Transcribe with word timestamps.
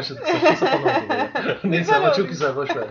başladık. 0.00 0.28
Saçma 0.28 0.56
sapan 0.56 0.82
oldu 0.82 1.04
bu 1.08 1.12
ya. 1.48 1.56
Neyse 1.64 1.96
ama 1.96 2.12
çok 2.12 2.28
güzel 2.28 2.56
boş 2.56 2.76
ver. 2.76 2.88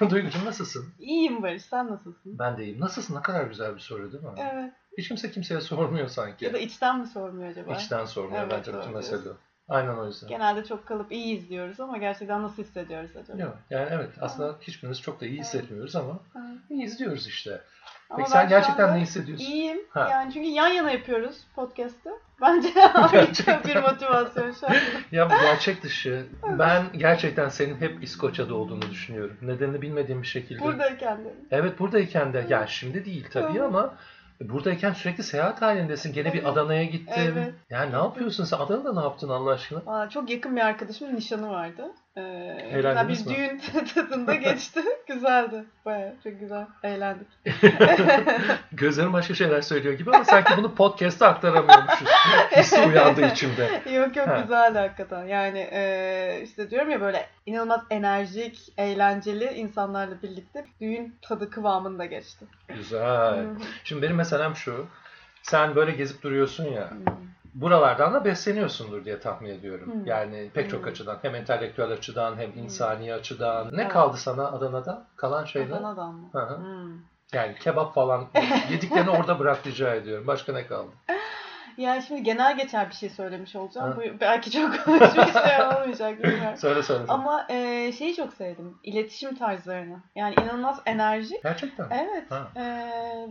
Duygucuğum 0.10 0.44
nasılsın? 0.44 0.84
İyiyim 0.98 1.42
Barış, 1.42 1.62
sen 1.62 1.90
nasılsın? 1.90 2.38
Ben 2.38 2.56
de 2.56 2.64
iyiyim. 2.64 2.80
Nasılsın? 2.80 3.16
Ne 3.16 3.22
kadar 3.22 3.44
güzel 3.44 3.74
bir 3.74 3.80
soru 3.80 4.12
değil 4.12 4.24
mi? 4.24 4.30
Evet. 4.52 4.72
Hiç 4.98 5.08
kimse 5.08 5.30
kimseye 5.30 5.60
sormuyor 5.60 6.08
sanki. 6.08 6.44
Ya 6.44 6.52
da 6.52 6.58
içten 6.58 7.00
mi 7.00 7.06
sormuyor 7.06 7.50
acaba? 7.50 7.72
İçten 7.72 8.04
sormuyor 8.04 8.42
Evet, 8.42 8.52
bence 8.52 8.78
bütün 8.78 8.94
mesele. 8.94 9.30
o. 9.30 9.36
Aynen 9.68 9.96
o 9.96 10.06
yüzden. 10.06 10.28
Genelde 10.28 10.64
çok 10.64 10.86
kalıp 10.86 11.12
iyiyiz 11.12 11.48
diyoruz 11.48 11.80
ama 11.80 11.98
gerçekten 11.98 12.42
nasıl 12.42 12.62
hissediyoruz 12.62 13.16
acaba? 13.16 13.42
Yok, 13.42 13.56
yani 13.70 13.88
evet 13.90 14.10
aslında 14.20 14.56
hiçbirimiz 14.60 15.00
çok 15.00 15.20
da 15.20 15.26
iyi 15.26 15.38
hissetmiyoruz 15.38 15.96
ama 15.96 16.20
iyi 16.70 16.84
izliyoruz 16.84 17.26
işte. 17.26 17.60
Ama 18.10 18.18
Peki 18.18 18.30
sen 18.30 18.48
gerçekten 18.48 18.96
ne 18.96 19.00
hissediyorsun? 19.00 19.44
İyiyim. 19.46 19.78
Ha. 19.90 20.08
Yani 20.10 20.32
çünkü 20.32 20.48
yan 20.48 20.68
yana 20.68 20.90
yapıyoruz 20.90 21.36
podcast'ı. 21.54 22.10
Bence 22.40 22.68
harika 22.80 23.60
bir 23.68 23.76
motivasyon 23.76 24.52
şu 24.52 24.66
an. 24.66 24.74
Ya 25.12 25.30
bu 25.30 25.34
gerçek 25.42 25.82
dışı. 25.82 26.26
Ben 26.58 26.84
gerçekten 26.96 27.48
senin 27.48 27.80
hep 27.80 28.02
İskoçya'da 28.02 28.54
olduğunu 28.54 28.82
düşünüyorum. 28.82 29.36
Nedenini 29.42 29.82
bilmediğim 29.82 30.22
bir 30.22 30.26
şekilde. 30.26 30.62
Buradayken 30.62 31.24
de. 31.24 31.34
Evet 31.50 31.78
buradayken 31.78 32.32
de 32.32 32.46
yani 32.48 32.68
şimdi 32.68 33.04
değil 33.04 33.26
tabii 33.32 33.62
ama 33.62 33.94
buradayken 34.40 34.92
sürekli 34.92 35.22
seyahat 35.22 35.62
halindesin. 35.62 36.12
Gene 36.12 36.32
bir 36.32 36.38
Evet. 36.38 36.46
Adana'ya 36.46 36.84
gittin. 36.84 37.12
Evet. 37.16 37.54
Yani 37.70 37.92
ne 37.92 37.96
yapıyorsun 37.96 38.44
sen? 38.44 38.58
Adana'da 38.58 38.94
ne 38.94 39.00
yaptın 39.00 39.28
Allah 39.28 39.50
aşkına? 39.50 39.80
Valla 39.86 40.08
çok 40.08 40.30
yakın 40.30 40.56
bir 40.56 40.60
arkadaşımın 40.60 41.16
nişanı 41.16 41.50
vardı. 41.50 41.92
Ee, 42.16 42.70
güzel 42.74 43.08
bir 43.08 43.26
mi? 43.26 43.36
düğün 43.36 43.84
tadında 43.94 44.34
geçti. 44.34 44.80
Güzeldi. 45.08 45.64
Baya 45.84 46.14
çok 46.24 46.40
güzel. 46.40 46.66
Eğlendik. 46.82 47.26
Gözlerim 48.72 49.12
başka 49.12 49.34
şeyler 49.34 49.60
söylüyor 49.60 49.94
gibi 49.94 50.10
ama 50.10 50.24
sanki 50.24 50.52
bunu 50.56 50.74
podcast'a 50.74 51.28
aktaramıyormuşuz. 51.28 52.08
Hissi 52.56 52.80
uyandı 52.80 53.26
içimde. 53.26 53.82
yok 53.94 54.16
yok 54.16 54.28
Ha. 54.28 54.40
güzeldi 54.40 54.78
hakikaten. 54.78 55.24
Yani 55.24 55.58
e, 55.72 56.40
işte 56.44 56.70
diyorum 56.70 56.90
ya 56.90 57.00
böyle 57.00 57.26
inanılmaz 57.46 57.80
enerjik, 57.90 58.72
eğlenceli 58.78 59.44
insanlarla 59.44 60.22
birlikte 60.22 60.64
düğün 60.80 61.14
tadı 61.22 61.50
kıvamında 61.50 62.04
geçti. 62.04 62.44
Güzel. 62.68 63.46
Şimdi 63.84 64.02
benim 64.02 64.16
meselem 64.16 64.56
şu. 64.56 64.86
Sen 65.42 65.74
böyle 65.74 65.92
gezip 65.92 66.22
duruyorsun 66.22 66.64
ya. 66.64 66.90
Buralardan 67.54 68.14
da 68.14 68.24
besleniyorsundur 68.24 69.04
diye 69.04 69.20
tahmin 69.20 69.50
ediyorum. 69.50 69.92
Hmm. 69.92 70.06
Yani 70.06 70.50
pek 70.54 70.70
çok 70.70 70.82
Hmm. 70.82 70.88
açıdan. 70.90 71.18
Hem 71.22 71.34
entelektüel 71.34 71.90
açıdan 71.90 72.36
hem 72.36 72.50
insani 72.58 73.14
açıdan. 73.14 73.68
Ne 73.72 73.82
Evet. 73.82 73.92
kaldı 73.92 74.16
sana 74.16 74.52
Adana'da? 74.52 75.06
Kalan 75.16 75.44
şey 75.44 75.68
ne? 75.68 75.74
Adana'dan 75.74 76.14
mı? 76.14 76.28
Hı 76.32 76.38
hı. 76.40 76.56
Hmm. 76.56 76.92
Yani 77.32 77.54
kebap 77.60 77.94
falan. 77.94 78.26
Yediklerini 78.70 79.10
orada 79.10 79.38
bırak 79.38 79.66
rica 79.66 79.94
ediyorum. 79.94 80.26
Başka 80.26 80.52
ne 80.52 80.66
kaldı? 80.66 80.90
Yani 81.80 82.02
şimdi 82.02 82.22
genel 82.22 82.56
geçer 82.56 82.88
bir 82.90 82.94
şey 82.94 83.08
söylemiş 83.10 83.56
olacağım. 83.56 83.90
Ha. 83.90 83.96
Bu 83.96 84.20
belki 84.20 84.50
çok 84.50 84.72
bir 84.72 84.82
şey 85.32 85.66
olmayacak 85.66 86.22
bilmiyorum. 86.22 86.56
Söyle 86.56 86.82
söyle. 86.82 87.02
Ama 87.08 87.46
e, 87.50 87.92
şeyi 87.92 88.14
çok 88.16 88.32
sevdim. 88.34 88.78
İletişim 88.84 89.34
tarzlarını. 89.36 90.00
Yani 90.14 90.34
inanılmaz 90.34 90.80
enerjik. 90.86 91.42
Gerçekten. 91.42 91.86
Evet. 91.90 92.30
Ha. 92.30 92.48
e, 92.56 92.62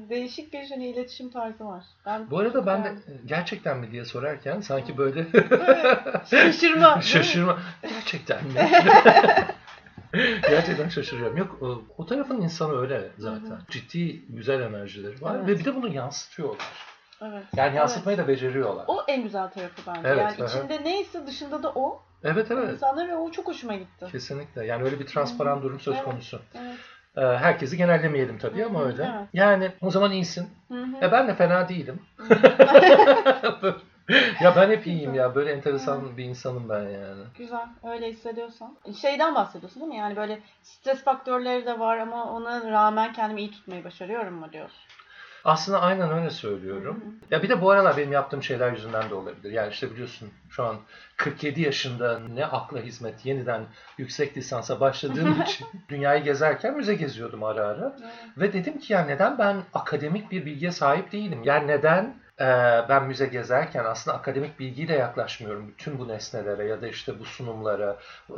değişik 0.10 0.54
bir 0.54 0.70
hani 0.70 0.88
iletişim 0.88 1.30
tarzı 1.32 1.66
var. 1.66 1.84
Ben 2.06 2.32
Bu 2.32 2.40
arada 2.40 2.66
ben 2.66 2.84
de 2.84 2.88
Evet. 2.90 3.20
gerçekten 3.26 3.78
mi 3.78 3.92
diye 3.92 4.06
sorarken 4.06 4.62
sanki 4.62 4.98
böyle 4.98 5.26
şaşırma. 6.30 7.02
şaşırma. 7.02 7.58
Gerçekten 7.82 8.44
mi? 8.44 8.54
Gerçekten 10.50 10.90
şaşırıyorum. 10.90 11.38
Yok 11.38 11.58
o, 11.62 11.82
o 11.98 12.06
tarafın 12.06 12.42
insanı 12.42 12.82
öyle 12.82 13.10
zaten. 13.18 13.50
Hı 13.50 13.54
hı. 13.56 13.60
Ciddi 13.70 14.26
güzel 14.30 14.62
enerjileri 14.62 15.22
var 15.22 15.36
Evet. 15.36 15.48
ve 15.48 15.60
bir 15.60 15.66
de 15.66 15.76
bunu 15.76 15.88
yansıtıyorlar. 15.94 16.68
Evet. 17.22 17.44
Yani 17.56 17.76
yansıtmayı 17.76 18.18
Evet. 18.18 18.28
da 18.28 18.32
beceriyorlar. 18.32 18.86
O 18.88 19.04
en 19.08 19.24
güzel 19.24 19.50
tarafı 19.50 19.82
bence. 19.88 20.02
Evet, 20.04 20.40
yani 20.40 20.50
içinde 20.50 20.84
neyse 20.84 21.28
dışında 21.28 21.64
da 21.64 21.72
o. 21.76 22.02
Evet 22.24 22.52
evet. 22.52 22.74
İnsanlar 22.74 23.08
ve 23.08 23.16
o 23.16 23.32
çok 23.32 23.48
hoşuma 23.48 23.76
gitti. 23.76 24.06
Kesinlikle. 24.12 24.66
Yani 24.66 24.84
öyle 24.84 25.00
bir 25.00 25.06
transparan 25.06 25.58
hı. 25.58 25.64
durum 25.64 25.80
söz 25.80 25.96
Evet. 25.96 26.06
konusu. 26.06 26.42
Evet. 26.56 26.76
Ee, 27.18 27.22
herkesi 27.22 27.78
genellemeyelim 27.78 28.38
tabii 28.38 28.66
ama 28.66 28.80
Hı 28.80 28.84
hı, 28.84 28.88
öyle. 28.88 29.04
evet. 29.16 29.28
Yani 29.34 29.72
o 29.82 29.92
zaman 29.92 30.12
iyisin. 30.12 30.50
Hı 30.68 30.84
hı. 30.84 31.06
E 31.06 31.12
ben 31.12 31.28
de 31.28 31.36
fena 31.36 31.70
değilim. 31.70 32.00
ya 34.42 34.56
ben 34.56 34.70
hep 34.70 34.88
iyiyim 34.88 35.14
ya. 35.14 35.36
Böyle 35.36 35.52
enteresan 35.52 36.18
bir 36.18 36.24
insanım 36.24 36.70
ben 36.70 36.82
yani. 36.82 37.24
Güzel. 37.38 37.66
Öyle 37.84 38.08
hissediyorsan. 38.08 38.78
Şeyden 39.02 39.36
bahsediyorsun 39.36 39.82
değil 39.82 39.92
mi? 39.92 39.98
Yani 39.98 40.16
böyle 40.16 40.40
stres 40.64 41.04
faktörleri 41.04 41.66
de 41.66 41.80
var 41.80 41.98
ama 41.98 42.32
ona 42.32 42.72
rağmen 42.72 43.14
kendimi 43.14 43.42
iyi 43.42 43.52
tutmayı 43.52 43.84
başarıyorum 43.84 44.34
mu 44.34 44.52
diyorsun? 44.54 44.80
Aslında 45.46 45.82
aynen 45.82 46.12
öyle 46.12 46.30
söylüyorum. 46.30 47.04
Ya 47.32 47.44
bir 47.44 47.50
de 47.50 47.62
bu 47.62 47.72
aralar 47.72 47.98
benim 47.98 48.12
yaptığım 48.12 48.44
şeyler 48.44 48.72
yüzünden 48.72 49.10
de 49.10 49.16
olabilir. 49.16 49.52
Yani 49.52 49.72
işte 49.72 49.92
biliyorsun 49.92 50.30
şu 50.50 50.64
an 50.64 50.76
47 51.18 51.62
yaşında 51.62 52.20
ne 52.34 52.46
akla 52.46 52.80
hizmet 52.80 53.26
yeniden 53.26 53.62
yüksek 53.98 54.38
lisansa 54.38 54.80
başladığım 54.80 55.42
için 55.48 55.68
dünyayı 55.90 56.24
gezerken 56.24 56.76
müze 56.76 56.96
geziyordum 56.96 57.44
ara 57.44 57.66
ara. 57.66 57.96
Ve 58.38 58.54
dedim 58.54 58.80
ki 58.80 58.94
ya 58.94 59.06
neden 59.06 59.38
ben 59.38 59.58
akademik 59.74 60.32
bir 60.32 60.46
bilgiye 60.46 60.72
sahip 60.72 61.12
değilim? 61.12 61.42
Yani 61.44 61.68
neden 61.68 62.16
ben 62.90 63.04
müze 63.04 63.26
gezerken 63.26 63.84
aslında 63.86 64.18
akademik 64.18 64.60
bilgiyle 64.60 64.94
yaklaşmıyorum 64.94 65.68
bütün 65.68 66.00
bu 66.00 66.08
nesnelere 66.08 66.66
ya 66.66 66.82
da 66.82 66.88
işte 66.88 67.20
bu 67.20 67.26
sunumlara, 67.26 67.98
e, 68.30 68.36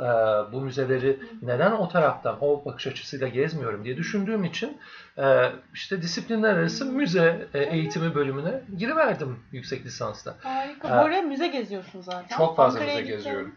bu 0.52 0.60
müzeleri 0.60 1.18
neden 1.42 1.72
o 1.72 1.88
taraftan, 1.88 2.36
o 2.40 2.64
bakış 2.64 2.86
açısıyla 2.86 3.28
gezmiyorum 3.28 3.84
diye 3.84 3.96
düşündüğüm 3.96 4.44
için 4.44 4.78
e, 5.18 5.52
işte 5.74 6.02
disiplinler 6.02 6.54
arası 6.54 6.86
müze 6.86 7.46
e, 7.54 7.58
eğitimi 7.58 8.14
bölümüne 8.14 8.62
giriverdim 8.78 9.38
yüksek 9.52 9.84
lisansta. 9.84 10.34
Harika. 10.42 10.90
Ha. 10.90 11.02
Bu 11.02 11.06
arada 11.06 11.22
müze 11.22 11.46
geziyorsun 11.46 12.00
zaten. 12.00 12.36
Çok 12.36 12.56
fazla 12.56 12.78
Ankara'ya 12.80 13.00
müze 13.00 13.14
geziyorum. 13.14 13.54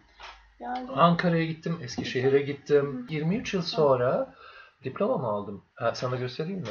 Yani 0.59 0.89
Ankara'ya 0.95 1.45
gittim, 1.45 1.77
Eskişehir'e 1.81 2.41
gittim. 2.41 3.07
23 3.09 3.53
yıl 3.53 3.62
sonra 3.62 4.33
diplomamı 4.83 5.27
aldım. 5.27 5.63
Ha, 5.75 5.96
sana 5.96 6.16
göstereyim 6.16 6.59
mi? 6.59 6.68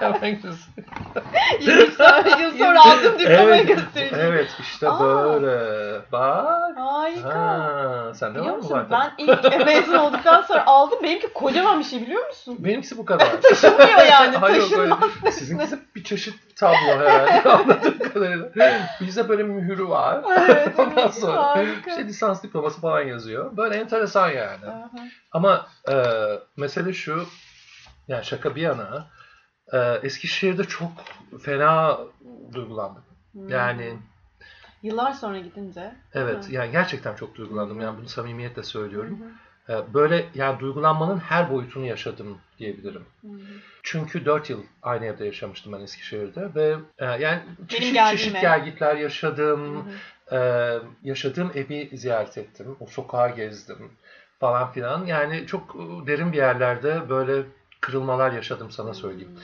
Hemen 0.00 0.40
göstereyim. 0.42 0.90
20 1.60 1.92
sonra- 1.92 2.42
yıl 2.42 2.58
sonra 2.58 2.80
aldım 2.80 3.18
diplomayı 3.18 3.48
evet, 3.48 3.68
göstereceğim. 3.68 4.24
Evet 4.26 4.50
işte 4.60 4.88
Aa. 4.90 5.00
böyle. 5.00 6.00
Bak. 6.12 6.76
Harika. 6.76 7.38
Ha, 7.38 8.12
sen 8.14 8.34
de 8.34 8.40
var 8.40 8.50
mı 8.50 8.56
musun 8.56 8.74
var? 8.74 8.86
ben 8.90 9.12
ilk 9.18 9.66
mezun 9.66 9.94
olduktan 9.94 10.42
sonra 10.42 10.66
aldım. 10.66 10.98
Benimki 11.02 11.32
kocaman 11.32 11.78
bir 11.78 11.84
şey 11.84 12.00
biliyor 12.02 12.26
musun? 12.26 12.56
Benimkisi 12.58 12.98
bu 12.98 13.04
kadar. 13.04 13.42
Taşınmıyor 13.42 14.04
yani. 14.10 14.36
Hayır 14.36 14.62
taşınmaz. 14.62 14.98
Sizinkisi 15.30 15.78
bir 15.96 16.04
çeşit 16.04 16.34
tablo 16.56 16.98
herhalde 16.98 17.48
anladığım 17.50 17.98
kadarıyla. 17.98 18.80
Bizde 19.00 19.28
böyle 19.28 19.42
mühürü 19.42 19.88
var. 19.88 20.20
Evet, 20.48 20.78
Ondan 20.78 20.98
evet, 20.98 21.14
sonra 21.14 21.42
harika. 21.42 21.90
işte 21.90 22.04
lisans 22.04 22.42
diploması 22.42 22.80
falan 22.80 23.00
yazıyor. 23.00 23.56
Böyle 23.56 23.76
enteresan 23.76 24.28
yani. 24.28 24.66
Aha. 24.66 24.90
Ama 25.32 25.66
e, 25.88 25.94
mesele 26.56 26.92
şu, 26.92 27.25
yani 28.08 28.24
şaka 28.24 28.56
bir 28.56 28.62
yana, 28.62 29.06
e, 29.72 29.78
Eskişehir'de 30.02 30.64
çok 30.64 30.90
fena 31.42 31.98
duygulandım. 32.54 33.02
Hmm. 33.32 33.48
Yani 33.48 33.98
Yıllar 34.82 35.12
sonra 35.12 35.38
gidince. 35.38 35.94
evet, 36.14 36.48
Hı. 36.48 36.52
yani 36.52 36.72
gerçekten 36.72 37.14
çok 37.14 37.34
duygulandım. 37.34 37.80
Yani 37.80 37.98
bunu 37.98 38.08
samimiyetle 38.08 38.62
söylüyorum. 38.62 39.18
Hı 39.20 39.24
hı, 39.24 39.30
E, 39.68 39.94
böyle 39.94 40.24
yani 40.34 40.60
duygulanmanın 40.60 41.18
her 41.18 41.50
boyutunu 41.50 41.86
yaşadım 41.86 42.38
diyebilirim. 42.58 43.04
hı 43.22 43.28
hı. 43.28 43.40
Çünkü 43.82 44.24
4 44.24 44.50
yıl 44.50 44.62
aynı 44.82 45.04
evde 45.04 45.24
yaşamıştım 45.24 45.72
ben 45.72 45.80
Eskişehir'de 45.80 46.54
ve 46.54 46.76
e, 46.98 47.04
yani 47.04 47.42
çeşit 47.68 47.94
geldiğim 47.94 48.18
çeşit 48.18 48.40
gelgitler 48.40 48.96
yaşadım. 48.96 49.76
Hı 49.76 49.80
hı. 49.80 49.94
Ee, 50.32 50.78
yaşadığım 51.02 51.52
evi 51.54 51.90
ziyaret 51.96 52.38
ettim. 52.38 52.76
O 52.80 52.86
sokağı 52.86 53.36
gezdim 53.36 53.90
falan 54.40 54.72
filan. 54.72 55.06
Yani 55.06 55.46
çok 55.46 55.76
e, 55.76 56.06
derin 56.06 56.32
bir 56.32 56.36
yerlerde 56.36 57.08
böyle 57.08 57.42
kırılmalar 57.80 58.32
yaşadım 58.32 58.70
sana 58.70 58.94
söyleyeyim. 58.94 59.38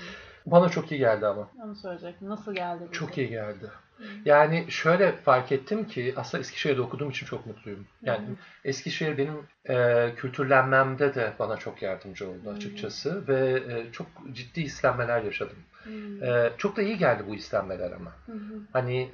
Bana 0.46 0.68
çok 0.68 0.92
iyi 0.92 0.98
geldi 0.98 1.26
ama. 1.26 1.48
Hmm, 1.52 1.62
Onu 1.62 1.76
söyleyecektim. 1.76 2.28
Nasıl 2.28 2.54
geldi? 2.54 2.80
bize? 2.84 2.92
Çok 2.92 3.18
iyi 3.18 3.28
geldi. 3.28 3.70
Yani 4.24 4.66
şöyle 4.68 5.12
fark 5.12 5.52
ettim 5.52 5.86
ki 5.86 6.14
aslında 6.16 6.40
Eskişehir'de 6.40 6.80
okuduğum 6.80 7.10
için 7.10 7.26
çok 7.26 7.46
mutluyum. 7.46 7.86
Yani 8.02 8.26
hı. 8.26 8.32
Eskişehir 8.64 9.18
benim 9.18 9.34
e, 9.68 10.08
kültürlenmemde 10.16 11.14
de 11.14 11.32
bana 11.38 11.56
çok 11.56 11.82
yardımcı 11.82 12.30
oldu 12.30 12.44
Hı. 12.44 12.50
açıkçası 12.50 13.28
ve 13.28 13.62
e, 13.68 13.92
çok 13.92 14.06
ciddi 14.32 14.60
islenmeler 14.60 15.22
yaşadım. 15.22 15.56
Hmm. 15.82 16.22
E, 16.22 16.52
çok 16.58 16.76
da 16.76 16.82
iyi 16.82 16.98
geldi 16.98 17.22
bu 17.28 17.34
islenmeler 17.34 17.92
ama. 17.92 18.10
Hı. 18.26 18.32
Hani 18.72 19.10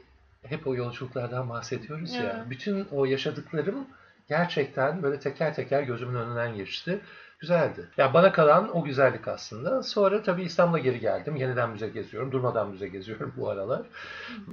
hep 0.46 0.66
o 0.66 0.74
yolculuklardan 0.74 1.48
bahsediyoruz 1.48 2.14
ya. 2.14 2.22
Evet. 2.22 2.50
Bütün 2.50 2.86
o 2.90 3.04
yaşadıklarım 3.04 3.86
gerçekten 4.28 5.02
böyle 5.02 5.18
teker 5.20 5.54
teker 5.54 5.82
gözümün 5.82 6.14
önünden 6.14 6.56
geçti. 6.56 7.00
Güzeldi. 7.38 7.88
Ya 7.96 8.14
bana 8.14 8.32
kalan 8.32 8.76
o 8.76 8.84
güzellik 8.84 9.28
aslında. 9.28 9.82
Sonra 9.82 10.22
tabii 10.22 10.42
İstanbul'a 10.42 10.78
geri 10.78 11.00
geldim. 11.00 11.36
Yeniden 11.36 11.70
müze 11.70 11.88
geziyorum. 11.88 12.32
Durmadan 12.32 12.70
müze 12.70 12.88
geziyorum 12.88 13.32
bu 13.36 13.48
aralar. 13.50 13.82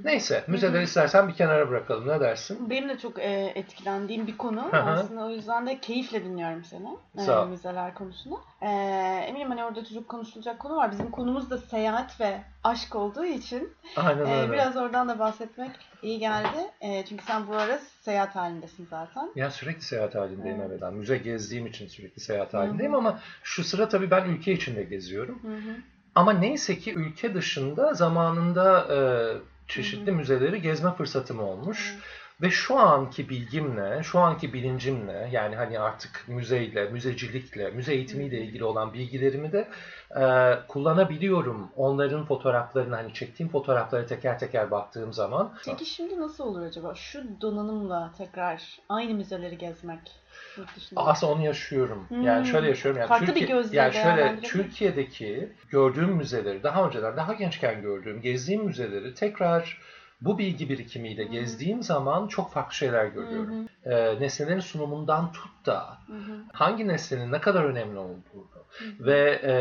Neyse, 0.03 0.43
müzeleri 0.47 0.83
istersen 0.83 1.27
bir 1.27 1.33
kenara 1.33 1.69
bırakalım. 1.69 2.07
Ne 2.07 2.19
dersin? 2.19 2.69
Benim 2.69 2.89
de 2.89 2.97
çok 2.97 3.19
e, 3.19 3.51
etkilendiğim 3.55 4.27
bir 4.27 4.37
konu. 4.37 4.69
Aslında 4.71 5.25
o 5.25 5.29
yüzden 5.29 5.67
de 5.67 5.79
keyifle 5.79 6.23
dinliyorum 6.23 6.63
seni. 6.63 6.97
E, 7.17 7.21
Sağ 7.21 7.43
ol. 7.43 7.47
müzeler 7.47 7.93
konusunu. 7.93 8.39
E, 8.61 8.67
eminim 9.27 9.49
hani 9.49 9.63
orada 9.65 9.85
çocuk 9.85 10.09
konuşulacak 10.09 10.59
konu 10.59 10.75
var. 10.75 10.91
Bizim 10.91 11.11
konumuz 11.11 11.49
da 11.49 11.57
seyahat 11.57 12.19
ve 12.21 12.41
aşk 12.65 12.95
olduğu 12.95 13.25
için 13.25 13.73
Aynen 13.95 14.25
e, 14.25 14.41
öyle. 14.41 14.53
biraz 14.53 14.77
oradan 14.77 15.09
da 15.09 15.19
bahsetmek 15.19 15.71
iyi 16.01 16.19
geldi. 16.19 16.57
E, 16.81 17.05
çünkü 17.05 17.25
sen 17.25 17.47
bu 17.47 17.55
ara 17.55 17.79
seyahat 18.01 18.35
halindesin 18.35 18.87
zaten. 18.89 19.29
Ya 19.35 19.51
sürekli 19.51 19.81
seyahat 19.81 20.15
halindeyim 20.15 20.61
Evet. 20.61 20.81
Ben 20.81 20.93
müze 20.93 21.17
gezdiğim 21.17 21.65
için 21.67 21.87
sürekli 21.87 22.21
seyahat 22.21 22.53
halindeyim 22.53 22.91
Hı 22.91 22.95
hı. 22.95 22.99
ama 22.99 23.19
şu 23.43 23.63
sıra 23.63 23.89
tabii 23.89 24.11
ben 24.11 24.25
ülke 24.25 24.51
içinde 24.51 24.83
geziyorum. 24.83 25.39
Hı 25.43 25.55
hı. 25.55 25.75
Ama 26.15 26.33
neyse 26.33 26.77
ki 26.77 26.93
ülke 26.93 27.33
dışında 27.33 27.93
zamanında 27.93 28.87
e, 28.93 28.97
çeşitli 29.67 30.07
Hı 30.07 30.11
hı. 30.11 30.15
müzeleri 30.15 30.61
gezme 30.61 30.91
fırsatım 30.91 31.39
olmuş. 31.39 31.91
Evet. 31.93 32.03
Ve 32.41 32.49
şu 32.49 32.79
anki 32.79 33.29
bilgimle, 33.29 34.03
şu 34.03 34.19
anki 34.19 34.53
bilincimle 34.53 35.29
yani 35.31 35.55
hani 35.55 35.79
artık 35.79 36.25
müzeyle, 36.27 36.89
müzecilikle, 36.89 37.71
müze 37.71 37.93
eğitimiyle 37.93 38.39
ilgili 38.41 38.63
olan 38.63 38.93
bilgilerimi 38.93 39.51
de 39.51 39.67
e, 40.21 40.53
kullanabiliyorum. 40.67 41.69
Onların 41.75 42.25
fotoğraflarını 42.25 42.95
hani 42.95 43.13
çektiğim 43.13 43.51
fotoğraflara 43.51 44.05
teker 44.05 44.39
teker 44.39 44.71
baktığım 44.71 45.13
zaman. 45.13 45.53
Peki 45.65 45.85
şimdi 45.85 46.19
nasıl 46.19 46.43
olur 46.43 46.61
acaba? 46.61 46.95
Şu 46.95 47.41
donanımla 47.41 48.11
tekrar 48.17 48.79
aynı 48.89 49.13
müzeleri 49.13 49.57
gezmek. 49.57 50.11
Aslında 50.95 51.33
onu 51.33 51.45
yaşıyorum. 51.45 52.05
Hmm. 52.07 52.21
Yani 52.21 52.47
şöyle 52.47 52.67
yaşıyorum. 52.67 52.99
Yani 53.01 53.07
Farklı 53.07 53.27
bir 53.27 53.33
Türkiye- 53.33 53.57
gözle 53.57 53.77
yani 53.77 53.93
şöyle. 53.93 54.39
Türkiye'deki 54.41 55.49
gördüğüm 55.69 56.09
müzeleri 56.09 56.63
daha 56.63 56.87
önceden 56.87 57.17
daha 57.17 57.33
gençken 57.33 57.81
gördüğüm, 57.81 58.21
gezdiğim 58.21 58.65
müzeleri 58.65 59.13
tekrar 59.13 59.77
bu 60.25 60.37
bilgi 60.37 60.69
birikimiyle 60.69 61.23
Hı 61.23 61.27
hı. 61.27 61.31
gezdiğim 61.31 61.83
zaman 61.83 62.27
çok 62.27 62.51
farklı 62.51 62.75
şeyler 62.75 63.05
görüyorum. 63.05 63.53
hı, 63.53 63.89
Ee, 63.91 64.19
nesnelerin 64.19 64.59
sunumundan 64.59 65.31
tut 65.31 65.65
da 65.65 65.97
hı 66.07 66.13
hı, 66.13 66.43
hangi 66.53 66.87
nesnenin 66.87 67.31
ne 67.31 67.41
kadar 67.41 67.63
önemli 67.63 67.97
olduğunu 67.97 68.45
hı 68.79 68.85
hı. 68.85 69.05
ve 69.05 69.39
e, 69.43 69.53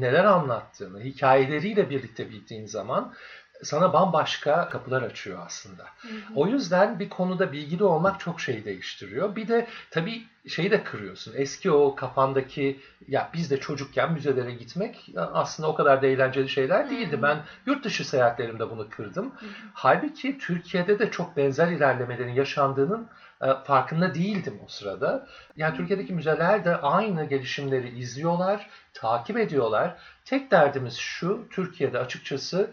neler 0.00 0.24
anlattığını 0.24 1.00
hikayeleriyle 1.00 1.90
birlikte 1.90 2.30
bildiğin 2.30 2.66
zaman 2.66 3.14
sana 3.62 3.92
bambaşka 3.92 4.68
kapılar 4.68 5.02
açıyor 5.02 5.38
aslında. 5.46 5.82
Hı 5.82 6.08
hı. 6.08 6.12
O 6.34 6.46
yüzden 6.46 6.98
bir 6.98 7.08
konuda 7.08 7.52
bilgili 7.52 7.84
olmak 7.84 8.20
çok 8.20 8.40
şey 8.40 8.64
değiştiriyor. 8.64 9.36
Bir 9.36 9.48
de 9.48 9.66
tabii 9.90 10.22
şeyi 10.48 10.70
de 10.70 10.84
kırıyorsun. 10.84 11.34
Eski 11.36 11.70
o 11.70 11.94
kafandaki 11.94 12.80
ya 13.08 13.30
biz 13.34 13.50
de 13.50 13.60
çocukken 13.60 14.12
müzelere 14.12 14.50
gitmek 14.50 15.10
aslında 15.16 15.68
o 15.68 15.74
kadar 15.74 16.02
da 16.02 16.06
eğlenceli 16.06 16.48
şeyler 16.48 16.90
değildi. 16.90 17.16
Hı. 17.16 17.22
Ben 17.22 17.38
yurt 17.66 17.84
dışı 17.84 18.08
seyahatlerimde 18.08 18.70
bunu 18.70 18.90
kırdım. 18.90 19.32
Hı 19.40 19.46
hı. 19.46 19.50
Halbuki 19.74 20.38
Türkiye'de 20.38 20.98
de 20.98 21.10
çok 21.10 21.36
benzer 21.36 21.68
ilerlemelerin 21.68 22.34
yaşandığının 22.34 23.08
e, 23.42 23.46
farkında 23.64 24.14
değildim 24.14 24.60
o 24.64 24.68
sırada. 24.68 25.26
Yani 25.56 25.76
Türkiye'deki 25.76 26.12
müzeler 26.12 26.64
de 26.64 26.76
aynı 26.76 27.24
gelişimleri 27.24 27.98
izliyorlar, 27.98 28.70
takip 28.92 29.36
ediyorlar. 29.36 29.96
Tek 30.24 30.50
derdimiz 30.50 30.96
şu, 30.96 31.48
Türkiye'de 31.50 31.98
açıkçası 31.98 32.70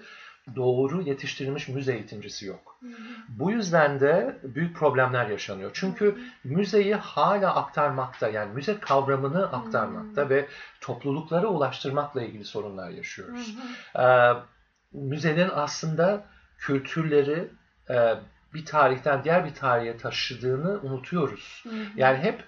doğru 0.56 1.02
yetiştirilmiş 1.02 1.68
müze 1.68 1.94
eğitimcisi 1.94 2.46
yok. 2.46 2.78
Hı 2.80 2.88
hı. 2.88 2.92
Bu 3.30 3.52
yüzden 3.52 4.00
de 4.00 4.38
büyük 4.44 4.76
problemler 4.76 5.28
yaşanıyor. 5.28 5.72
Çünkü 5.74 6.18
müzeyi 6.44 6.96
hala 6.96 7.56
aktarmakta, 7.56 8.28
yani 8.30 8.54
müze 8.54 8.80
kavramını 8.80 9.52
aktarmakta 9.52 10.30
ve 10.30 10.48
topluluklara 10.82 11.48
ulaştırmakla 11.48 12.22
ilgili 12.22 12.46
sorunlar 12.46 12.90
yaşıyoruz. 12.90 13.58
hı. 13.94 14.02
Ee, 14.02 14.34
müzenin 14.92 15.50
aslında 15.54 16.26
kültürleri 16.58 17.48
e, 17.90 18.16
bir 18.54 18.66
tarihten 18.66 19.24
diğer 19.24 19.46
bir 19.46 19.54
tarihe 19.54 19.98
taşıdığını 19.98 20.80
unutuyoruz. 20.84 21.64
Hı 21.64 21.70
hı. 21.70 21.74
Yani 21.96 22.18
hep 22.18 22.44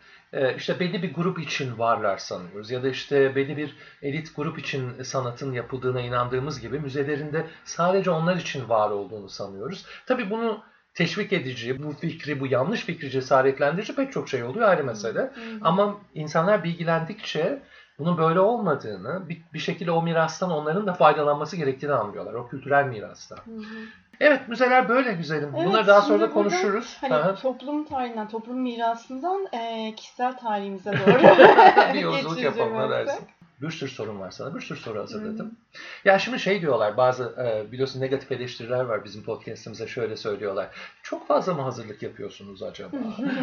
işte 0.58 0.80
belli 0.80 1.04
bir 1.04 1.14
grup 1.14 1.40
için 1.40 1.80
varlar 1.80 2.18
sanıyoruz 2.18 2.72
ya 2.72 2.84
da 2.84 2.90
işte 2.90 3.36
belli 3.36 3.58
bir 3.58 3.76
elit 4.02 4.36
grup 4.36 4.60
için 4.60 5.04
sanatın 5.04 5.54
yapıldığına 5.54 6.02
inandığımız 6.02 6.62
gibi 6.62 6.80
müzelerinde 6.80 7.46
sadece 7.66 8.12
onlar 8.12 8.36
için 8.36 8.70
var 8.70 8.92
olduğunu 8.92 9.30
sanıyoruz. 9.30 9.86
Tabii 10.06 10.30
bunu 10.30 10.64
teşvik 10.94 11.34
edici, 11.34 11.84
bu 11.84 11.92
fikri, 11.92 12.40
bu 12.40 12.48
yanlış 12.48 12.81
fikri 12.86 13.10
cesaretlendirici 13.10 13.96
pek 13.96 14.12
çok 14.12 14.30
şey 14.30 14.44
oluyor 14.44 14.68
ayrı 14.68 14.84
mesele. 14.84 15.20
Hı 15.20 15.26
hı. 15.26 15.31
Ama 15.62 15.98
insanlar 16.16 16.64
bilgilendikçe 16.64 17.64
bunun 18.00 18.18
böyle 18.18 18.40
olmadığını, 18.40 19.30
bir, 19.30 19.42
bir 19.54 19.60
şekilde 19.60 19.92
o 19.92 20.02
mirastan 20.02 20.52
onların 20.52 20.88
da 20.88 20.94
faydalanması 20.94 21.58
gerektiğini 21.58 21.94
anlıyorlar. 21.94 22.34
O 22.34 22.48
kültürel 22.48 22.86
mirastan. 22.86 23.38
Hı 23.38 23.52
hı. 23.52 23.86
Evet, 24.19 24.48
müzeler 24.48 24.89
böyle 24.89 25.13
güzelim. 25.13 25.51
Evet, 25.56 25.68
Bunları 25.68 25.88
daha 25.88 26.01
sonra 26.01 26.21
da 26.21 26.30
konuşuruz. 26.30 26.98
Hani 27.01 27.13
Aha. 27.13 27.36
toplum 27.36 27.86
tarihinden, 27.86 28.27
toplum 28.27 28.62
mirasından 28.62 29.48
e, 29.54 29.94
kişisel 29.95 30.38
tarihimize 30.38 30.92
doğru 30.92 31.19
bir 31.94 32.00
yolculuk 32.00 32.44
yapalım 32.44 32.92
dersin? 32.92 33.27
Bir 33.62 33.71
sürü 33.71 33.89
sorun 33.89 34.19
var 34.19 34.31
sana. 34.31 34.56
Bir 34.56 34.62
sürü 34.62 34.80
soru 34.80 35.00
hazırladım. 35.00 35.57
Ya 36.06 36.19
şimdi 36.19 36.39
şey 36.39 36.62
diyorlar 36.62 36.98
bazı 36.98 37.24
e, 37.24 37.71
biliyorsun 37.71 38.01
negatif 38.01 38.31
eleştiriler 38.31 38.83
var 38.83 39.04
bizim 39.04 39.24
podcastımıza 39.24 39.88
şöyle 39.88 40.18
söylüyorlar. 40.18 40.68
Çok 41.04 41.27
fazla 41.27 41.54
mı 41.54 41.62
hazırlık 41.62 42.04
yapıyorsunuz 42.04 42.63
acaba? 42.63 42.98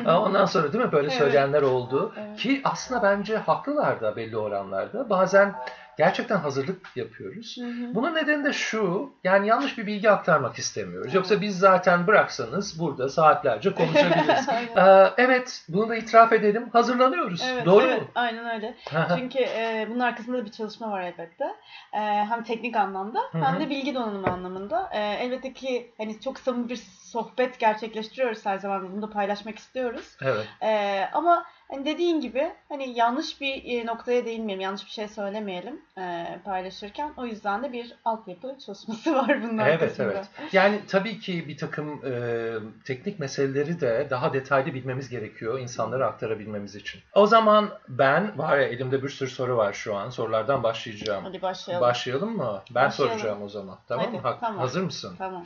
Ondan 0.19 0.45
sonra 0.45 0.73
değil 0.73 0.85
mi 0.85 0.93
böyle 0.93 1.09
Evet. 1.09 1.19
söyleyenler 1.19 1.63
oldu. 1.63 2.13
Evet. 2.17 2.39
Ki 2.39 2.61
aslında 2.65 3.03
bence 3.03 3.37
haklılar 3.37 4.01
da 4.01 4.17
belli 4.17 4.37
oranlarda. 4.37 5.11
Bazen 5.11 5.55
gerçekten 5.99 6.37
hazırlık 6.37 6.97
yapıyoruz. 6.97 7.57
Hı 7.61 7.67
hı. 7.67 7.95
Bunun 7.95 8.15
nedeni 8.15 8.45
de 8.45 8.53
şu, 8.53 9.13
yani 9.25 9.49
yanlış 9.49 9.79
bir 9.79 9.87
bilgi 9.87 10.11
aktarmak 10.11 10.59
istemiyoruz. 10.59 11.15
Yoksa 11.15 11.41
biz 11.41 11.59
zaten 11.59 12.07
bıraksanız 12.07 12.81
burada 12.81 13.09
saatlerce 13.09 13.75
konuşabiliriz. 13.75 14.47
Ee, 14.77 15.11
evet, 15.17 15.65
bunu 15.69 15.89
da 15.89 15.97
itiraf 15.97 16.33
edelim. 16.33 16.69
Hazırlanıyoruz. 16.73 17.43
Evet, 17.53 17.67
Doğru 17.67 17.85
evet, 17.85 18.03
mu? 18.03 18.09
Aynen 18.15 18.55
öyle. 18.55 18.75
Çünkü 19.19 19.39
e, 19.39 19.87
bunun 19.91 20.01
arkasında 20.01 20.39
da 20.39 20.45
bir 20.45 20.51
çalışma 20.51 20.91
var 20.91 21.01
elbette. 21.01 21.45
E, 21.93 21.99
hem 22.01 22.45
teknik 22.45 22.77
anlamda 22.77 23.21
Hı 23.33 23.39
hem 23.39 23.61
de 23.61 23.71
bilgi 23.71 23.95
donanımı 23.95 24.27
anlamında. 24.33 24.91
E, 24.93 24.99
elbette 25.01 25.53
ki 25.53 25.91
hani 25.99 26.21
çok 26.21 26.39
samimi 26.39 26.69
bir 26.69 26.81
sohbet 27.01 27.59
gerçekleştiriyoruz 27.59 28.47
her 28.47 28.59
zaman. 28.59 28.93
Bunu 28.93 29.03
da 29.03 29.11
paylaşmak 29.11 29.59
istiyoruz. 29.59 30.17
evet. 30.23 30.47
E, 30.63 31.03
ama 31.13 31.45
hani 31.71 31.85
dediğin 31.85 32.21
gibi 32.21 32.53
hani 32.69 32.99
yanlış 32.99 33.41
bir 33.41 33.65
e, 33.65 33.87
noktaya 33.87 34.25
değinmeyelim, 34.25 34.61
yanlış 34.63 34.85
bir 34.87 34.91
şey 34.91 35.09
söylemeyelim 35.09 35.81
e, 35.99 36.27
paylaşırken. 36.45 37.13
O 37.17 37.27
yüzden 37.27 37.63
de 37.63 37.73
bir 37.73 37.93
altyapı 38.05 38.57
çalışması 38.67 39.15
var 39.15 39.43
bunun 39.43 39.59
Evet, 39.59 39.83
arkasında. 39.83 40.13
evet. 40.13 40.27
Yani 40.53 40.81
tabii 40.89 41.19
ki 41.21 41.49
bir 41.49 41.57
takım 41.57 42.01
e, 42.07 42.53
teknik 42.85 43.19
meseleleri 43.21 43.81
de 43.81 44.07
daha 44.11 44.33
detaylı 44.33 44.75
bilmemiz 44.75 45.09
gerekiyor 45.09 45.59
insanlara 45.59 46.07
aktarabilmemiz 46.07 46.75
için. 46.77 47.01
O 47.15 47.27
zaman 47.27 47.71
ben, 47.89 48.39
var 48.39 48.59
ya 48.59 48.65
elimde 48.67 49.03
bir 49.03 49.09
sürü 49.09 49.31
soru 49.31 49.57
var 49.57 49.73
şu 49.73 49.95
an. 49.97 50.11
Sorulardan 50.11 50.63
başlayacağım. 50.63 51.25
Hadi 51.25 51.43
başlayalım. 51.43 51.89
Başlayalım 51.89 52.37
mı? 52.37 52.63
Ben 52.71 52.87
Başlayalım. 52.87 53.19
soracağım 53.19 53.43
o 53.43 53.49
zaman. 53.49 53.79
Tamam 53.89 54.13
mı? 54.13 54.19
Ha- 54.23 54.39
tamam. 54.41 54.59
Hazır 54.61 54.83
mısın? 54.83 55.15
Tamam. 55.19 55.43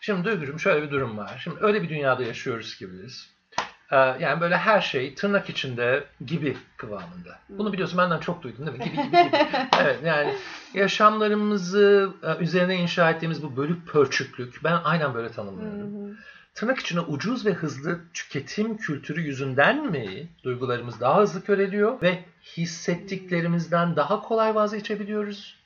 Şimdi 0.00 0.24
Duygucuğum 0.24 0.58
şöyle 0.58 0.82
bir 0.86 0.90
durum 0.90 1.18
var. 1.18 1.40
Şimdi 1.44 1.56
öyle 1.60 1.82
bir 1.82 1.88
dünyada 1.88 2.22
yaşıyoruz 2.22 2.76
ki 2.76 2.86
biz. 2.92 3.35
Ee, 3.90 3.96
Yani 3.96 4.40
böyle 4.40 4.56
her 4.56 4.80
şey 4.80 5.14
tırnak 5.14 5.50
içinde 5.50 6.04
gibi 6.26 6.56
kıvamında. 6.76 7.38
Bunu 7.48 7.72
biliyorsun 7.72 7.98
benden 7.98 8.18
çok 8.18 8.42
duydun 8.42 8.66
değil 8.66 8.78
mi? 8.78 8.84
Gibi 8.84 8.96
gibi 8.96 9.10
gibi. 9.10 9.30
Evet 9.80 9.98
yani 10.04 10.34
yaşamlarımızı 10.74 12.10
e, 12.22 12.42
üzerine 12.42 12.76
inşa 12.76 13.10
ettiğimiz 13.10 13.42
bu 13.42 13.56
bölük 13.56 13.86
pörçüklük 13.88 14.64
ben 14.64 14.78
aynen 14.84 15.14
böyle 15.14 15.28
tanımlıyorum. 15.28 16.16
Tırnak 16.54 16.78
içine 16.78 17.00
ucuz 17.00 17.46
ve 17.46 17.52
hızlı 17.52 17.98
tüketim 18.14 18.76
kültürü 18.76 19.20
yüzünden 19.20 19.90
mi 19.90 20.28
duygularımız 20.44 21.00
daha 21.00 21.20
hızlı 21.20 21.44
köreliyor 21.44 22.02
ve 22.02 22.18
hissettiklerimizden 22.56 23.96
daha 23.96 24.22
kolay 24.22 24.54
vazgeçebiliyoruz? 24.54 25.56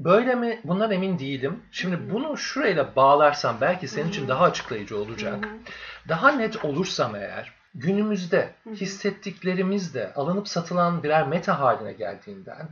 Böyle 0.00 0.34
mi? 0.34 0.60
Bundan 0.64 0.90
emin 0.90 1.18
değilim. 1.18 1.62
Şimdi 1.72 2.12
bunu 2.12 2.36
şurayla 2.36 2.96
bağlarsam 2.96 3.56
belki 3.60 3.88
senin 3.88 4.08
için 4.08 4.28
daha 4.28 4.44
açıklayıcı 4.44 4.98
olacak. 4.98 5.48
Daha 6.08 6.30
net 6.30 6.64
olursam 6.64 7.14
eğer 7.16 7.52
günümüzde 7.74 8.54
hissettiklerimiz 8.74 9.94
de 9.94 10.12
alınıp 10.14 10.48
satılan 10.48 11.02
birer 11.02 11.26
meta 11.28 11.60
haline 11.60 11.92
geldiğinden 11.92 12.68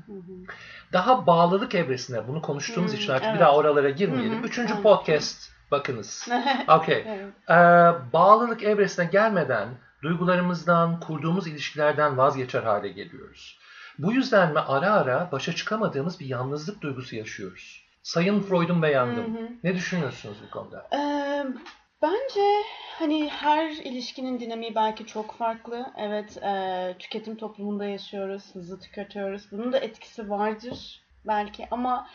daha 0.92 1.26
bağlılık 1.26 1.74
evresine 1.74 2.28
bunu 2.28 2.42
konuştuğumuz 2.42 2.94
için 2.94 3.12
artık 3.12 3.24
bir 3.24 3.30
evet. 3.30 3.40
daha 3.40 3.56
oralara 3.56 3.90
girmeyelim. 3.90 4.44
Üçüncü 4.44 4.82
podcast 4.82 5.50
bakınız. 5.70 6.28
Evet. 7.06 7.28
Ee, 7.50 8.12
bağlılık 8.12 8.62
evresine 8.62 9.04
gelmeden 9.04 9.68
duygularımızdan, 10.02 11.00
kurduğumuz 11.00 11.46
ilişkilerden 11.46 12.16
vazgeçer 12.16 12.62
hale 12.62 12.88
geliyoruz. 12.88 13.58
Bu 13.98 14.12
yüzden 14.12 14.52
mi 14.52 14.58
ara 14.58 14.92
ara 14.92 15.28
başa 15.32 15.54
çıkamadığımız 15.54 16.20
bir 16.20 16.26
yalnızlık 16.26 16.80
duygusu 16.82 17.16
yaşıyoruz? 17.16 17.86
Sayın 18.02 18.40
Freud'un 18.40 18.82
beyandım. 18.82 19.36
Hı 19.36 19.40
hı. 19.40 19.48
Ne 19.64 19.74
düşünüyorsunuz 19.74 20.36
bu 20.46 20.50
konuda? 20.50 20.88
Ee, 20.92 21.44
Bence 22.02 22.62
hani 22.98 23.30
her 23.30 23.70
ilişkinin 23.70 24.40
dinamiği 24.40 24.74
belki 24.74 25.06
çok 25.06 25.34
farklı. 25.34 25.92
Evet, 25.96 26.36
e, 26.42 26.94
tüketim 26.98 27.36
toplumunda 27.36 27.84
yaşıyoruz, 27.84 28.54
hızlı 28.54 28.80
tüketiyoruz. 28.80 29.52
Bunun 29.52 29.72
da 29.72 29.78
etkisi 29.78 30.30
vardır 30.30 31.02
belki 31.26 31.68
ama 31.70 32.08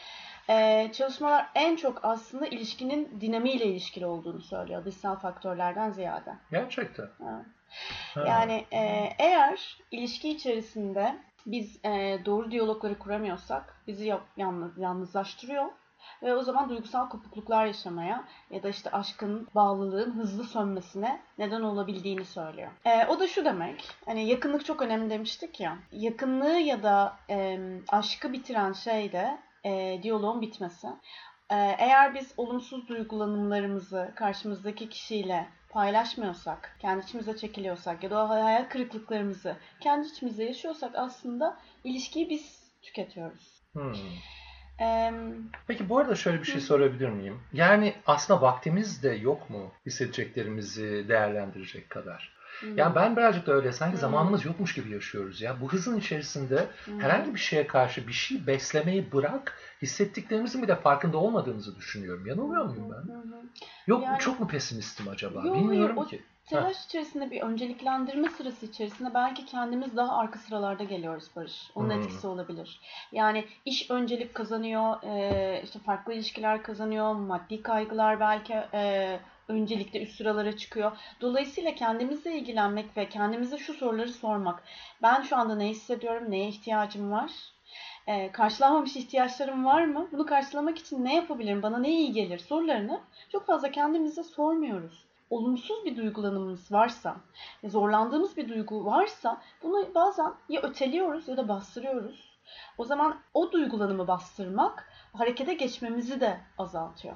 e, 0.50 0.90
çalışmalar 0.94 1.50
en 1.56 1.76
çok 1.76 2.06
aslında 2.06 2.48
ilişkinin 2.48 3.22
dinamiğiyle 3.22 3.66
ilişkili 3.66 4.06
olduğunu 4.06 4.42
söylüyor 4.42 4.86
dışsal 4.86 5.16
faktörlerden 5.16 5.92
ziyade. 5.92 6.32
Gerçekten. 6.52 7.10
Evet. 7.22 7.46
Ha. 8.14 8.24
Yani 8.28 8.66
e, 8.72 9.10
eğer 9.20 9.78
ilişki 9.92 10.30
içerisinde 10.30 11.16
biz 11.46 11.86
e, 11.86 12.20
doğru 12.26 12.52
diyalogları 12.52 13.00
kuramıyorsak 13.00 13.84
bizi 13.88 14.14
yalnız, 14.38 14.78
yalnızlaştırıyor 14.78 15.66
ve 16.24 16.36
o 16.36 16.44
zaman 16.44 16.70
duygusal 16.70 17.10
kopukluklar 17.10 17.66
yaşamaya 17.66 18.24
ya 18.50 18.64
da 18.64 18.70
işte 18.70 18.92
aşkın, 18.92 19.48
bağlılığın 19.56 20.12
hızlı 20.12 20.44
sönmesine 20.44 21.22
neden 21.38 21.62
olabildiğini 21.62 22.26
söylüyor. 22.26 22.72
E, 22.86 23.06
o 23.06 23.20
da 23.20 23.28
şu 23.28 23.46
demek, 23.46 23.90
hani 24.06 24.28
yakınlık 24.28 24.66
çok 24.66 24.82
önemli 24.82 25.10
demiştik 25.10 25.60
ya, 25.60 25.78
yakınlığı 25.92 26.58
ya 26.60 26.84
da 26.84 27.18
e, 27.30 27.60
aşkı 27.90 28.34
bitiren 28.34 28.74
şey 28.74 29.12
de 29.12 29.38
e, 29.66 30.00
diyaloğun 30.04 30.42
bitmesi. 30.42 30.88
E, 31.52 31.76
eğer 31.78 32.16
biz 32.16 32.34
olumsuz 32.38 32.88
duygulanımlarımızı 32.88 34.12
karşımızdaki 34.16 34.90
kişiyle 34.90 35.48
paylaşmıyorsak, 35.70 36.76
kendi 36.80 37.04
içimize 37.04 37.38
çekiliyorsak 37.38 38.04
ya 38.04 38.10
da 38.10 38.26
o 38.26 38.30
hayal 38.30 38.70
kırıklıklarımızı 38.70 39.56
kendi 39.80 40.08
içimizde 40.08 40.44
yaşıyorsak 40.44 40.92
aslında 40.96 41.58
ilişkiyi 41.84 42.30
biz 42.30 42.62
tüketiyoruz. 42.82 43.62
Hmm. 43.74 43.94
Ee, 44.82 45.14
Peki 45.68 45.90
bu 45.90 45.98
arada 45.98 46.16
şöyle 46.16 46.40
bir 46.40 46.48
şey 46.48 46.62
sorabilir 46.62 47.10
miyim? 47.10 47.40
Yani 47.54 47.94
aslında 48.06 48.42
vaktimiz 48.42 49.04
de 49.04 49.10
yok 49.10 49.50
mu 49.50 49.72
hissedeceklerimizi 49.86 51.06
değerlendirecek 51.10 51.90
kadar? 51.90 52.41
Hmm, 52.62 52.78
Yani 52.78 52.96
ben 52.96 53.18
birazcık 53.18 53.48
da 53.48 53.52
öyle 53.54 53.72
sanki 53.72 53.94
Hmm. 53.94 54.00
zamanımız 54.02 54.46
yokmuş 54.46 54.74
gibi 54.74 54.90
yaşıyoruz 54.90 55.42
ya. 55.42 55.62
Bu 55.62 55.72
hızın 55.74 55.98
içerisinde 56.00 56.68
hmm, 56.86 57.00
herhangi 57.00 57.34
bir 57.36 57.40
şeye 57.40 57.68
karşı 57.68 58.08
bir 58.08 58.14
şey 58.14 58.48
beslemeyi 58.48 59.12
bırak, 59.12 59.58
hissettiklerimizin 59.82 60.64
bile 60.64 60.76
farkında 60.76 61.18
olmadığımızı 61.18 61.76
düşünüyorum. 61.76 62.26
Yanılıyor 62.28 62.66
muyum 62.66 62.90
ben? 62.90 63.14
hı 63.14 63.18
hı. 63.18 63.42
Yok 63.88 64.04
Yani- 64.04 64.20
çok 64.20 64.40
mu 64.40 64.48
pesimistim 64.48 65.08
acaba? 65.08 65.48
Yok, 65.48 65.56
Bilmiyorum 65.56 65.98
o- 65.98 66.06
ki. 66.06 66.22
Telaş 66.46 66.86
içerisinde 66.86 67.32
bir 67.32 67.42
önceliklendirme 67.42 68.30
sırası 68.30 68.66
içerisinde 68.66 69.14
belki 69.14 69.46
kendimiz 69.46 69.96
daha 69.98 70.18
arka 70.18 70.40
sıralarda 70.40 70.84
geliyoruz 70.84 71.28
Barış. 71.36 71.72
Onun 71.76 71.90
Hmm. 71.90 72.02
etkisi 72.02 72.28
olabilir. 72.28 72.80
Yani 73.12 73.46
iş 73.66 73.92
öncelik 73.92 74.34
kazanıyor, 74.34 75.04
e, 75.04 75.62
işte 75.64 75.80
farklı 75.80 76.14
ilişkiler 76.14 76.64
kazanıyor, 76.64 77.14
maddi 77.16 77.62
kaygılar 77.62 78.20
belki 78.20 78.54
e, 78.74 79.20
öncelikle 79.52 80.04
üst 80.04 80.16
sıralara 80.16 80.58
çıkıyor. 80.58 80.92
Dolayısıyla 81.22 81.76
kendimizle 81.76 82.38
ilgilenmek 82.38 82.98
ve 82.98 83.10
kendimize 83.10 83.58
şu 83.58 83.74
soruları 83.74 84.14
sormak. 84.14 84.64
Ben 85.02 85.22
şu 85.22 85.38
anda 85.38 85.56
ne 85.56 85.68
hissediyorum, 85.68 86.32
neye 86.32 86.48
ihtiyacım 86.48 87.12
var? 87.12 87.32
E, 88.08 88.32
karşılanmamış 88.32 88.96
ihtiyaçlarım 88.96 89.66
var 89.66 89.86
mı? 89.86 90.08
Bunu 90.12 90.26
karşılamak 90.26 90.78
için 90.78 91.06
ne 91.06 91.16
yapabilirim? 91.16 91.64
Bana 91.64 91.78
ne 91.78 91.90
iyi 91.90 92.12
gelir? 92.12 92.40
Sorularını 92.40 93.02
çok 93.32 93.46
fazla 93.46 93.72
kendimize 93.72 94.24
sormuyoruz 94.24 95.12
olumsuz 95.32 95.86
bir 95.86 95.98
duygulanımımız 95.98 96.72
varsa, 96.72 97.16
zorlandığımız 97.64 98.38
bir 98.38 98.50
duygu 98.50 98.86
varsa 98.86 99.42
bunu 99.64 99.96
bazen 99.96 100.34
ya 100.50 100.62
öteliyoruz 100.62 101.28
ya 101.28 101.38
da 101.38 101.48
bastırıyoruz. 101.48 102.32
O 102.78 102.86
zaman 102.86 103.20
o 103.34 103.52
duygulanımı 103.52 104.08
bastırmak 104.08 104.90
harekete 105.14 105.54
geçmemizi 105.54 106.22
de 106.22 106.40
azaltıyor. 106.58 107.16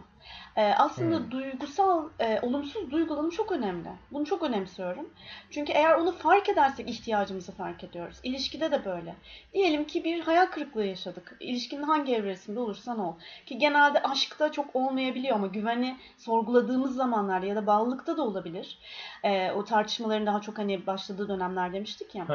Ee, 0.56 0.74
aslında 0.78 1.18
Hmm. 1.18 1.32
duygusal, 1.32 2.10
e, 2.20 2.40
olumsuz 2.42 2.92
duygulanım 2.92 3.30
çok 3.30 3.52
önemli. 3.52 3.90
Bunu 4.12 4.26
çok 4.26 4.44
önemsiyorum. 4.44 5.10
Çünkü 5.52 5.72
eğer 5.72 5.94
onu 5.94 6.12
fark 6.12 6.50
edersek 6.50 6.90
ihtiyacımızı 6.90 7.52
fark 7.52 7.84
ediyoruz. 7.84 8.18
İlişkide 8.24 8.72
de 8.72 8.86
böyle. 8.86 9.16
Diyelim 9.54 9.84
ki 9.86 10.04
bir 10.04 10.22
hayal 10.22 10.46
kırıklığı 10.46 10.86
yaşadık. 10.86 11.38
İlişkinin 11.40 11.84
hangi 11.84 12.16
evresinde 12.16 12.60
olursan 12.60 13.00
ol. 13.00 13.14
Ki 13.46 13.58
genelde 13.58 14.04
aşkta 14.04 14.52
çok 14.52 14.76
olmayabiliyor 14.76 15.36
ama 15.36 15.48
güveni 15.48 15.98
sorguladığımız 16.18 16.96
zamanlarda 16.96 17.46
ya 17.46 17.56
da 17.56 17.68
bağlılıkta 17.68 18.18
da 18.18 18.22
olabilir. 18.24 18.78
Ee, 19.24 19.52
o 19.52 19.64
tartışmaların 19.64 20.26
daha 20.26 20.42
çok 20.42 20.58
hani 20.58 20.88
başladığı 20.88 21.30
dönemler 21.30 21.74
demiştik 21.74 22.16
ya. 22.16 22.28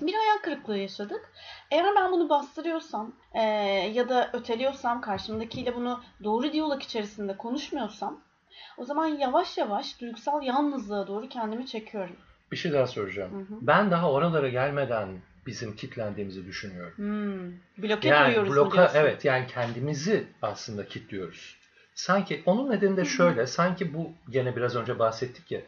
Bir 0.00 0.14
hayal 0.14 0.38
kırıklığı 0.42 0.78
yaşadık. 0.78 1.32
Eğer 1.70 1.86
ben 1.96 2.12
bunu 2.12 2.28
bastırıyorsam 2.28 3.12
e, 3.34 3.42
ya 3.94 4.08
da 4.08 4.30
öteliyorsam 4.32 5.00
karşımdakiyle 5.00 5.76
bunu 5.76 6.00
doğru 6.24 6.52
diyalog 6.52 6.82
içerisinde 6.82 7.23
konuşmuyorsam 7.32 8.20
o 8.78 8.84
zaman 8.84 9.06
yavaş 9.06 9.58
yavaş 9.58 10.00
duygusal 10.00 10.42
yalnızlığa 10.42 11.06
doğru 11.06 11.28
kendimi 11.28 11.66
çekiyorum. 11.66 12.16
Bir 12.52 12.56
şey 12.56 12.72
daha 12.72 12.86
soracağım. 12.86 13.32
Hı 13.32 13.54
hı. 13.54 13.58
Ben 13.62 13.90
daha 13.90 14.10
oralara 14.12 14.48
gelmeden 14.48 15.08
bizim 15.46 15.76
kitlendiğimizi 15.76 16.46
düşünüyorum. 16.46 16.96
Hmm. 16.96 17.52
Bloke 17.82 18.08
Yani 18.08 18.28
duruyoruz 18.28 18.54
bloka 18.54 18.76
diyorsun? 18.76 18.98
evet 18.98 19.24
yani 19.24 19.46
kendimizi 19.46 20.26
aslında 20.42 20.86
kilitliyoruz. 20.86 21.56
Sanki 21.94 22.42
onun 22.46 22.70
nedeni 22.70 22.96
de 22.96 23.04
şöyle. 23.04 23.46
Sanki 23.46 23.94
bu 23.94 24.12
gene 24.30 24.56
biraz 24.56 24.76
önce 24.76 24.98
bahsettik 24.98 25.50
ya 25.50 25.60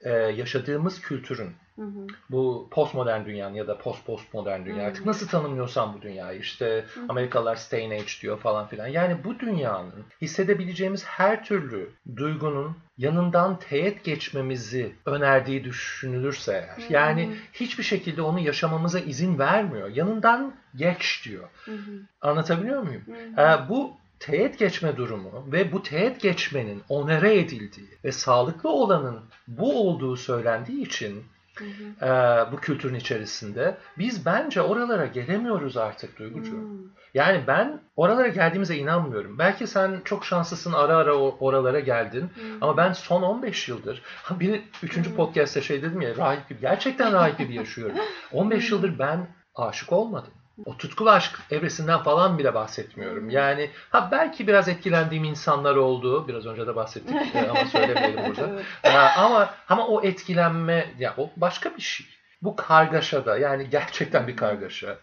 e, 0.00 0.10
yaşadığımız 0.10 1.00
kültürün 1.00 1.52
Hı 1.80 1.84
hı. 1.84 2.06
bu 2.30 2.68
postmodern 2.70 3.24
dünyanın 3.24 3.54
ya 3.54 3.66
da 3.66 3.78
post 3.78 4.06
postmodern 4.06 4.64
dünya 4.64 4.84
Hı. 4.84 4.88
artık 4.88 5.06
nasıl 5.06 5.28
tanımlıyorsan 5.28 5.94
bu 5.94 6.02
dünyayı 6.02 6.40
işte 6.40 6.84
Hı. 6.94 7.00
Amerikalılar 7.08 7.56
stay 7.56 7.86
age 7.86 8.04
diyor 8.22 8.38
falan 8.38 8.66
filan. 8.66 8.86
Yani 8.86 9.24
bu 9.24 9.38
dünyanın 9.38 10.04
hissedebileceğimiz 10.22 11.04
her 11.04 11.44
türlü 11.44 11.90
duygunun 12.16 12.76
yanından 12.98 13.58
teğet 13.58 14.04
geçmemizi 14.04 14.92
önerdiği 15.06 15.64
düşünülürse 15.64 16.52
eğer. 16.52 16.88
Hı. 16.88 16.92
Yani 16.92 17.36
hiçbir 17.52 17.84
şekilde 17.84 18.22
onu 18.22 18.40
yaşamamıza 18.40 19.00
izin 19.00 19.38
vermiyor. 19.38 19.88
Yanından 19.88 20.54
geç 20.76 21.22
diyor. 21.24 21.48
Hı 21.64 21.72
hı. 21.72 22.00
Anlatabiliyor 22.20 22.82
muyum? 22.82 23.02
Hı 23.06 23.42
hı. 23.42 23.46
Ee, 23.46 23.68
bu 23.68 23.92
teğet 24.18 24.58
geçme 24.58 24.96
durumu 24.96 25.44
ve 25.52 25.72
bu 25.72 25.82
teğet 25.82 26.20
geçmenin 26.20 26.82
onere 26.88 27.38
edildiği 27.38 27.88
ve 28.04 28.12
sağlıklı 28.12 28.68
olanın 28.70 29.20
bu 29.48 29.88
olduğu 29.88 30.16
söylendiği 30.16 30.86
için 30.86 31.24
Hı 31.58 31.64
hı. 31.64 32.52
bu 32.52 32.56
kültürün 32.56 32.94
içerisinde 32.94 33.76
biz 33.98 34.26
bence 34.26 34.62
oralara 34.62 35.06
gelemiyoruz 35.06 35.76
artık 35.76 36.18
Duygucuğum. 36.18 36.56
Hmm. 36.60 36.78
Yani 37.14 37.44
ben 37.46 37.80
oralara 37.96 38.28
geldiğimize 38.28 38.76
inanmıyorum. 38.76 39.38
Belki 39.38 39.66
sen 39.66 40.00
çok 40.04 40.24
şanslısın 40.24 40.72
ara 40.72 40.96
ara 40.96 41.14
oralara 41.14 41.80
geldin. 41.80 42.22
Hı. 42.22 42.40
Ama 42.60 42.76
ben 42.76 42.92
son 42.92 43.22
15 43.22 43.68
yıldır 43.68 44.02
bir 44.30 44.62
üçüncü 44.82 45.10
Hmm. 45.10 45.16
podcast'te 45.16 45.62
şey 45.62 45.82
dedim 45.82 46.00
ya 46.00 46.16
rahip 46.16 46.48
gibi 46.48 46.60
gerçekten 46.60 47.12
rahip 47.12 47.38
gibi 47.38 47.54
yaşıyorum. 47.54 47.96
15 48.32 48.70
Hmm. 48.70 48.76
yıldır 48.76 48.98
ben 48.98 49.26
aşık 49.54 49.92
olmadım. 49.92 50.32
O 50.64 50.76
tutkulu 50.76 51.10
aşk 51.10 51.38
evresinden 51.50 52.02
falan 52.02 52.38
bile 52.38 52.54
bahsetmiyorum. 52.54 53.30
Yani 53.30 53.70
ha 53.90 54.08
belki 54.12 54.46
biraz 54.46 54.68
etkilendiğim 54.68 55.24
insanlar 55.24 55.76
oldu. 55.76 56.28
Biraz 56.28 56.46
önce 56.46 56.66
de 56.66 56.76
bahsettik 56.76 57.16
e, 57.34 57.48
ama 57.50 57.64
söylemeyelim 57.64 58.24
burada. 58.28 58.50
Evet. 58.52 58.64
Ee, 58.84 58.98
ama 58.98 59.54
ama 59.68 59.86
o 59.86 60.02
etkilenme 60.02 60.94
ya 60.98 61.14
o 61.16 61.30
başka 61.36 61.76
bir 61.76 61.82
şey. 61.82 62.06
Bu 62.42 62.56
kargaşada 62.56 63.38
yani 63.38 63.70
gerçekten 63.70 64.28
bir 64.28 64.36
kargaşa. 64.36 64.98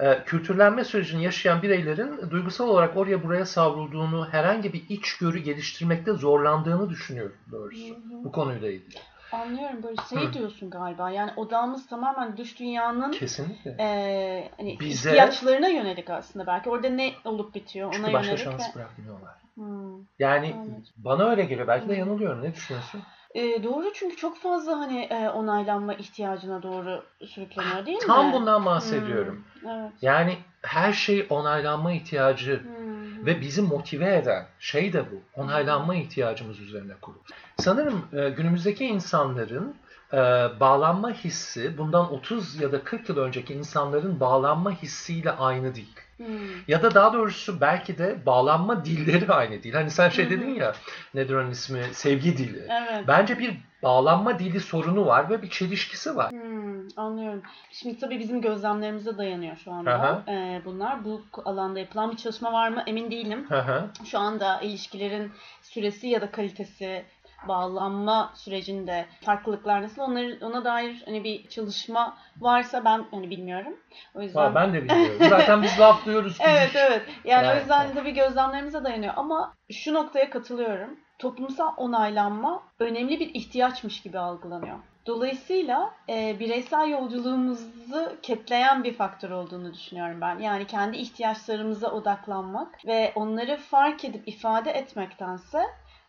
Ee, 0.00 0.22
kültürlenme 0.26 0.84
sürecini 0.84 1.24
yaşayan 1.24 1.62
bireylerin 1.62 2.30
duygusal 2.30 2.68
olarak 2.68 2.96
oraya 2.96 3.22
buraya 3.22 3.46
savrulduğunu, 3.46 4.28
herhangi 4.30 4.72
bir 4.72 4.82
içgörü 4.88 5.38
geliştirmekte 5.38 6.12
zorlandığını 6.12 6.90
düşünüyorum 6.90 7.36
doğrusu. 7.52 7.88
Hı 7.88 7.94
hı. 7.94 8.24
Bu 8.24 8.32
konuyla 8.32 8.68
ilgili. 8.70 8.98
Anlıyorum 9.32 9.82
böyle 9.82 9.96
şey 10.10 10.28
Hı. 10.28 10.32
diyorsun 10.32 10.70
galiba. 10.70 11.10
Yani 11.10 11.30
odağımız 11.36 11.86
tamamen 11.86 12.36
dış 12.36 12.58
dünyanın 12.58 13.12
Kesinlikle. 13.12 13.76
Eee 13.78 14.50
hani 14.56 14.80
Bize- 14.80 15.08
ihtiyaçlarına 15.10 15.68
yönelik 15.68 16.10
aslında 16.10 16.46
belki. 16.46 16.70
Orada 16.70 16.88
ne 16.88 17.12
olup 17.24 17.54
bitiyor 17.54 17.88
ona 17.88 17.94
Çünkü 17.96 18.12
başka 18.12 18.26
yönelik. 18.30 18.44
şans 18.44 18.68
ve- 18.70 18.74
bırakmıyorlar. 18.74 19.34
Hmm. 19.54 19.98
Yani 20.18 20.52
Anladım. 20.54 20.84
bana 20.96 21.24
öyle 21.30 21.44
geliyor. 21.44 21.68
Belki 21.68 21.88
de 21.88 21.94
yanılıyorum. 21.94 22.42
Ne 22.42 22.54
düşünüyorsun? 22.54 23.02
Eee, 23.34 23.62
doğru 23.62 23.92
çünkü 23.94 24.16
çok 24.16 24.36
fazla 24.38 24.78
hani 24.78 25.00
e, 25.00 25.28
onaylanma 25.28 25.94
ihtiyacına 25.94 26.62
doğru 26.62 27.04
sürükleniyor 27.26 27.86
değil 27.86 27.98
mi? 27.98 28.06
Tam 28.06 28.32
bundan 28.32 28.64
bahsediyorum. 28.66 29.44
Hmm, 29.60 29.68
Evet. 29.70 29.92
Yani 30.02 30.38
her 30.62 30.92
şey 30.92 31.26
onaylanma 31.30 31.92
ihtiyacı 31.92 32.60
Hmm. 32.62 32.77
Ve 33.26 33.40
bizi 33.40 33.62
motive 33.62 34.16
eden 34.16 34.46
şey 34.58 34.92
de 34.92 35.04
bu. 35.12 35.40
Onaylanma 35.40 35.94
ihtiyacımız 35.94 36.60
üzerine 36.60 36.92
kurulu. 37.00 37.22
Sanırım 37.58 38.04
e, 38.12 38.28
günümüzdeki 38.30 38.86
insanların 38.86 39.74
e, 40.12 40.16
bağlanma 40.60 41.10
hissi 41.10 41.78
bundan 41.78 42.12
30 42.12 42.60
ya 42.60 42.72
da 42.72 42.84
40 42.84 43.08
yıl 43.08 43.16
önceki 43.16 43.54
insanların 43.54 44.20
bağlanma 44.20 44.70
hissiyle 44.70 45.30
aynı 45.30 45.74
değil. 45.74 45.94
Hmm. 46.16 46.26
Ya 46.68 46.82
da 46.82 46.94
daha 46.94 47.12
doğrusu 47.12 47.60
belki 47.60 47.98
de 47.98 48.26
bağlanma 48.26 48.84
dilleri 48.84 49.32
aynı 49.32 49.62
değil. 49.62 49.74
Hani 49.74 49.90
sen 49.90 50.08
şey 50.08 50.30
dedin 50.30 50.54
ya 50.54 50.72
nedir 51.14 51.34
onun 51.34 51.50
ismi? 51.50 51.82
Sevgi 51.92 52.38
dili. 52.38 52.58
Evet. 52.58 53.04
Bence 53.08 53.38
bir 53.38 53.56
bağlanma 53.82 54.38
dili 54.38 54.60
sorunu 54.60 55.06
var 55.06 55.30
ve 55.30 55.42
bir 55.42 55.50
çelişkisi 55.50 56.16
var. 56.16 56.30
Hmm, 56.30 56.67
anlıyorum. 56.96 57.42
Şimdi 57.72 57.98
tabii 57.98 58.18
bizim 58.18 58.40
gözlemlerimize 58.40 59.18
dayanıyor 59.18 59.56
şu 59.56 59.72
anda 59.72 59.94
Aha. 59.94 60.22
Ee, 60.28 60.62
bunlar. 60.64 61.04
Bu 61.04 61.22
alanda 61.44 61.78
yapılan 61.78 62.10
bir 62.10 62.16
çalışma 62.16 62.52
var 62.52 62.68
mı 62.68 62.82
emin 62.86 63.10
değilim. 63.10 63.46
Hı. 63.48 63.90
Şu 64.04 64.18
anda 64.18 64.60
ilişkilerin 64.60 65.32
süresi 65.62 66.08
ya 66.08 66.20
da 66.20 66.30
kalitesi 66.30 67.04
bağlanma 67.48 68.32
sürecinde 68.34 69.06
farklılıklar 69.20 69.82
nasıl 69.82 70.02
onları 70.02 70.38
ona 70.42 70.64
dair 70.64 71.02
hani 71.04 71.24
bir 71.24 71.48
çalışma 71.48 72.16
varsa 72.40 72.84
ben 72.84 73.04
hani 73.10 73.30
bilmiyorum. 73.30 73.76
O 74.14 74.22
yüzden 74.22 74.40
Ha, 74.40 74.54
ben 74.54 74.72
de 74.72 74.84
biliyorum. 74.84 75.16
Zaten 75.28 75.62
biz 75.62 75.80
laflıyoruz. 75.80 76.38
Evet 76.48 76.70
evet. 76.74 77.02
Yani, 77.24 77.46
Yani, 77.46 77.56
o 77.56 77.60
yüzden 77.60 77.84
evet. 77.84 77.94
tabii 77.94 78.14
gözlemlerimize 78.14 78.84
dayanıyor 78.84 79.12
ama 79.16 79.54
şu 79.72 79.94
noktaya 79.94 80.30
katılıyorum. 80.30 80.96
Toplumsal 81.18 81.72
onaylanma 81.76 82.62
önemli 82.78 83.20
bir 83.20 83.34
ihtiyaçmış 83.34 84.02
gibi 84.02 84.18
algılanıyor. 84.18 84.78
Dolayısıyla 85.08 85.94
e, 86.08 86.36
bireysel 86.40 86.88
yolculuğumuzu 86.88 88.16
ketleyen 88.22 88.84
bir 88.84 88.94
faktör 88.94 89.30
olduğunu 89.30 89.74
düşünüyorum 89.74 90.20
ben. 90.20 90.38
Yani 90.38 90.66
kendi 90.66 90.96
ihtiyaçlarımıza 90.96 91.90
odaklanmak 91.90 92.86
ve 92.86 93.12
onları 93.14 93.56
fark 93.56 94.04
edip 94.04 94.28
ifade 94.28 94.70
etmektense 94.70 95.62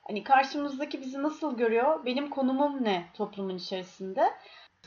hani 0.08 0.24
karşımızdaki 0.24 1.02
bizi 1.02 1.24
nasıl 1.24 1.58
görüyor, 1.58 2.06
benim 2.06 2.30
konumum 2.30 2.84
ne 2.84 3.06
toplumun 3.14 3.58
içerisinde 3.58 4.24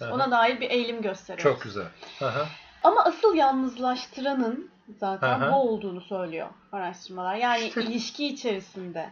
Aha. 0.03 0.15
ona 0.15 0.31
dair 0.31 0.61
bir 0.61 0.71
eğilim 0.71 1.03
gösteriyoruz. 1.03 1.55
Çok 1.55 1.63
güzel. 1.63 1.87
Aha. 2.23 2.47
Ama 2.85 3.05
asıl 3.05 3.35
yalnızlaştıranın 3.35 4.71
zaten 4.99 5.29
Aha. 5.29 5.53
bu 5.53 5.57
olduğunu 5.57 6.01
söylüyor 6.01 6.49
araştırmalar. 6.73 7.35
Yani 7.35 7.65
İşte- 7.65 7.83
ilişki 7.83 8.27
içerisinde 8.27 9.11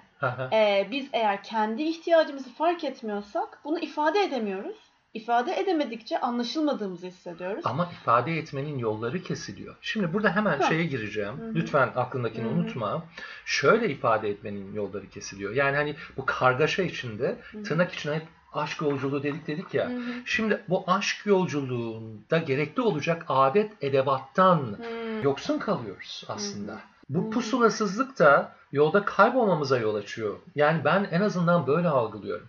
e, 0.52 0.88
biz 0.90 1.09
eğer 1.12 1.42
kendi 1.42 1.83
ihtiyacımızı 1.83 2.50
fark 2.50 2.85
etmiyorsak 2.85 3.61
bunu 3.64 3.78
ifade 3.78 4.21
edemiyoruz. 4.21 4.90
İfade 5.14 5.61
edemedikçe 5.61 6.21
anlaşılmadığımızı 6.21 7.07
hissediyoruz. 7.07 7.62
Ama 7.67 7.88
ifade 8.02 8.38
etmenin 8.38 8.79
yolları 8.79 9.23
kesiliyor. 9.23 9.76
Şimdi 9.81 10.12
burada 10.12 10.37
hemen 10.37 10.59
Ha. 10.61 10.69
şeye 10.69 10.85
gireceğim. 10.85 11.37
Hı 11.40 11.45
hı. 11.45 11.55
Lütfen 11.55 11.90
aklındakini 11.97 12.45
Hı 12.45 12.49
hı. 12.49 12.52
unutma. 12.55 13.05
Şöyle 13.45 13.88
ifade 13.90 14.29
etmenin 14.31 14.75
yolları 14.75 15.09
kesiliyor. 15.11 15.52
Yani 15.52 15.76
hani 15.76 15.97
bu 16.17 16.26
kargaşa 16.26 16.83
içinde 16.83 17.37
hı. 17.52 17.62
tırnak 17.62 17.93
içine 17.93 18.14
hep 18.14 18.26
aşk 18.52 18.83
yolculuğu 18.83 19.23
dedik 19.23 19.47
dedik 19.47 19.75
ya. 19.75 19.90
Hı 19.90 19.95
hı. 19.97 20.00
Şimdi 20.25 20.61
bu 20.69 20.85
aşk 20.87 21.26
yolculuğunda 21.26 22.38
gerekli 22.38 22.83
olacak 22.83 23.25
adet 23.29 23.73
edevattan 23.85 24.59
Hmm. 24.59 25.23
yoksun 25.23 25.59
kalıyoruz 25.59 26.25
aslında. 26.29 26.73
Hı 26.73 26.76
hı. 26.76 26.81
Bu 27.09 27.26
Hı. 27.26 27.31
pusulasızlık 27.31 28.19
da 28.19 28.52
yolda 28.73 29.05
kaybolmamıza 29.05 29.79
yol 29.79 29.95
açıyor. 29.95 30.37
Yani 30.55 30.85
ben 30.85 31.09
en 31.11 31.21
azından 31.21 31.67
böyle 31.67 31.88
algılıyorum. 31.88 32.47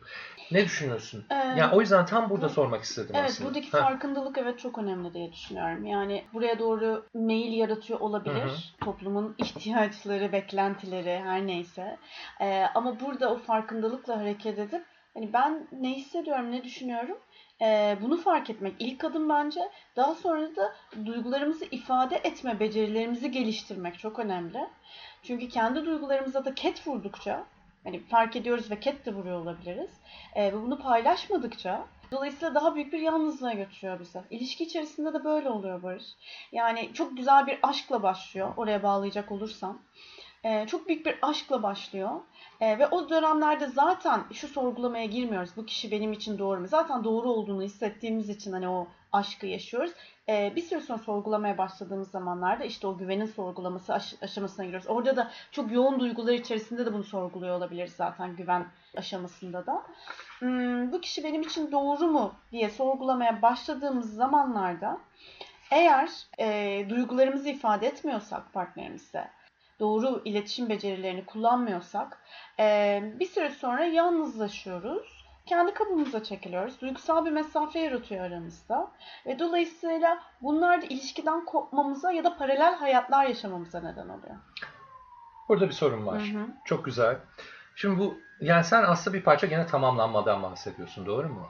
Ne 0.52 0.66
düşünüyorsun? 0.66 1.26
Ee, 1.30 1.36
Yani 1.36 1.74
o 1.76 1.82
yüzden 1.82 2.06
tam 2.06 2.30
burada 2.30 2.46
bu- 2.46 2.50
sormak 2.54 2.84
istedim 2.84 3.16
Evet 3.16 3.30
aslında. 3.30 3.48
buradaki 3.50 3.72
Ha. 3.72 3.80
farkındalık 3.82 4.38
evet 4.38 4.60
çok 4.60 4.78
önemli 4.78 5.14
diye 5.14 5.32
düşünüyorum. 5.32 5.86
Yani 5.86 6.26
buraya 6.34 6.60
doğru 6.60 7.06
meyil 7.14 7.54
yaratıyor 7.58 8.00
olabilir. 8.00 8.42
Hı 8.80 8.86
Toplumun 8.86 9.36
ihtiyaçları, 9.38 10.32
beklentileri 10.32 11.20
her 11.24 11.48
neyse. 11.48 11.98
Ee, 12.42 12.66
ama 12.76 13.00
burada 13.00 13.34
o 13.34 13.38
farkındalıkla 13.38 14.18
hareket 14.20 14.60
edip 14.60 14.84
hani 15.14 15.34
ben 15.34 15.68
ne 15.72 15.90
hissediyorum, 15.90 16.52
ne 16.52 16.64
düşünüyorum 16.64 17.18
ee, 17.62 17.98
bunu 18.02 18.18
fark 18.18 18.50
etmek 18.50 18.74
ilk 18.80 19.04
adım 19.04 19.30
bence. 19.30 19.62
Daha 19.96 20.16
sonra 20.16 20.56
da 20.56 20.74
duygularımızı 21.06 21.66
ifade 21.72 22.16
etme 22.16 22.60
becerilerimizi 22.60 23.32
geliştirmek 23.32 24.00
çok 24.00 24.20
önemli. 24.20 24.70
Çünkü 25.24 25.50
kendi 25.50 25.86
duygularımıza 25.86 26.46
da 26.46 26.54
ket 26.56 26.88
vurdukça 26.88 27.46
hani 27.84 28.00
fark 28.00 28.36
ediyoruz 28.36 28.72
ve 28.72 28.80
ket 28.80 29.06
de 29.06 29.14
vuruyor 29.14 29.42
olabiliriz. 29.42 29.92
Ee, 30.36 30.54
ve 30.54 30.62
bunu 30.62 30.80
paylaşmadıkça 30.80 31.88
Dolayısıyla 32.12 32.56
daha 32.56 32.76
büyük 32.76 32.94
bir 32.94 33.00
yalnızlığa 33.00 33.54
götürüyor 33.54 34.00
bizi. 34.00 34.20
İlişki 34.30 34.64
içerisinde 34.64 35.14
de 35.14 35.24
böyle 35.24 35.50
oluyor 35.50 35.84
Barış. 35.84 36.04
Yani 36.52 36.90
çok 36.94 37.18
güzel 37.18 37.48
bir 37.48 37.60
aşkla 37.64 38.04
başlıyor. 38.04 38.54
Oraya 38.58 38.84
bağlayacak 38.84 39.32
olursam. 39.32 39.82
Ee, 40.44 40.66
çok 40.68 40.88
büyük 40.88 41.06
bir 41.06 41.20
aşkla 41.22 41.64
başlıyor. 41.64 42.10
Ee, 42.62 42.80
ve 42.80 42.88
o 42.88 43.10
dönemlerde 43.10 43.68
zaten 43.68 44.24
şu 44.34 44.48
sorgulamaya 44.48 45.06
girmiyoruz. 45.06 45.50
Bu 45.58 45.66
kişi 45.66 45.92
benim 45.92 46.14
için 46.14 46.40
doğru 46.40 46.60
mu? 46.60 46.68
Zaten 46.68 47.04
doğru 47.04 47.30
olduğunu 47.30 47.64
hissettiğimiz 47.64 48.30
için 48.30 48.52
hani 48.52 48.70
o 48.70 48.88
aşkı 49.12 49.46
yaşıyoruz. 49.46 49.92
Ee, 50.30 50.54
bir 50.56 50.62
süre 50.62 50.82
sonra 50.82 51.00
sorgulamaya 51.00 51.58
başladığımız 51.58 52.12
zamanlarda 52.12 52.64
işte 52.64 52.88
o 52.88 52.98
güvenin 52.98 53.26
sorgulaması 53.26 53.94
aş- 53.94 54.16
aşamasına 54.22 54.66
giriyoruz. 54.66 54.90
Orada 54.90 55.16
da 55.16 55.32
çok 55.52 55.72
yoğun 55.72 56.00
duygular 56.00 56.34
içerisinde 56.34 56.86
de 56.86 56.94
bunu 56.94 57.04
sorguluyor 57.04 57.58
olabiliriz 57.58 57.94
zaten 57.94 58.36
güven 58.36 58.68
aşamasında 58.98 59.66
da. 59.66 59.84
Hmm, 60.40 60.92
bu 60.92 61.02
kişi 61.02 61.24
benim 61.24 61.42
için 61.42 61.72
doğru 61.72 62.08
mu 62.08 62.34
diye 62.52 62.70
sorgulamaya 62.70 63.42
başladığımız 63.42 64.16
zamanlarda 64.16 64.98
eğer 65.72 66.10
e, 66.40 66.86
duygularımızı 66.90 67.50
ifade 67.50 67.88
etmiyorsak 67.88 68.54
partnerimize, 68.54 69.28
doğru 69.80 70.22
iletişim 70.26 70.70
becerilerini 70.70 71.26
kullanmıyorsak 71.26 72.24
e, 72.60 73.00
bir 73.20 73.26
süre 73.26 73.50
sonra 73.50 73.86
yalnızlaşıyoruz. 73.86 75.21
Kendi 75.46 75.74
kabımıza 75.74 76.24
çekiliyoruz. 76.24 76.82
Duygusal 76.82 77.26
bir 77.26 77.32
mesafe 77.32 77.80
yaratıyor 77.80 78.26
aramızda. 78.26 78.92
Ve 79.26 79.40
dolayısıyla 79.40 80.20
bunlar 80.42 80.82
da 80.82 80.86
ilişkiden 80.86 81.46
kopmamıza 81.46 82.12
ya 82.12 82.24
da 82.24 82.38
paralel 82.38 82.76
hayatlar 82.76 83.26
yaşamamıza 83.26 83.80
neden 83.80 84.10
oluyor. 84.10 84.36
Burada 85.50 85.68
bir 85.68 85.74
sorun 85.74 86.06
var. 86.06 86.22
Hı 86.22 86.38
hı. 86.40 86.48
Çok 86.66 86.86
güzel. 86.86 87.18
Şimdi 87.76 88.00
bu 88.00 88.18
yani 88.42 88.64
sen 88.64 88.84
aslında 88.84 89.18
bir 89.18 89.24
parça 89.24 89.48
gene 89.48 89.66
tamamlanmadan 89.66 90.44
bahsediyorsun 90.44 91.06
doğru 91.06 91.30
mu? 91.30 91.48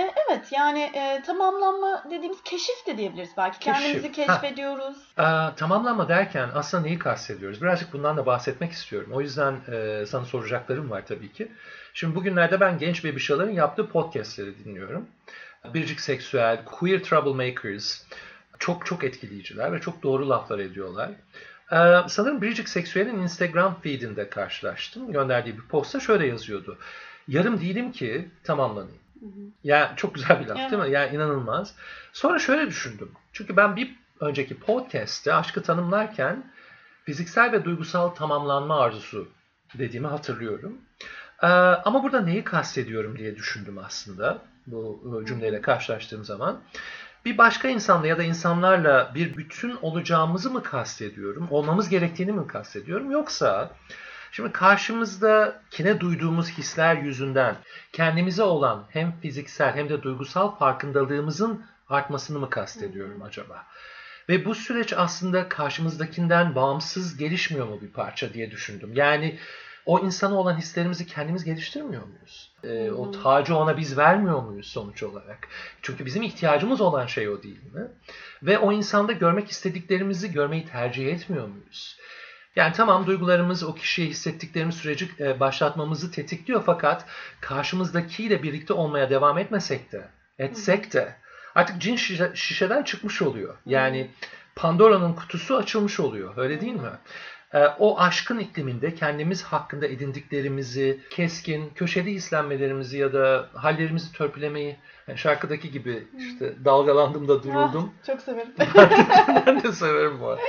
E, 0.00 0.14
evet 0.28 0.52
yani 0.52 0.80
e, 0.94 1.22
tamamlanma 1.26 2.04
dediğimiz 2.10 2.42
keşif 2.42 2.86
de 2.86 2.98
diyebiliriz 2.98 3.30
belki. 3.36 3.58
Keşif, 3.58 3.82
Kendimizi 3.82 4.26
ha. 4.26 4.40
keşfediyoruz. 4.40 4.96
Ee, 5.18 5.22
tamamlanma 5.56 6.08
derken 6.08 6.48
aslında 6.54 6.82
neyi 6.82 6.98
kastediyoruz? 6.98 7.62
Birazcık 7.62 7.92
bundan 7.92 8.16
da 8.16 8.26
bahsetmek 8.26 8.72
istiyorum. 8.72 9.10
O 9.12 9.20
yüzden 9.20 9.56
e, 9.72 10.06
sana 10.06 10.24
soracaklarım 10.24 10.90
var 10.90 11.06
tabii 11.06 11.32
ki. 11.32 11.52
Şimdi 11.94 12.14
bugünlerde 12.14 12.60
ben 12.60 12.78
genç 12.78 13.04
bebişaların 13.04 13.50
yaptığı 13.50 13.88
podcastleri 13.88 14.64
dinliyorum. 14.64 15.06
Biricik 15.74 16.00
Seksüel, 16.00 16.64
Queer 16.64 17.02
Troublemakers 17.02 18.02
çok 18.58 18.86
çok 18.86 19.04
etkileyiciler 19.04 19.72
ve 19.72 19.80
çok 19.80 20.02
doğru 20.02 20.28
laflar 20.28 20.58
ediyorlar. 20.58 21.10
Ee, 21.72 22.08
sanırım 22.08 22.42
Biricik 22.42 22.68
Seksüel'in 22.68 23.18
Instagram 23.18 23.80
feedinde 23.80 24.28
karşılaştım. 24.30 25.12
Gönderdiği 25.12 25.56
bir 25.56 25.62
postta 25.68 26.00
şöyle 26.00 26.26
yazıyordu. 26.26 26.78
Yarım 27.28 27.60
değilim 27.60 27.92
ki 27.92 28.28
tamamlanayım. 28.44 28.98
Hı 29.20 29.26
hı. 29.26 29.40
Yani 29.64 29.88
çok 29.96 30.14
güzel 30.14 30.40
bir 30.40 30.46
laf 30.46 30.58
Evet. 30.60 30.70
değil 30.70 30.82
mi? 30.82 30.90
Yani 30.90 31.16
inanılmaz. 31.16 31.74
Sonra 32.12 32.38
şöyle 32.38 32.66
düşündüm. 32.66 33.12
Çünkü 33.32 33.56
ben 33.56 33.76
bir 33.76 33.96
önceki 34.20 34.58
podcast'te 34.58 35.34
aşkı 35.34 35.62
tanımlarken 35.62 36.52
fiziksel 37.04 37.52
ve 37.52 37.64
duygusal 37.64 38.08
tamamlanma 38.08 38.80
arzusu 38.80 39.28
dediğimi 39.78 40.06
hatırlıyorum. 40.06 40.78
Ee, 41.42 41.46
ama 41.46 42.02
burada 42.02 42.20
neyi 42.20 42.44
kastediyorum 42.44 43.18
diye 43.18 43.36
düşündüm 43.36 43.78
aslında 43.78 44.38
bu 44.66 45.20
e, 45.22 45.26
cümleyle 45.26 45.60
karşılaştığım 45.60 46.24
zaman. 46.24 46.60
Bir 47.24 47.38
başka 47.38 47.68
insanla 47.68 48.06
ya 48.06 48.18
da 48.18 48.22
insanlarla 48.22 49.12
bir 49.14 49.36
bütün 49.36 49.76
olacağımızı 49.82 50.50
mı 50.50 50.62
kastediyorum? 50.62 51.48
Olmamız 51.50 51.88
gerektiğini 51.88 52.32
mi 52.32 52.46
kastediyorum? 52.46 53.10
Yoksa 53.10 53.70
şimdi 54.32 54.52
karşımızdakine 54.52 56.00
duyduğumuz 56.00 56.50
hisler 56.50 56.96
yüzünden 56.96 57.56
kendimize 57.92 58.42
olan 58.42 58.86
hem 58.90 59.20
fiziksel 59.20 59.74
hem 59.74 59.88
de 59.88 60.02
duygusal 60.02 60.56
farkındalığımızın 60.56 61.64
artmasını 61.88 62.38
mı 62.38 62.50
kastediyorum 62.50 63.22
acaba? 63.22 63.66
Ve 64.28 64.44
bu 64.44 64.54
süreç 64.54 64.92
aslında 64.92 65.48
karşımızdakinden 65.48 66.54
bağımsız 66.54 67.16
gelişmiyor 67.16 67.68
mu 67.68 67.80
bir 67.82 67.90
parça 67.92 68.34
diye 68.34 68.50
düşündüm. 68.50 68.90
Yani 68.94 69.38
o 69.86 69.98
insana 69.98 70.34
olan 70.34 70.56
hislerimizi 70.56 71.06
kendimiz 71.06 71.44
geliştirmiyor 71.44 72.02
muyuz? 72.02 72.52
Hı. 72.62 72.94
o 72.94 73.10
tacı 73.10 73.56
ona 73.56 73.76
biz 73.76 73.98
vermiyor 73.98 74.42
muyuz 74.42 74.66
sonuç 74.66 75.02
olarak? 75.02 75.48
Çünkü 75.82 76.06
bizim 76.06 76.22
ihtiyacımız 76.22 76.80
olan 76.80 77.06
şey 77.06 77.28
o 77.28 77.42
değil 77.42 77.62
mi? 77.74 77.86
Ve 78.42 78.58
o 78.58 78.72
insanda 78.72 79.12
görmek 79.12 79.50
istediklerimizi 79.50 80.32
görmeyi 80.32 80.66
tercih 80.66 81.06
etmiyor 81.06 81.48
muyuz? 81.48 81.96
Yani 82.56 82.72
tamam 82.72 83.06
duygularımız 83.06 83.62
o 83.62 83.74
kişiye 83.74 84.08
hissettiklerimiz 84.08 84.74
süreci 84.74 85.08
e, 85.20 85.40
başlatmamızı 85.40 86.10
tetikliyor 86.10 86.62
fakat 86.66 87.04
karşımızdakiyle 87.40 88.42
birlikte 88.42 88.72
olmaya 88.74 89.10
devam 89.10 89.38
etmesek 89.38 89.92
de, 89.92 90.08
etsek 90.38 90.92
de 90.92 91.16
artık 91.54 91.80
cin 91.82 91.96
şişe- 91.96 92.36
şişeden 92.36 92.82
çıkmış 92.82 93.22
oluyor. 93.22 93.56
Yani 93.66 94.10
Pandora'nın 94.56 95.12
kutusu 95.14 95.56
açılmış 95.56 96.00
oluyor. 96.00 96.36
Öyle 96.36 96.60
değil 96.60 96.72
mi? 96.74 96.90
Ee, 97.54 97.66
o 97.78 97.98
aşkın 97.98 98.38
ikliminde 98.38 98.94
kendimiz 98.94 99.42
hakkında 99.42 99.86
edindiklerimizi, 99.86 101.00
keskin, 101.10 101.70
köşeli 101.74 102.12
hislenmelerimizi 102.12 102.98
ya 102.98 103.12
da 103.12 103.48
hallerimizi 103.54 104.12
törpülemeyi, 104.12 104.76
yani 105.08 105.18
şarkıdaki 105.18 105.70
gibi 105.70 106.08
işte 106.18 106.64
dalgalandım 106.64 107.28
da 107.28 107.42
duruldum. 107.42 107.92
Ah, 108.00 108.06
çok 108.06 108.20
severim. 108.20 108.52
ben 109.46 109.62
de 109.62 109.72
severim 109.72 110.20
bu 110.20 110.28
arada. 110.28 110.42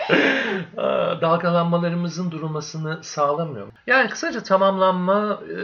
Aa, 0.78 1.22
Dalgalanmalarımızın 1.22 2.32
durulmasını 2.32 3.04
sağlamıyor. 3.04 3.68
Yani 3.88 4.10
kısaca 4.10 4.44
tamamlanma 4.44 5.42
e, 5.50 5.56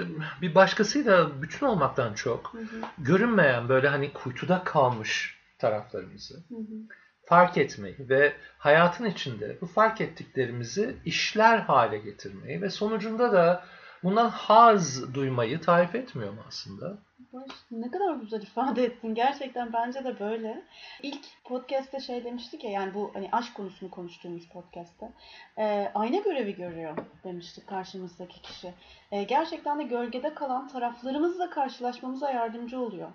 bir 0.41 0.55
başkasıyla 0.55 1.41
bütün 1.41 1.65
olmaktan 1.65 2.13
çok 2.13 2.53
görünmeyen 2.97 3.69
böyle 3.69 3.87
hani 3.87 4.13
kuytuda 4.13 4.61
kalmış 4.63 5.37
taraflarımızı 5.59 6.35
hı 6.35 6.55
hı. 6.55 6.97
Fark 7.27 7.57
etmeyi 7.57 7.95
ve 7.99 8.33
hayatın 8.57 9.05
içinde 9.05 9.57
bu 9.61 9.65
fark 9.65 10.01
ettiklerimizi 10.01 10.95
işler 11.05 11.57
hale 11.57 11.97
getirmeyi 11.97 12.61
ve 12.61 12.69
sonucunda 12.69 13.33
da 13.33 13.63
bundan 14.03 14.29
haz 14.29 15.13
duymayı 15.13 15.61
tarif 15.61 15.95
etmiyor 15.95 16.33
mu 16.33 16.41
aslında? 16.47 16.97
Ne 17.71 17.91
kadar 17.91 18.15
güzel 18.15 18.41
ifade 18.41 18.83
ettin. 18.83 19.15
Gerçekten 19.15 19.73
bence 19.73 20.03
de 20.03 20.19
böyle. 20.19 20.63
İlk 21.03 21.25
podcast'te 21.43 21.99
şey 21.99 22.23
demiştik 22.23 22.63
ya 22.63 22.71
yani 22.71 22.93
bu 22.93 23.11
hani 23.13 23.29
aşk 23.31 23.55
konusunu 23.55 23.91
konuştuğumuz 23.91 24.49
podcast'te 24.49 25.11
e, 25.57 25.91
ayna 25.95 26.17
görevi 26.17 26.55
görüyor 26.55 26.97
demiştik 27.23 27.67
karşımızdaki 27.67 28.41
kişi. 28.41 28.73
E, 29.11 29.23
gerçekten 29.23 29.79
de 29.79 29.83
gölgede 29.83 30.33
kalan 30.33 30.67
taraflarımızla 30.67 31.49
karşılaşmamıza 31.49 32.31
yardımcı 32.31 32.79
oluyor 32.79 33.09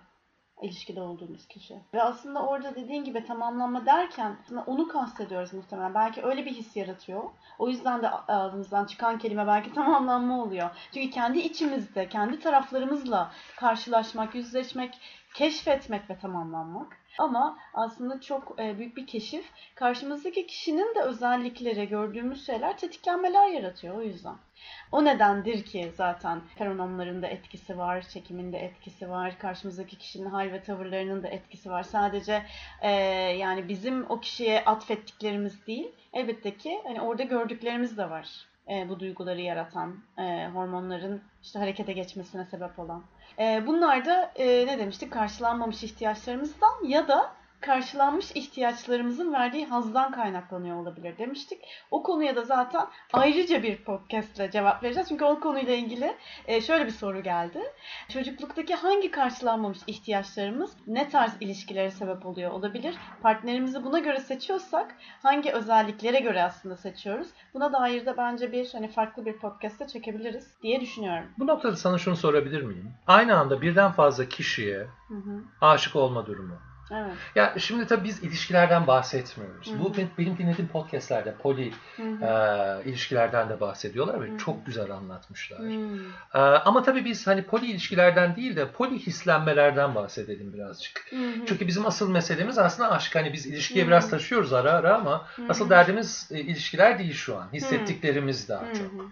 ilişkide 0.62 1.02
olduğumuz 1.02 1.48
kişi. 1.48 1.80
Ve 1.94 2.02
aslında 2.02 2.46
orada 2.46 2.74
dediğin 2.74 3.04
gibi 3.04 3.24
tamamlanma 3.24 3.86
derken 3.86 4.36
onu 4.66 4.88
kastediyoruz 4.88 5.52
muhtemelen. 5.52 5.94
Belki 5.94 6.22
öyle 6.22 6.44
bir 6.44 6.50
his 6.50 6.76
yaratıyor. 6.76 7.22
O 7.58 7.68
yüzden 7.68 8.02
de 8.02 8.10
ağzımızdan 8.10 8.84
çıkan 8.84 9.18
kelime 9.18 9.46
belki 9.46 9.72
tamamlanma 9.74 10.42
oluyor. 10.42 10.70
Çünkü 10.94 11.10
kendi 11.10 11.38
içimizde, 11.38 12.08
kendi 12.08 12.38
taraflarımızla 12.38 13.30
karşılaşmak, 13.56 14.34
yüzleşmek, 14.34 14.98
keşfetmek 15.34 16.10
ve 16.10 16.18
tamamlanmak. 16.18 17.01
Ama 17.18 17.58
aslında 17.74 18.20
çok 18.20 18.60
e, 18.60 18.78
büyük 18.78 18.96
bir 18.96 19.06
keşif. 19.06 19.44
Karşımızdaki 19.74 20.46
kişinin 20.46 20.94
de 20.94 21.02
özellikleri, 21.02 21.88
gördüğümüz 21.88 22.46
şeyler 22.46 22.78
tetiklenmeler 22.78 23.48
yaratıyor 23.48 23.96
o 23.96 24.02
yüzden. 24.02 24.34
O 24.92 25.04
nedendir 25.04 25.64
ki 25.64 25.92
zaten 25.96 26.40
feromonların 26.58 27.22
da 27.22 27.26
etkisi 27.26 27.78
var, 27.78 28.02
çekimin 28.02 28.52
de 28.52 28.58
etkisi 28.58 29.10
var, 29.10 29.38
karşımızdaki 29.38 29.98
kişinin 29.98 30.30
hal 30.30 30.52
ve 30.52 30.62
tavırlarının 30.62 31.22
da 31.22 31.28
etkisi 31.28 31.70
var. 31.70 31.82
Sadece 31.82 32.42
e, 32.80 32.90
yani 33.38 33.68
bizim 33.68 34.10
o 34.10 34.20
kişiye 34.20 34.64
atfettiklerimiz 34.64 35.66
değil, 35.66 35.92
elbette 36.12 36.56
ki 36.56 36.80
hani 36.84 37.00
orada 37.00 37.22
gördüklerimiz 37.22 37.98
de 37.98 38.10
var. 38.10 38.51
E, 38.72 38.88
bu 38.88 39.00
duyguları 39.00 39.40
yaratan, 39.40 39.96
e, 40.18 40.48
hormonların 40.54 41.22
işte 41.42 41.58
harekete 41.58 41.92
geçmesine 41.92 42.44
sebep 42.44 42.78
olan. 42.78 43.02
E, 43.38 43.62
bunlar 43.66 44.04
da 44.04 44.32
e, 44.36 44.66
ne 44.66 44.78
demiştik? 44.78 45.12
Karşılanmamış 45.12 45.82
ihtiyaçlarımızdan 45.82 46.84
ya 46.84 47.08
da 47.08 47.32
karşılanmış 47.62 48.32
ihtiyaçlarımızın 48.34 49.32
verdiği 49.32 49.66
hazdan 49.66 50.12
kaynaklanıyor 50.12 50.76
olabilir 50.76 51.18
demiştik. 51.18 51.58
O 51.90 52.02
konuya 52.02 52.36
da 52.36 52.44
zaten 52.44 52.86
ayrıca 53.12 53.62
bir 53.62 53.84
podcastle 53.84 54.50
cevap 54.50 54.82
vereceğiz. 54.82 55.08
Çünkü 55.08 55.24
o 55.24 55.40
konuyla 55.40 55.74
ilgili 55.74 56.16
e, 56.46 56.60
şöyle 56.60 56.86
bir 56.86 56.90
soru 56.90 57.22
geldi. 57.22 57.60
Çocukluktaki 58.08 58.74
hangi 58.74 59.10
karşılanmamış 59.10 59.78
ihtiyaçlarımız 59.86 60.76
ne 60.86 61.08
tarz 61.08 61.32
ilişkilere 61.40 61.90
sebep 61.90 62.26
oluyor 62.26 62.50
olabilir? 62.50 62.94
Partnerimizi 63.22 63.84
buna 63.84 63.98
göre 63.98 64.20
seçiyorsak 64.20 64.96
hangi 65.22 65.52
özelliklere 65.52 66.20
göre 66.20 66.42
aslında 66.42 66.76
seçiyoruz? 66.76 67.28
Buna 67.54 67.72
dair 67.72 68.06
de 68.06 68.16
bence 68.16 68.52
bir 68.52 68.72
hani 68.72 68.88
farklı 68.88 69.26
bir 69.26 69.38
podcast'te 69.38 69.86
çekebiliriz 69.86 70.54
diye 70.62 70.80
düşünüyorum. 70.80 71.28
Bu 71.38 71.46
noktada 71.46 71.76
sana 71.76 71.98
şunu 71.98 72.16
sorabilir 72.16 72.62
miyim? 72.62 72.92
Aynı 73.06 73.38
anda 73.38 73.62
birden 73.62 73.92
fazla 73.92 74.28
kişiye 74.28 74.78
Hı 75.08 75.14
hı. 75.14 75.42
aşık 75.60 75.96
olma 75.96 76.26
durumu. 76.26 76.71
Evet. 76.94 77.12
Ya 77.34 77.54
şimdi 77.58 77.86
tabii 77.86 78.04
biz 78.04 78.22
ilişkilerden 78.22 78.86
bahsetmiyoruz. 78.86 79.72
Hı 79.72 79.76
hı. 79.76 79.78
Bu 79.78 79.96
benim, 80.18 80.38
dinlediğim 80.38 80.68
podcastlerde 80.68 81.34
poli 81.34 81.72
Hı 81.96 82.02
hı. 82.02 82.24
e, 82.24 82.88
ilişkilerden 82.88 83.48
de 83.48 83.60
bahsediyorlar 83.60 84.20
ve 84.20 84.28
Hı 84.28 84.32
hı. 84.32 84.38
çok 84.38 84.66
güzel 84.66 84.90
anlatmışlar. 84.90 85.60
E, 86.34 86.38
ama 86.38 86.82
tabii 86.82 87.04
biz 87.04 87.26
hani 87.26 87.42
poli 87.42 87.66
ilişkilerden 87.66 88.36
değil 88.36 88.56
de 88.56 88.72
poli 88.72 88.98
hislenmelerden 88.98 89.94
bahsedelim 89.94 90.52
birazcık. 90.52 91.06
Hı 91.10 91.16
hı. 91.16 91.46
Çünkü 91.46 91.66
bizim 91.66 91.86
asıl 91.86 92.10
meselemiz 92.10 92.58
aslında 92.58 92.90
aşk. 92.90 93.14
Hani 93.14 93.32
biz 93.32 93.46
ilişkiye 93.46 93.84
Hı 93.84 93.86
hı. 93.86 93.90
biraz 93.90 94.10
taşıyoruz 94.10 94.52
ara 94.52 94.72
ara 94.72 94.96
ama 94.96 95.26
Hı 95.36 95.42
hı. 95.42 95.46
asıl 95.48 95.70
derdimiz 95.70 96.28
e, 96.32 96.40
ilişkiler 96.40 96.98
değil 96.98 97.14
şu 97.14 97.36
an. 97.36 97.52
Hissettiklerimiz 97.52 98.48
daha 98.48 98.68
Hı 98.70 98.74
çok. 98.74 98.92
hı. 98.92 99.06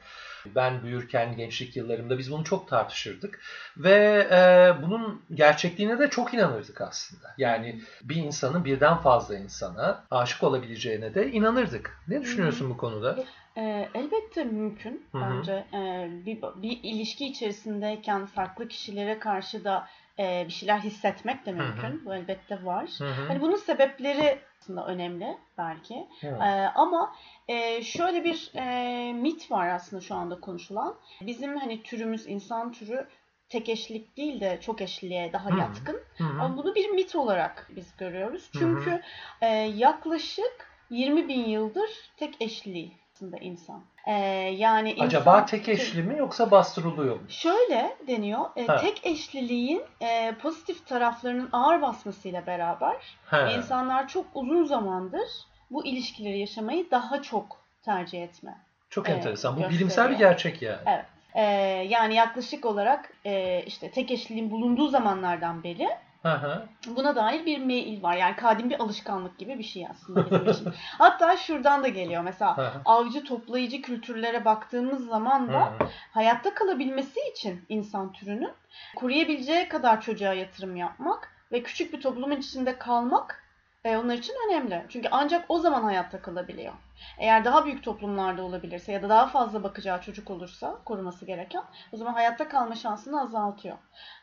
Ben 0.46 0.82
büyürken 0.82 1.36
gençlik 1.36 1.76
yıllarımda 1.76 2.18
biz 2.18 2.32
bunu 2.32 2.44
çok 2.44 2.68
tartışırdık 2.68 3.40
ve 3.76 4.28
e, 4.30 4.72
bunun 4.82 5.22
gerçekliğine 5.34 5.98
de 5.98 6.10
çok 6.10 6.34
inanırdık 6.34 6.80
aslında. 6.80 7.34
Yani 7.38 7.80
bir 8.02 8.16
insanın 8.16 8.64
birden 8.64 8.96
fazla 8.96 9.36
insana 9.36 10.04
aşık 10.10 10.42
olabileceğine 10.42 11.14
de 11.14 11.32
inanırdık. 11.32 11.98
Ne 12.08 12.22
düşünüyorsun 12.22 12.70
bu 12.70 12.76
konuda? 12.76 13.16
Ee, 13.56 13.88
elbette 13.94 14.44
mümkün 14.44 15.06
Hı 15.12 15.18
hı. 15.18 15.22
bence. 15.22 15.64
Ee, 15.74 16.08
bir, 16.26 16.38
bir 16.42 16.80
ilişki 16.82 17.26
içerisindeyken 17.26 18.26
farklı 18.26 18.68
kişilere 18.68 19.18
karşı 19.18 19.64
da 19.64 19.86
e, 20.18 20.44
bir 20.48 20.52
şeyler 20.52 20.78
hissetmek 20.78 21.46
de 21.46 21.52
mümkün. 21.52 22.04
Bu 22.04 22.14
elbette 22.14 22.64
var. 22.64 22.90
Hani 23.28 23.40
bunun 23.40 23.56
sebepleri 23.56 24.38
aslında 24.60 24.86
önemli 24.86 25.38
belki. 25.58 26.08
Evet. 26.22 26.40
Ee, 26.40 26.70
ama 26.74 27.14
e, 27.48 27.82
şöyle 27.82 28.24
bir 28.24 28.50
e, 28.54 29.12
mit 29.12 29.50
var 29.50 29.68
aslında 29.68 30.02
şu 30.02 30.14
anda 30.14 30.40
konuşulan. 30.40 30.94
Bizim 31.20 31.56
hani 31.56 31.82
türümüz, 31.82 32.26
insan 32.26 32.72
türü 32.72 33.06
tek 33.48 33.68
eşlilik 33.68 34.16
değil 34.16 34.40
de 34.40 34.58
çok 34.60 34.80
eşliliğe 34.80 35.32
daha 35.32 35.50
Hı. 35.50 35.58
yatkın. 35.58 36.00
Hı 36.18 36.24
hı. 36.24 36.42
Ama 36.42 36.56
bunu 36.56 36.74
bir 36.74 36.90
mit 36.90 37.16
olarak 37.16 37.70
biz 37.76 37.96
görüyoruz. 37.96 38.50
Çünkü 38.52 39.02
e, 39.40 39.46
yaklaşık 39.76 40.70
20 40.90 41.28
bin 41.28 41.44
yıldır 41.44 41.90
tek 42.16 42.42
eşli 42.42 42.90
aslında 43.20 43.36
insan. 43.38 43.82
E, 44.06 44.12
yani 44.56 44.92
insan, 44.92 45.06
Acaba 45.06 45.46
tek 45.46 45.68
eşli 45.68 46.02
mi 46.02 46.18
yoksa 46.18 46.50
bastırılıyor 46.50 47.14
mu? 47.14 47.22
Şöyle 47.28 47.96
deniyor. 48.08 48.40
e, 48.56 48.66
Ha. 48.66 48.76
tek 48.76 49.06
eşliliğin 49.06 49.82
e, 50.00 50.34
pozitif 50.42 50.86
taraflarının 50.86 51.48
ağır 51.52 51.82
basmasıyla 51.82 52.46
beraber 52.46 52.96
He. 53.30 53.54
insanlar 53.56 54.08
çok 54.08 54.26
uzun 54.34 54.64
zamandır 54.64 55.28
bu 55.70 55.86
ilişkileri 55.86 56.38
yaşamayı 56.38 56.90
daha 56.90 57.22
çok 57.22 57.56
tercih 57.82 58.22
etme. 58.22 58.58
Çok 58.90 59.08
Evet, 59.08 59.18
enteresan. 59.18 59.52
Bu 59.52 59.56
gösteriyor. 59.56 59.78
bilimsel 59.80 60.10
bir 60.10 60.16
gerçek 60.16 60.62
yani. 60.62 60.78
Evet. 60.86 61.04
E, 61.34 61.42
yani 61.88 62.14
yaklaşık 62.14 62.64
olarak 62.64 63.12
e, 63.26 63.62
işte 63.66 63.90
tek 63.90 64.10
eşliliğin 64.10 64.50
bulunduğu 64.50 64.88
zamanlardan 64.88 65.62
beri 65.64 65.88
Hı. 66.22 66.62
Buna 66.86 67.16
dair 67.16 67.46
bir 67.46 67.64
mail 67.64 68.02
var. 68.02 68.16
Yani 68.16 68.36
kadim 68.36 68.70
bir 68.70 68.80
alışkanlık 68.80 69.38
gibi 69.38 69.58
bir 69.58 69.64
şey 69.64 69.86
aslında 69.90 70.30
bizim 70.30 70.50
için. 70.50 70.68
Hatta 70.98 71.36
şuradan 71.36 71.82
da 71.82 71.88
geliyor. 71.88 72.22
Mesela 72.22 72.82
avcı 72.84 73.24
toplayıcı 73.24 73.82
kültürlere 73.82 74.44
baktığımız 74.44 75.06
zaman 75.06 75.48
da 75.52 75.72
hayatta 76.12 76.54
kalabilmesi 76.54 77.20
için 77.32 77.64
insan 77.68 78.12
türünün 78.12 78.52
koruyabileceği 78.96 79.68
kadar 79.68 80.00
çocuğa 80.00 80.34
yatırım 80.34 80.76
yapmak 80.76 81.32
ve 81.52 81.62
küçük 81.62 81.92
bir 81.92 82.00
toplumun 82.00 82.36
içinde 82.36 82.78
kalmak 82.78 83.44
e, 83.84 83.96
onlar 83.96 84.14
için 84.14 84.34
önemli. 84.48 84.86
Çünkü 84.88 85.08
ancak 85.12 85.44
o 85.48 85.58
zaman 85.58 85.82
hayatta 85.82 86.22
kalabiliyor. 86.22 86.72
Eğer 87.18 87.44
daha 87.44 87.64
büyük 87.64 87.84
toplumlarda 87.84 88.42
olabilirse 88.42 88.92
ya 88.92 89.02
da 89.02 89.08
daha 89.08 89.26
fazla 89.26 89.62
bakacağı 89.62 90.00
çocuk 90.00 90.30
olursa 90.30 90.78
koruması 90.84 91.26
gereken 91.26 91.64
o 91.92 91.96
zaman 91.96 92.12
hayatta 92.12 92.48
kalma 92.48 92.74
şansını 92.74 93.22
azaltıyor. 93.22 93.78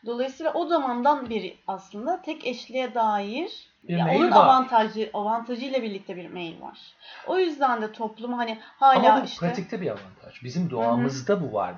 Dolayısıyla 0.05 0.53
o 0.53 0.65
zamandan 0.65 1.29
beri 1.29 1.57
aslında 1.67 2.21
tek 2.21 2.47
eşliğe 2.47 2.95
dair 2.95 3.76
Bir 3.83 3.97
ya 3.97 4.05
mail 4.05 4.19
onun 4.19 4.31
var. 4.31 4.45
avantajı 4.45 5.09
avantajıyla 5.13 5.81
birlikte 5.81 6.15
bir 6.15 6.29
mail 6.29 6.61
var. 6.61 6.77
O 7.27 7.37
yüzden 7.37 7.81
de 7.81 7.91
toplum 7.91 8.33
hani 8.33 8.57
hala 8.61 9.11
Ama 9.13 9.21
bu 9.21 9.25
işte 9.25 9.45
pratikte 9.47 9.81
bir 9.81 9.87
avantaj. 9.87 10.43
Bizim 10.43 10.69
doğamızda 10.69 11.41
bu 11.41 11.53
var. 11.53 11.73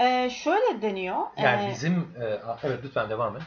e, 0.00 0.30
şöyle 0.30 0.82
deniyor. 0.82 1.16
Yani 1.42 1.66
e, 1.66 1.70
bizim 1.70 2.14
e, 2.20 2.24
evet 2.62 2.78
lütfen 2.84 3.10
devam 3.10 3.36
et. 3.36 3.42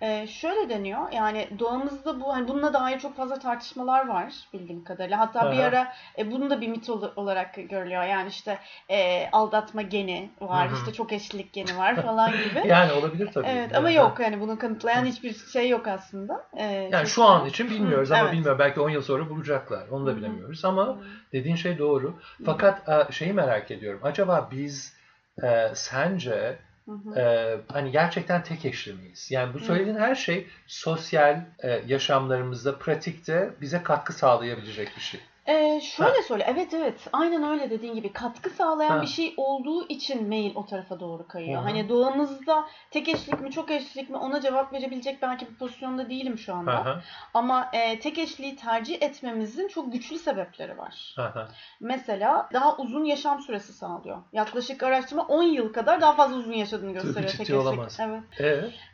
Ee, 0.00 0.26
şöyle 0.26 0.68
deniyor 0.68 1.12
yani 1.12 1.48
doğamızda 1.58 2.20
bu 2.20 2.34
hani 2.34 2.48
bununla 2.48 2.72
dair 2.74 2.98
çok 2.98 3.16
fazla 3.16 3.38
tartışmalar 3.38 4.08
var 4.08 4.32
bildiğim 4.52 4.84
kadarıyla. 4.84 5.18
Hatta 5.18 5.52
bir 5.52 5.58
Aha. 5.58 5.66
ara 5.66 5.92
e, 6.18 6.30
bunun 6.30 6.50
da 6.50 6.60
bir 6.60 6.68
mit 6.68 6.90
ol- 6.90 7.12
olarak 7.16 7.54
görülüyor. 7.54 8.04
Yani 8.04 8.28
işte 8.28 8.58
e, 8.90 9.28
aldatma 9.32 9.82
geni 9.82 10.30
var, 10.40 10.68
Hı 10.68 10.72
hı. 10.74 10.78
işte 10.78 10.92
çok 10.92 11.12
eşlilik 11.12 11.52
geni 11.52 11.78
var 11.78 12.02
falan 12.02 12.30
gibi. 12.32 12.62
Yani 12.68 12.92
olabilir 12.92 13.30
tabii. 13.34 13.46
Evet 13.46 13.76
ama 13.76 13.90
Yani- 13.90 14.08
yok 14.08 14.20
yani 14.20 14.40
bunu 14.40 14.58
kanıtlayan 14.58 15.04
hiçbir 15.04 15.34
şey 15.34 15.68
yok 15.68 15.88
aslında. 15.88 16.44
Ee, 16.56 16.64
Yani 16.64 17.06
çok- 17.06 17.08
şu 17.24 17.30
an 17.30 17.46
için 17.46 17.70
bilmiyoruz 17.70 18.12
ama 18.12 18.22
evet. 18.22 18.32
bilmiyorum 18.32 18.58
belki 18.58 18.80
10 18.80 18.90
yıl 18.90 19.02
sonra 19.02 19.30
bulacaklar. 19.30 19.88
Onu 19.88 20.06
da 20.06 20.16
bilemiyoruz 20.16 20.64
ama 20.64 20.98
dediğin 21.32 21.56
şey 21.56 21.78
doğru. 21.78 22.14
Fakat 22.44 22.88
e, 22.88 23.12
şeyi 23.12 23.32
merak 23.32 23.70
ediyorum. 23.70 24.00
Acaba 24.02 24.48
biz 24.52 24.96
e, 25.42 25.70
sence 25.74 26.58
Hı 26.86 26.92
hı. 26.92 27.18
e, 27.18 27.56
hani 27.72 27.90
gerçekten 27.90 28.42
tek 28.42 28.64
eşli 28.64 28.92
miyiz? 28.92 29.30
Yani 29.30 29.54
bu 29.54 29.58
söylediğin 29.58 29.98
her 29.98 30.14
şey 30.14 30.46
sosyal 30.66 31.40
e, 31.58 31.82
yaşamlarımızda, 31.86 32.78
pratikte 32.78 33.50
bize 33.60 33.82
katkı 33.82 34.12
sağlayabilecek 34.12 34.88
bir 34.96 35.02
şey. 35.02 35.20
Ee, 35.48 35.80
şöyle 35.80 36.22
söyle. 36.22 36.44
Evet 36.48 36.74
evet. 36.74 37.08
Aynen 37.12 37.42
öyle 37.42 37.70
dediğin 37.70 37.94
gibi. 37.94 38.12
Katkı 38.12 38.50
sağlayan 38.50 38.96
Ha. 38.96 39.02
bir 39.02 39.06
şey 39.06 39.34
olduğu 39.36 39.88
için 39.88 40.28
mail 40.28 40.54
o 40.54 40.66
tarafa 40.66 41.00
doğru 41.00 41.28
kayıyor. 41.28 41.60
Hı. 41.60 41.64
Hani 41.64 41.88
doğamızda 41.88 42.64
tek 42.90 43.08
eşlik 43.08 43.40
mi 43.40 43.50
çok 43.50 43.70
eşlik 43.70 44.10
mi 44.10 44.16
ona 44.16 44.40
cevap 44.40 44.72
verebilecek 44.72 45.22
belki 45.22 45.46
bir 45.50 45.54
pozisyonda 45.54 46.10
değilim 46.10 46.38
şu 46.38 46.54
anda. 46.54 46.84
hı, 46.84 47.00
Ama 47.34 47.70
e, 47.72 47.98
tek 48.00 48.18
eşliği 48.18 48.56
tercih 48.56 49.02
etmemizin 49.02 49.68
çok 49.68 49.92
güçlü 49.92 50.18
sebepleri 50.18 50.78
var. 50.78 51.14
hı. 51.18 51.48
Mesela 51.80 52.48
daha 52.52 52.76
uzun 52.76 53.04
yaşam 53.04 53.40
süresi 53.40 53.72
sağlıyor. 53.72 54.18
Yaklaşık 54.32 54.82
araştırma 54.82 55.22
10 55.22 55.42
yıl 55.42 55.72
kadar 55.72 56.00
daha 56.00 56.12
fazla 56.14 56.36
uzun 56.36 56.52
yaşadığını 56.52 56.92
gösteriyor 56.92 57.32
tek 57.32 57.40
eşlik. 57.40 57.56
olamaz. 57.56 57.98
Evet. 58.00 58.22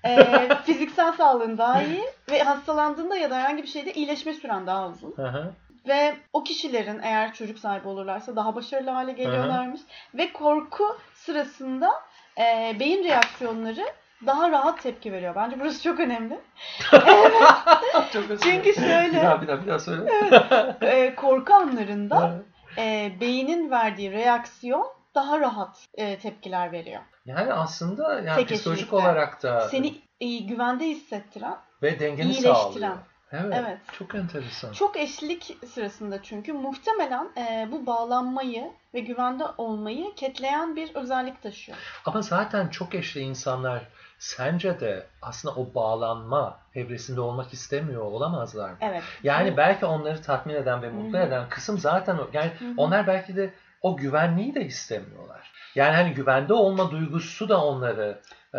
E, 0.05 0.11
Ee, 0.11 0.49
fiziksel 0.65 1.13
sağlığın 1.13 1.59
daha 1.59 1.83
iyi 1.83 2.05
ve 2.31 2.43
hastalandığında 2.43 3.17
ya 3.17 3.31
da 3.31 3.37
herhangi 3.37 3.63
bir 3.63 3.69
şeyde 3.69 3.93
iyileşme 3.93 4.33
süren 4.33 4.67
daha 4.67 4.89
uzun. 4.89 5.13
hı 5.17 5.27
hı. 5.29 5.53
Ve 5.91 6.15
o 6.33 6.43
kişilerin 6.45 7.01
eğer 7.03 7.35
çocuk 7.35 7.59
sahibi 7.59 7.89
olurlarsa 7.89 8.37
daha 8.37 8.55
başarılı 8.55 8.91
hale 8.91 9.13
geliyorlarmış. 9.13 9.81
Ve 10.15 10.33
korku 10.33 10.99
sırasında 11.15 11.91
e, 12.39 12.77
beyin 12.81 13.05
reaksiyonları 13.05 13.85
daha 14.27 14.51
rahat 14.51 14.83
tepki 14.83 15.13
veriyor. 15.13 15.35
Bence 15.35 15.61
burası 15.61 15.83
çok 15.83 16.01
önemli. 16.01 16.41
Çok 18.13 18.31
özür 18.31 18.39
Çünkü 18.51 18.75
şöyle- 18.75 19.13
Bir 19.13 19.23
daha 19.23 19.43
bir 19.43 19.49
daha 19.49 19.63
bir 19.63 19.67
daha 19.67 19.79
söyle. 19.79 20.11
E, 20.83 21.15
korku 21.15 21.55
anlarında 21.55 22.33
Evet. 22.35 22.45
e, 22.79 23.21
beynin 23.21 23.71
verdiği 23.71 24.13
reaksiyon 24.13 24.87
daha 25.15 25.41
rahat 25.41 25.87
e, 25.95 26.19
tepkiler 26.19 26.73
veriyor. 26.73 27.03
Yani 27.27 27.53
aslında 27.53 28.15
yani 28.21 28.37
Tek 28.37 28.49
psikolojik 28.49 28.83
eşlikte. 28.83 28.97
olarak 28.97 29.43
da 29.43 29.69
Seni 29.69 29.95
e, 30.21 30.37
güvende 30.39 30.85
hissettiren, 30.85 31.57
ve 31.83 32.01
dengeni 32.01 32.27
iyileştiren. 32.29 32.55
sağlıyor. 32.55 32.97
Evet, 33.33 33.55
Evet. 33.59 33.79
Çok 33.99 34.15
enteresan. 34.15 34.73
Çok 34.73 34.97
eşlik 34.97 35.57
sırasında 35.67 36.23
çünkü 36.23 36.53
muhtemelen 36.53 37.29
e, 37.37 37.69
bu 37.73 37.87
bağlanmayı 37.87 38.71
ve 38.95 39.01
güvende 39.01 39.45
olmayı 39.59 40.15
ketleyen 40.17 40.77
bir 40.77 40.95
özellik 40.95 41.43
taşıyor. 41.43 41.79
Ama 42.07 42.23
zaten 42.23 42.69
çok 42.69 42.95
eşli 42.95 43.21
insanlar 43.21 43.83
sence 44.19 44.81
de 44.81 45.07
aslında 45.23 45.55
o 45.55 45.75
bağlanma 45.75 46.59
evresinde 46.75 47.21
olmak 47.21 47.53
istemiyor 47.53 48.03
olamazlar 48.03 48.71
mı? 48.71 48.77
Evet. 48.81 49.03
Yani 49.23 49.53
Bu- 49.53 49.57
belki 49.57 49.87
onları 49.87 50.23
tatmin 50.23 50.55
eden 50.55 50.83
ve 50.83 50.89
mutlu 50.91 51.19
Hı 51.19 51.23
hı. 51.23 51.27
eden 51.27 51.49
kısım 51.49 51.79
zaten 51.79 52.19
o. 52.19 52.29
Yani 52.33 52.51
Hı 52.59 52.65
hı. 52.65 52.73
onlar 52.77 53.07
belki 53.07 53.37
de 53.37 53.55
o 53.83 53.97
güvenliği 53.97 54.55
de 54.55 54.65
istemiyorlar. 54.65 55.53
Yani 55.75 55.97
hani 55.97 56.15
güvende 56.15 56.53
olma 56.53 56.91
duygusu 56.91 57.49
da 57.49 57.65
onları 57.65 58.21
e, 58.55 58.59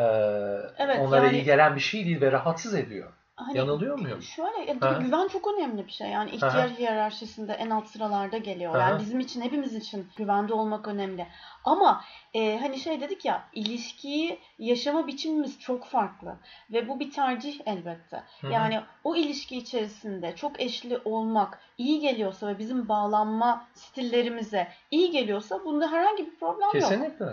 Evet, 0.78 1.00
onlara 1.00 1.26
yani- 1.26 1.38
iyi 1.38 1.44
gelen 1.44 1.76
bir 1.76 1.82
şey 1.82 2.06
değil 2.06 2.22
ve 2.22 2.32
rahatsız 2.32 2.76
ediyor. 2.76 3.10
Hani 3.48 3.58
Yanılıyor 3.58 4.00
muyum? 4.00 4.22
Şöyle 4.22 4.80
tabii 4.80 5.06
güven 5.06 5.28
çok 5.28 5.48
önemli 5.54 5.88
bir 5.88 5.92
şey. 5.92 6.10
Yani 6.10 6.32
ihtiyaç 6.32 6.80
hiyerarşisinde 6.80 7.54
en 7.54 7.70
alt 7.70 7.88
sıralarda 7.88 8.38
geliyor. 8.38 8.80
Yani 8.80 9.02
bizim 9.02 9.20
için 9.20 9.42
hepimiz 9.42 9.76
için 9.76 10.08
güvende 10.18 10.54
olmak 10.54 10.88
önemli. 10.88 11.28
Ama 11.64 12.04
e, 12.34 12.58
hani 12.58 12.80
şey 12.80 13.02
dedik 13.02 13.26
ya 13.26 13.44
ilişkiyi 13.54 14.40
yaşama 14.60 15.08
biçimimiz 15.08 15.60
çok 15.60 15.86
farklı 15.86 16.36
ve 16.72 16.88
bu 16.88 17.00
bir 17.00 17.12
tercih 17.12 17.62
elbette. 17.66 18.24
Hı. 18.42 18.48
Yani 18.48 18.82
o 19.04 19.16
ilişki 19.16 19.58
içerisinde 19.58 20.36
çok 20.36 20.62
eşli 20.62 20.98
olmak 21.06 21.60
iyi 21.78 22.00
geliyorsa 22.00 22.48
ve 22.48 22.60
bizim 22.60 22.90
bağlanma 22.90 23.66
stillerimize 23.74 24.68
iyi 24.92 25.12
geliyorsa 25.12 25.66
bunda 25.66 25.92
herhangi 25.92 26.26
bir 26.26 26.36
problem 26.36 26.62
yok. 26.62 26.72
Kesinlikle. 26.72 27.26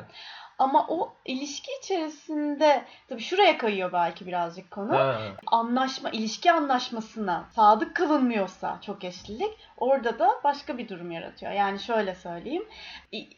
Ama 0.58 0.86
o 0.88 1.12
ilişki 1.24 1.70
içerisinde 1.82 2.84
tabii 3.08 3.22
şuraya 3.22 3.58
kayıyor 3.58 3.92
belki 3.92 4.26
birazcık 4.26 4.70
konu 4.70 4.98
Ha. 4.98 5.18
anlaşma, 5.46 6.10
ilişki 6.10 6.52
anlaşmasına 6.52 7.48
sadık 7.54 7.96
kalınmıyorsa 7.96 8.78
çok 8.86 9.04
eşlilik 9.04 9.67
orada 9.80 10.18
da 10.18 10.30
başka 10.44 10.78
bir 10.78 10.88
durum 10.88 11.10
yaratıyor. 11.10 11.52
Yani 11.52 11.80
şöyle 11.80 12.14
söyleyeyim. 12.14 12.64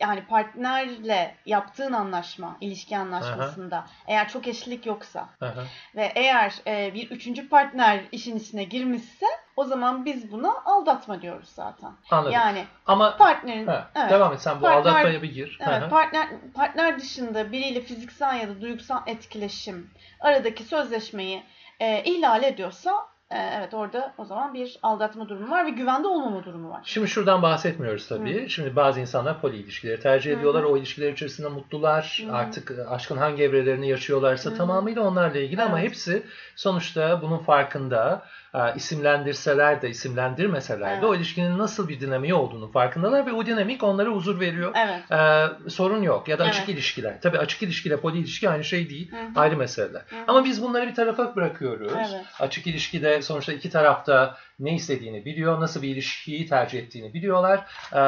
Yani 0.00 0.26
partnerle 0.26 1.34
yaptığın 1.46 1.92
anlaşma, 1.92 2.56
ilişki 2.60 2.98
anlaşmasında 2.98 3.86
eğer 4.06 4.28
çok 4.28 4.46
eşlilik 4.48 4.86
yoksa 4.86 5.28
Aha. 5.40 5.64
ve 5.96 6.12
eğer 6.14 6.54
e, 6.66 6.94
bir 6.94 7.10
üçüncü 7.10 7.48
partner 7.48 8.00
işin 8.12 8.36
içine 8.36 8.64
girmişse 8.64 9.26
o 9.56 9.64
zaman 9.64 10.04
biz 10.04 10.32
buna 10.32 10.52
aldatma 10.64 11.22
diyoruz 11.22 11.48
zaten. 11.48 11.90
Anladım. 12.10 12.32
Yani 12.32 12.64
Ama 12.86 13.16
partnerin 13.16 13.66
ha, 13.66 13.90
evet, 13.94 14.10
devam 14.10 14.32
et 14.32 14.40
sen 14.40 14.60
bu 14.60 14.64
Partner- 14.64 14.76
aldatmaya 14.90 15.22
bir 15.22 15.32
gir. 15.34 15.58
Hı 15.62 15.70
Evet, 15.70 15.82
hı. 15.82 15.88
partner 15.88 16.28
partner 16.54 16.98
dışında 17.00 17.52
biriyle 17.52 17.80
fiziksel 17.80 18.40
ya 18.40 18.48
da 18.48 18.60
duygusal 18.60 19.00
etkileşim 19.06 19.90
aradaki 20.20 20.64
sözleşmeyi 20.64 21.42
e, 21.80 22.02
ihlal 22.04 22.42
ediyorsa 22.42 22.92
e, 23.30 23.38
evet 23.58 23.74
orada 23.74 24.12
o 24.18 24.24
zaman 24.24 24.54
bir 24.54 24.78
aldatma 24.82 25.28
durumu 25.28 25.50
var 25.50 25.66
ve 25.66 25.70
güvende 25.70 26.08
olmama 26.08 26.44
durumu 26.44 26.70
var. 26.70 26.80
Şimdi 26.84 27.08
şuradan 27.08 27.42
bahsetmiyoruz 27.42 28.08
tabii. 28.08 28.48
Şimdi 28.48 28.76
bazı 28.76 29.00
insanlar 29.00 29.40
poli 29.40 29.56
ilişkileri 29.56 30.00
tercih 30.00 30.30
Hı 30.30 30.34
hı. 30.34 30.38
ediyorlar. 30.38 30.62
O 30.62 30.76
ilişkiler 30.76 31.12
içerisinde 31.12 31.48
mutlular. 31.48 32.22
Hı 32.26 32.30
hı. 32.30 32.36
Artık 32.36 32.70
e, 32.70 32.86
aşkın 32.88 33.16
hangi 33.16 33.42
evrelerini 33.42 33.88
yaşıyorlarsa 33.88 34.50
Hı 34.50 34.54
hı. 34.54 34.58
tamamıyla 34.58 35.02
onlarla 35.02 35.38
ilgili 35.38 35.62
ama 35.62 35.80
Evet. 35.80 35.90
hepsi 35.90 36.22
sonuçta 36.56 37.22
bunun 37.22 37.38
farkında. 37.38 38.22
E, 38.54 38.58
isimlendirseler 38.76 39.82
de 39.82 39.90
isimlendirmeseler 39.90 40.90
de 40.90 40.94
Evet. 40.94 41.04
o 41.04 41.14
ilişkinin 41.14 41.58
nasıl 41.58 41.88
bir 41.88 42.00
dinamiği 42.00 42.34
olduğunu 42.34 42.72
farkındalar 42.72 43.26
ve 43.26 43.32
o 43.32 43.46
dinamik 43.46 43.82
onlara 43.82 44.10
huzur 44.10 44.40
veriyor. 44.40 44.74
Evet. 44.76 45.12
E, 45.12 45.70
sorun 45.70 46.02
yok 46.02 46.28
ya 46.28 46.38
da 46.38 46.44
açık 46.44 46.60
Evet. 46.64 46.68
ilişkiler. 46.68 47.20
Tabii 47.20 47.38
açık 47.38 47.62
ilişkiyle 47.62 47.96
poli 47.96 48.18
ilişki 48.18 48.50
aynı 48.50 48.64
şey 48.64 48.90
değil. 48.90 49.12
Hı 49.12 49.16
hı. 49.16 49.40
Ayrı 49.40 49.56
meseleler. 49.56 50.02
Hı 50.10 50.16
hı. 50.16 50.20
Ama 50.28 50.44
biz 50.44 50.62
bunları 50.62 50.88
bir 50.88 50.94
tarafa 50.94 51.36
bırakıyoruz. 51.36 51.92
Evet. 51.96 52.24
Açık 52.40 52.66
ilişkide 52.66 53.22
sonuçta 53.22 53.52
iki 53.52 53.70
tarafta 53.70 54.36
ne 54.60 54.74
istediğini 54.74 55.24
biliyor, 55.24 55.60
nasıl 55.60 55.82
bir 55.82 55.88
ilişkiyi 55.88 56.46
tercih 56.48 56.78
ettiğini 56.78 57.14
biliyorlar. 57.14 57.60
Ee, 57.92 57.98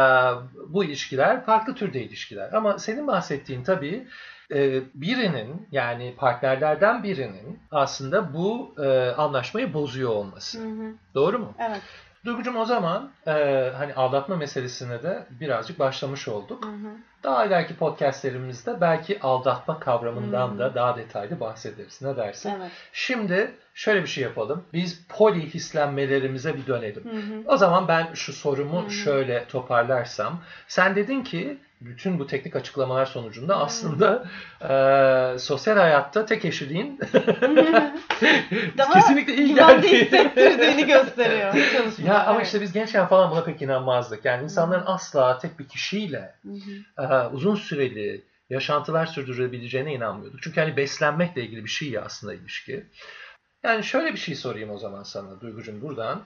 bu 0.68 0.84
ilişkiler 0.84 1.44
farklı 1.44 1.74
türde 1.74 2.02
ilişkiler. 2.02 2.52
Ama 2.52 2.78
senin 2.78 3.06
bahsettiğin 3.06 3.64
tabii 3.64 4.06
birinin 4.94 5.68
yani 5.72 6.14
partnerlerden 6.16 7.02
birinin 7.02 7.58
aslında 7.70 8.34
bu 8.34 8.74
e, 8.84 9.10
anlaşmayı 9.10 9.74
bozuyor 9.74 10.10
olması. 10.10 10.58
Hı 10.58 10.68
hı. 10.68 10.94
Doğru 11.14 11.38
mu? 11.38 11.54
Evet. 11.58 11.80
Duygucuğum 12.24 12.58
o 12.58 12.64
zaman 12.64 13.10
e, 13.26 13.32
hani 13.76 13.94
aldatma 13.94 14.36
meselesine 14.36 15.02
de 15.02 15.26
birazcık 15.40 15.78
başlamış 15.78 16.28
olduk. 16.28 16.64
Hı 16.64 16.68
hı. 16.68 16.92
Daha 17.22 17.44
ileriki 17.46 17.76
podcastlerimizde 17.76 18.80
belki 18.80 19.20
aldatma 19.20 19.80
kavramından 19.80 20.48
Hmm. 20.50 20.58
da 20.58 20.74
daha 20.74 20.96
detaylı 20.96 21.40
bahsederiz. 21.40 22.02
Ne 22.02 22.16
dersin? 22.16 22.52
Evet. 22.58 22.70
Şimdi 22.92 23.50
şöyle 23.74 24.02
bir 24.02 24.06
şey 24.08 24.24
yapalım. 24.24 24.64
Biz 24.72 25.06
poli 25.08 25.54
hislenmelerimize 25.54 26.56
bir 26.56 26.66
dönelim. 26.66 27.04
Hı 27.04 27.16
hı. 27.16 27.42
O 27.46 27.56
zaman 27.56 27.88
ben 27.88 28.08
şu 28.14 28.32
sorumu 28.32 28.82
Hı 28.82 28.86
hı. 28.86 28.90
şöyle 28.90 29.44
toparlarsam. 29.44 30.40
Sen 30.68 30.96
dedin 30.96 31.22
ki 31.22 31.58
bütün 31.84 32.18
bu 32.18 32.26
teknik 32.26 32.56
açıklamalar 32.56 33.06
sonucunda 33.06 33.56
aslında 33.56 34.24
e, 34.60 35.38
sosyal 35.38 35.76
hayatta 35.76 36.26
tek 36.26 36.44
eşliliğin 36.44 37.00
Daha 38.78 38.92
kesinlikle 39.00 39.34
iyi 39.34 39.54
geldiği. 39.54 40.04
hissettirdiğini 40.04 40.86
gösteriyor. 40.86 41.52
çalışmalar. 41.72 42.14
Ya 42.14 42.26
ama 42.26 42.42
işte 42.42 42.60
biz 42.60 42.72
gençken 42.72 43.06
falan 43.06 43.30
buna 43.30 43.44
pek 43.44 43.62
inanmazdık. 43.62 44.24
Yani 44.24 44.44
insanların 44.44 44.84
asla 44.86 45.38
tek 45.38 45.58
bir 45.58 45.68
kişiyle 45.68 46.34
e, 46.98 47.06
uzun 47.32 47.54
süreli 47.54 48.24
yaşantılar 48.50 49.06
sürdürebileceğine 49.06 49.94
inanmıyorduk. 49.94 50.42
Çünkü 50.42 50.60
hani 50.60 50.76
beslenmekle 50.76 51.42
ilgili 51.42 51.64
bir 51.64 51.70
şey 51.70 51.90
ya 51.90 52.02
aslında 52.02 52.34
ilişki. 52.34 52.86
Yani 53.62 53.84
şöyle 53.84 54.12
bir 54.12 54.18
şey 54.18 54.34
sorayım 54.34 54.70
o 54.70 54.78
zaman 54.78 55.02
sana 55.02 55.40
Duygucuğum 55.40 55.82
buradan. 55.82 56.22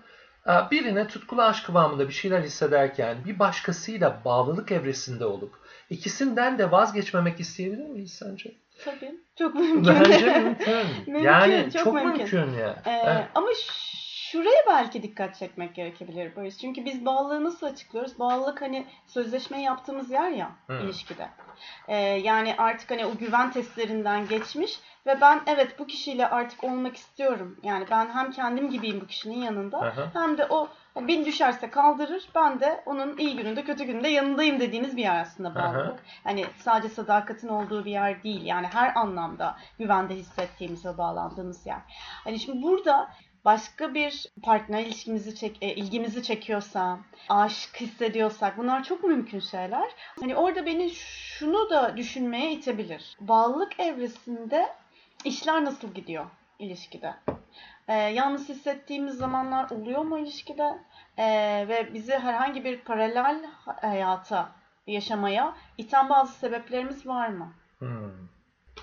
E, 0.48 0.70
Birine 0.70 1.06
tutkulu 1.06 1.42
aşk 1.42 1.66
kıvamında 1.66 2.08
bir 2.08 2.12
şeyler 2.12 2.40
hissederken 2.40 3.16
bir 3.24 3.38
başkasıyla 3.38 4.20
bağlılık 4.24 4.72
evresinde 4.72 5.24
olup 5.24 5.54
ikisinden 5.90 6.58
de 6.58 6.70
vazgeçmemek 6.70 7.40
isteyebilir 7.40 7.86
miyiz 7.88 8.12
sence? 8.12 8.54
Tabii. 8.84 9.14
Çok 9.38 9.54
mümkün. 9.54 9.86
Bence 9.86 10.26
mümkün. 10.40 10.74
Mümkün, 11.06 11.22
yani 11.24 11.70
çok 11.72 11.84
çok, 11.84 11.94
mümkün. 11.94 12.40
mümkün, 12.40 12.58
ya. 12.60 12.82
Ee, 12.86 12.90
Evet. 12.90 13.24
Ama 13.34 13.48
şuraya 14.30 14.62
belki 14.68 15.02
dikkat 15.02 15.34
çekmek 15.34 15.74
gerekebilir 15.74 16.36
Barış. 16.36 16.58
Çünkü 16.58 16.84
biz 16.84 17.06
bağlılığı 17.06 17.44
nasıl 17.44 17.66
açıklıyoruz? 17.66 18.18
Bağlılık 18.18 18.62
hani 18.62 18.86
sözleşme 19.06 19.62
yaptığımız 19.62 20.10
yer 20.10 20.30
ya 20.30 20.50
Hı. 20.66 20.80
ilişkide. 20.84 21.28
Ee, 21.88 21.96
yani 21.96 22.54
artık 22.58 22.90
hani 22.90 23.06
o 23.06 23.16
güven 23.16 23.50
testlerinden 23.50 24.28
geçmiş 24.28 24.80
ve 25.06 25.20
ben 25.20 25.40
evet 25.46 25.78
bu 25.78 25.86
kişiyle 25.86 26.28
artık 26.28 26.64
olmak 26.64 26.96
istiyorum. 26.96 27.60
Yani 27.62 27.84
ben 27.90 28.08
hem 28.14 28.30
kendim 28.30 28.70
gibiyim 28.70 29.00
bu 29.00 29.06
kişinin 29.06 29.42
yanında 29.42 29.78
Aha. 29.78 30.10
hem 30.12 30.38
de 30.38 30.46
o 30.50 30.68
beni 30.96 31.24
düşerse 31.24 31.70
kaldırır 31.70 32.28
ben 32.34 32.60
de 32.60 32.82
onun 32.86 33.16
iyi 33.16 33.36
gününde 33.36 33.64
kötü 33.64 33.84
gününde 33.84 34.08
yanındayım 34.08 34.60
dediğiniz 34.60 34.96
bir 34.96 35.02
yer 35.02 35.20
aslında 35.20 35.54
bağlılık. 35.54 36.00
Hani 36.24 36.44
sadece 36.56 36.88
sadakatin 36.94 37.48
olduğu 37.48 37.84
bir 37.84 37.90
yer 37.90 38.22
değil. 38.22 38.44
Yani 38.44 38.66
her 38.66 38.96
anlamda 38.96 39.56
güvende 39.78 40.14
hissettiğimiz 40.14 40.86
ve 40.86 40.98
bağlandığımız 40.98 41.66
yer. 41.66 41.80
Hani 42.24 42.38
şimdi 42.38 42.62
burada 42.62 43.08
başka 43.46 43.94
bir 43.94 44.26
partner 44.42 44.80
ilişkimizi 44.80 45.34
çek, 45.34 45.56
e, 45.60 45.74
ilgimizi 45.74 46.22
çekiyorsa, 46.22 46.98
aşk 47.28 47.80
hissediyorsak 47.80 48.58
bunlar 48.58 48.84
çok 48.84 49.04
mümkün 49.04 49.40
şeyler. 49.40 49.90
Hani 50.20 50.36
orada 50.36 50.66
beni 50.66 50.90
şunu 50.90 51.70
da 51.70 51.96
düşünmeye 51.96 52.52
itebilir. 52.52 53.16
Bağlılık 53.20 53.80
evresinde 53.80 54.66
işler 55.24 55.64
nasıl 55.64 55.94
gidiyor 55.94 56.26
ilişkide? 56.58 57.14
Ee, 57.88 57.94
yalnız 57.94 58.48
hissettiğimiz 58.48 59.14
zamanlar 59.14 59.70
oluyor 59.70 60.02
mu 60.02 60.18
ilişkide? 60.18 60.78
Ee, 61.18 61.64
ve 61.68 61.94
bizi 61.94 62.12
herhangi 62.12 62.64
bir 62.64 62.80
paralel 62.80 63.44
hayata 63.64 64.52
yaşamaya 64.86 65.54
iten 65.78 66.08
bazı 66.08 66.32
sebeplerimiz 66.32 67.06
var 67.06 67.28
mı? 67.28 67.52
Hmm. 67.78 68.35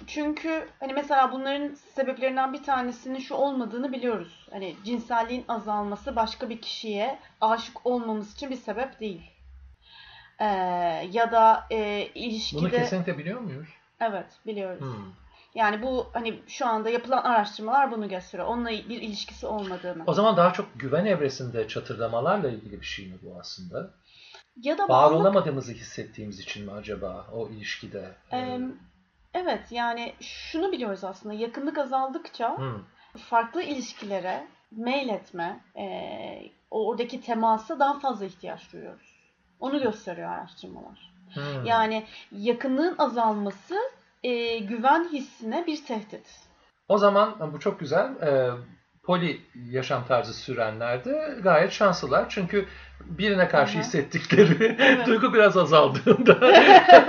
Çünkü 0.08 0.68
hani 0.80 0.94
mesela 0.94 1.32
bunların 1.32 1.74
sebeplerinden 1.96 2.54
bir 2.54 2.64
tanesinin 2.64 3.20
şu 3.20 3.36
olmadığını 3.36 3.92
biliyoruz. 3.92 4.48
Hani 4.52 4.76
cinselliğin 4.86 5.46
azalması 5.48 6.16
başka 6.16 6.50
bir 6.50 6.62
kişiye 6.62 7.20
aşık 7.42 7.86
olmamız 7.86 8.34
için 8.34 8.50
bir 8.50 8.56
sebep 8.56 9.00
değil. 9.00 9.22
Ee, 10.40 10.46
ya 11.12 11.32
da 11.32 11.68
e, 11.72 12.08
ilişkide... 12.16 12.62
Bunu 12.62 12.70
kesinlikle 12.70 13.18
biliyor 13.18 13.40
muyuz? 13.40 13.68
Evet 14.00 14.28
biliyoruz. 14.46 14.82
Hmm. 14.82 15.14
Yani 15.56 15.82
bu 15.82 16.10
hani 16.14 16.40
şu 16.48 16.68
anda 16.68 16.90
yapılan 16.90 17.24
araştırmalar 17.24 17.92
bunu 17.92 18.10
gösteriyor. 18.10 18.48
Onunla 18.48 18.70
bir 18.70 19.02
ilişkisi 19.02 19.48
olmadığını. 19.48 20.04
O 20.08 20.14
zaman 20.14 20.38
daha 20.38 20.54
çok 20.54 20.80
güven 20.80 21.06
evresinde 21.06 21.68
çatırdamalarla 21.68 22.50
ilgili 22.50 22.82
bir 22.82 22.86
şey 22.86 23.08
mi 23.08 23.16
bu 23.22 23.40
aslında? 23.40 23.94
Ya 24.62 24.78
da 24.78 24.84
Var 24.84 24.90
bağlı 24.90 25.16
olamadığımızı 25.16 25.72
hissettiğimiz 25.72 26.40
için 26.40 26.66
mi 26.66 26.72
acaba 26.72 27.28
o 27.34 27.50
ilişkide? 27.50 28.12
Ee, 28.32 28.60
evet 29.34 29.72
yani 29.72 30.14
şunu 30.22 30.72
biliyoruz 30.72 31.04
aslında 31.04 31.36
yakınlık 31.36 31.78
azaldıkça 31.78 32.58
Hmm. 32.58 32.84
farklı 33.18 33.62
ilişkilere 33.62 34.48
mail 34.72 35.10
etme, 35.10 35.60
e, 35.78 35.86
oradaki 36.72 37.22
temasa 37.22 37.80
daha 37.80 38.00
fazla 38.00 38.26
ihtiyaç 38.26 38.74
duyuyoruz. 38.74 39.14
Onu 39.60 39.82
gösteriyor 39.82 40.30
araştırmalar. 40.30 41.14
Hmm. 41.34 41.66
Yani 41.66 42.04
yakınlığın 42.32 42.96
azalması 42.98 43.76
e, 44.24 44.58
güven 44.58 45.08
hissine 45.14 45.68
bir 45.68 45.86
tehdit. 45.86 46.40
O 46.88 46.98
zaman 46.98 47.54
bu 47.54 47.60
çok 47.60 47.80
güzel. 47.80 48.16
Ee, 48.22 48.52
poli 49.04 49.42
yaşam 49.70 50.06
tarzı 50.06 50.34
sürenler 50.34 51.06
de 51.06 51.38
gayet 51.44 51.72
şanslılar. 51.72 52.26
Çünkü 52.30 52.68
birine 53.02 53.48
karşı 53.48 53.78
hı. 53.78 53.82
hissettikleri 53.82 54.78
Evet. 54.80 55.08
duygu 55.08 55.34
biraz 55.34 55.58
azaldığında 55.58 56.38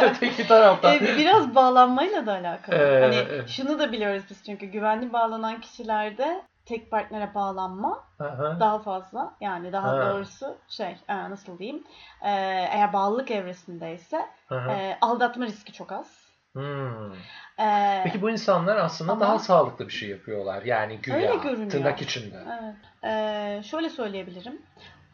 öteki 0.11 0.49
taraftan 0.49 0.95
E, 0.95 1.01
biraz 1.01 1.55
bağlanmayla 1.55 2.27
da 2.27 2.33
alakalı. 2.33 2.77
Ee, 2.77 3.01
hani 3.01 3.15
evet. 3.15 3.49
şunu 3.49 3.79
da 3.79 3.93
biliyoruz 3.93 4.23
biz 4.31 4.45
çünkü 4.47 4.67
güvenli 4.67 5.13
bağlanan 5.13 5.61
kişilerde 5.61 6.43
tek 6.67 6.91
partnere 6.91 7.35
bağlanma 7.35 8.05
Aha. 8.21 8.61
daha 8.61 8.79
fazla. 8.79 9.35
Yani 9.41 9.73
daha 9.73 9.89
Ha. 9.89 10.11
doğrusu 10.11 10.57
şey 10.69 10.97
e, 11.09 11.31
nasıl 11.31 11.59
diyeyim 11.59 11.85
e, 12.23 12.31
eğer 12.73 12.93
bağlılık 12.93 13.31
evresindeyse 13.31 14.27
Aha. 14.51 14.73
e, 14.73 14.99
aldatma 15.01 15.47
riski 15.47 15.73
çok 15.73 15.93
az. 15.93 16.24
Hmm. 16.55 17.13
E, 17.59 18.01
Peki 18.05 18.23
bu 18.23 18.31
insanlar 18.31 18.77
aslında 18.77 19.13
Ama- 19.13 19.21
daha 19.21 19.39
sağlıklı 19.39 19.87
bir 19.89 19.93
şey 19.93 20.09
yapıyorlar. 20.09 20.63
Yani 20.63 20.99
güya 20.99 21.41
tırnak 21.69 22.03
içinde. 22.03 22.45
Evet. 22.63 22.75
Ee, 23.05 23.63
şöyle 23.63 23.91
söyleyebilirim. 23.91 24.63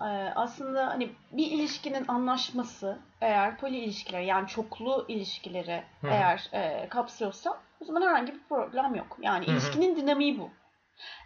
Ee, 0.00 0.05
aslında 0.35 0.87
hani 0.87 1.11
bir 1.33 1.46
ilişkinin 1.46 2.05
anlaşması 2.09 2.98
eğer 3.20 3.57
poli 3.57 3.76
ilişkileri 3.79 4.26
yani 4.26 4.48
çoklu 4.48 5.05
ilişkileri 5.09 5.83
Hı. 6.00 6.07
eğer 6.09 6.48
e, 6.53 6.88
kapsıyorsa 6.88 7.59
o 7.81 7.85
zaman 7.85 8.03
herhangi 8.03 8.33
bir 8.35 8.40
problem 8.48 8.94
yok. 8.94 9.16
Yani 9.22 9.46
hı. 9.46 9.50
ilişkinin 9.50 9.96
dinamiği 9.96 10.38
bu. 10.38 10.50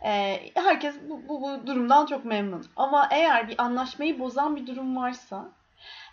Ee, 0.05 0.41
herkes 0.55 0.97
bu, 1.09 1.29
bu, 1.29 1.43
bu 1.43 1.67
durumdan 1.67 2.07
çok 2.07 2.25
memnun. 2.25 2.67
Ama 2.77 3.09
eğer 3.11 3.49
bir 3.49 3.63
anlaşmayı 3.63 4.19
bozan 4.19 4.57
bir 4.57 4.67
durum 4.67 4.97
varsa 4.97 5.49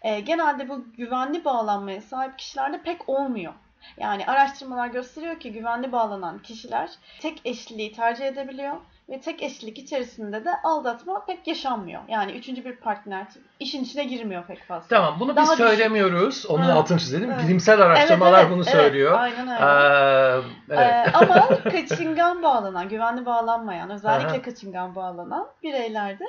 e, 0.02 0.20
genelde 0.20 0.70
bu 0.70 0.86
güvenli 0.98 1.46
bağlanmaya 1.46 2.02
sahip 2.02 2.40
kişilerde 2.40 2.82
pek 2.82 3.10
olmuyor. 3.10 3.54
Yani 3.98 4.26
araştırmalar 4.26 4.88
gösteriyor 4.88 5.40
ki 5.40 5.52
güvenli 5.52 5.92
bağlanan 5.92 6.40
kişiler 6.40 6.90
tek 7.22 7.42
eşliliği 7.46 7.92
tercih 7.92 8.26
edebiliyor 8.26 8.76
ve 9.10 9.22
tek 9.22 9.44
eşlilik 9.44 9.78
içerisinde 9.78 10.46
de 10.46 10.50
aldatma 10.64 11.26
pek 11.26 11.48
yaşanmıyor. 11.48 12.02
Yani 12.08 12.32
üçüncü 12.32 12.66
bir 12.66 12.76
partner 12.76 13.26
işin 13.60 13.84
içine 13.84 14.04
girmiyor 14.04 14.44
pek 14.46 14.64
fazla. 14.68 14.88
Tamam 14.88 15.16
bunu 15.20 15.36
Daha 15.36 15.44
biz 15.44 15.52
düşük. 15.52 15.66
söylemiyoruz. 15.68 16.46
Onun 16.46 16.64
Evet. 16.64 16.76
altını 16.76 17.00
çizelim. 17.00 17.32
Evet. 17.32 17.44
Bilimsel 17.44 17.82
araştırmalar 17.82 18.32
Evet, 18.40 18.42
evet, 18.48 18.52
bunu 18.52 18.64
evet. 18.64 18.72
söylüyor. 18.72 19.20
Aynen 19.20 19.48
öyle. 19.48 19.66
Ee, 19.66 20.42
evet. 20.70 21.08
Ee, 21.08 21.12
ama 21.14 21.48
kaçıngan 21.64 22.44
bağlanan, 22.44 22.90
güvenli 22.90 23.26
bağlanmayan, 23.26 23.90
özellikle 23.90 24.30
Aha. 24.30 24.42
kaçıngan 24.42 24.96
bağlanan 24.96 25.48
bireylerde 25.64 26.26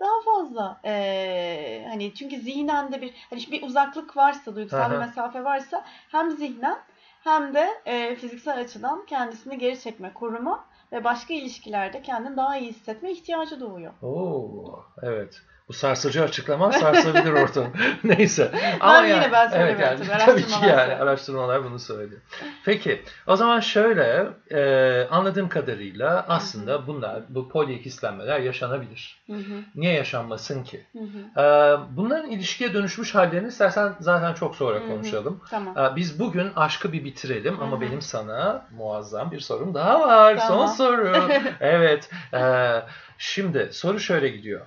daha 0.00 0.20
fazla 0.24 0.80
ee, 0.84 1.84
hani 1.88 2.14
çünkü 2.14 2.36
zihnen 2.40 2.92
de 2.92 3.02
bir 3.02 3.14
hani 3.30 3.40
bir 3.50 3.62
uzaklık 3.62 4.16
varsa, 4.16 4.56
duygusal 4.56 4.90
bir 4.90 4.96
Aha. 4.96 5.06
mesafe 5.06 5.44
varsa 5.44 5.84
hem 6.08 6.30
zihnen 6.30 6.78
hem 7.24 7.54
de 7.54 7.68
ee, 7.86 8.16
fiziksel 8.16 8.60
açıdan 8.60 9.06
kendisini 9.06 9.58
geri 9.58 9.80
çekme, 9.80 10.14
koruma 10.14 10.64
ve 10.92 11.04
başka 11.04 11.34
ilişkilerde 11.34 12.02
kendini 12.02 12.36
daha 12.36 12.56
iyi 12.56 12.68
hissetme 12.68 13.10
ihtiyacı 13.12 13.60
doğuyor. 13.60 13.92
Oo, 14.02 14.84
evet. 15.02 15.42
Bu 15.68 15.72
sarsıcı 15.72 16.22
açıklama 16.22 16.72
sarsabilir 16.72 17.32
ortamı. 17.32 17.68
Neyse. 18.04 18.50
yine 19.04 19.32
ben 19.32 19.50
evet 19.54 19.80
yani, 19.80 20.00
tabii, 20.26 20.46
ki 20.46 20.66
yani 20.66 20.94
araştırmalar 20.94 21.64
bunu 21.64 21.78
söylüyor. 21.78 22.20
Peki 22.64 23.02
o 23.26 23.36
zaman 23.36 23.60
şöyle 23.60 24.26
e, 24.50 25.08
anladığım 25.10 25.48
kadarıyla 25.48 26.24
aslında 26.28 26.86
bunlar 26.86 27.22
bu 27.28 27.48
polihislenmeler 27.48 28.40
yaşanabilir. 28.40 29.22
Niye 29.74 29.92
yaşanmasın 29.92 30.64
ki? 30.64 30.86
E, 31.36 31.42
bunların 31.90 32.30
ilişkiye 32.30 32.74
dönüşmüş 32.74 33.14
hallerini 33.14 33.48
istersen 33.48 33.94
zaten 34.00 34.34
çok 34.34 34.56
sonra 34.56 34.86
konuşalım. 34.86 35.40
Tamam. 35.50 35.78
E, 35.78 35.96
Biz 35.96 36.20
bugün 36.20 36.50
aşkı 36.56 36.92
bir 36.92 37.04
bitirelim 37.04 37.62
ama 37.62 37.80
benim 37.80 38.02
sana 38.02 38.66
muazzam 38.76 39.30
bir 39.30 39.40
sorum 39.40 39.74
daha 39.74 40.00
var. 40.00 40.36
Tamam. 40.38 40.68
Son 40.68 40.74
soru. 40.74 41.28
evet. 41.60 42.10
e, 42.34 42.40
şimdi 43.18 43.68
soru 43.72 44.00
şöyle 44.00 44.28
gidiyor. 44.28 44.60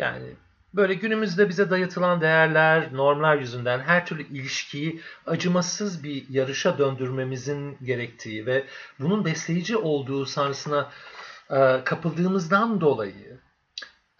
Yani 0.00 0.26
böyle 0.74 0.94
günümüzde 0.94 1.48
bize 1.48 1.70
dayatılan 1.70 2.20
değerler, 2.20 2.88
normlar 2.92 3.36
yüzünden 3.36 3.80
her 3.80 4.06
türlü 4.06 4.22
ilişkiyi 4.22 5.00
acımasız 5.26 6.04
bir 6.04 6.28
yarışa 6.28 6.78
döndürmemizin 6.78 7.78
gerektiği 7.84 8.46
ve 8.46 8.64
bunun 9.00 9.24
besleyici 9.24 9.76
olduğu 9.76 10.26
sanrısına 10.26 10.90
e, 11.50 11.84
kapıldığımızdan 11.84 12.80
dolayı 12.80 13.38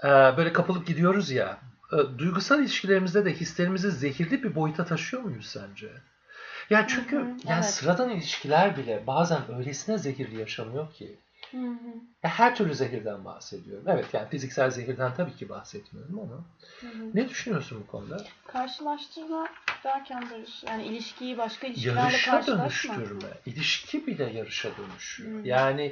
e, 0.05 0.09
böyle 0.09 0.53
kapılıp 0.53 0.87
gidiyoruz 0.87 1.31
ya. 1.31 1.59
e, 1.93 2.19
duygusal 2.19 2.61
ilişkilerimizde 2.61 3.25
de 3.25 3.33
hislerimizi 3.33 3.91
zehirli 3.91 4.43
bir 4.43 4.55
boyuta 4.55 4.85
taşıyor 4.85 5.23
muyuz 5.23 5.47
sence? 5.47 5.89
Ya 6.71 6.87
çünkü 6.87 7.17
Hı 7.17 7.21
hı, 7.21 7.25
yani 7.25 7.55
evet. 7.55 7.65
sıradan 7.65 8.11
ilişkiler 8.11 8.77
bile 8.77 9.07
bazen 9.07 9.41
öylesine 9.59 9.99
zehirli 9.99 10.41
yaşanıyor 10.41 10.93
ki. 10.93 11.19
Hı 11.51 11.57
hı. 11.57 12.01
Her 12.23 12.57
türlü 12.57 12.75
zehirden 12.75 13.25
bahsediyorum. 13.25 13.85
Evet 13.89 14.07
yani 14.13 14.29
fiziksel 14.29 14.71
zehirden 14.71 15.15
tabii 15.17 15.37
ki 15.37 15.49
bahsetmiyorum 15.49 16.19
ama. 16.19 16.45
Hı 16.81 16.87
hı. 16.87 17.11
Ne 17.15 17.29
düşünüyorsun 17.29 17.81
bu 17.83 17.91
konuda? 17.91 18.17
Karşılaştırma 18.47 19.49
derken 19.85 20.23
barış. 20.31 20.65
Yani 20.65 20.85
ilişkiyi 20.85 21.39
başka 21.39 21.67
ilişkilerle 21.67 22.01
Yarışa 22.01 22.47
dönüştürme. 22.47 23.29
İlişki 23.47 24.07
bile 24.07 24.25
yarışa 24.33 24.71
dönüşüyor. 24.77 25.45
Hı. 25.45 25.49
Yani 25.49 25.91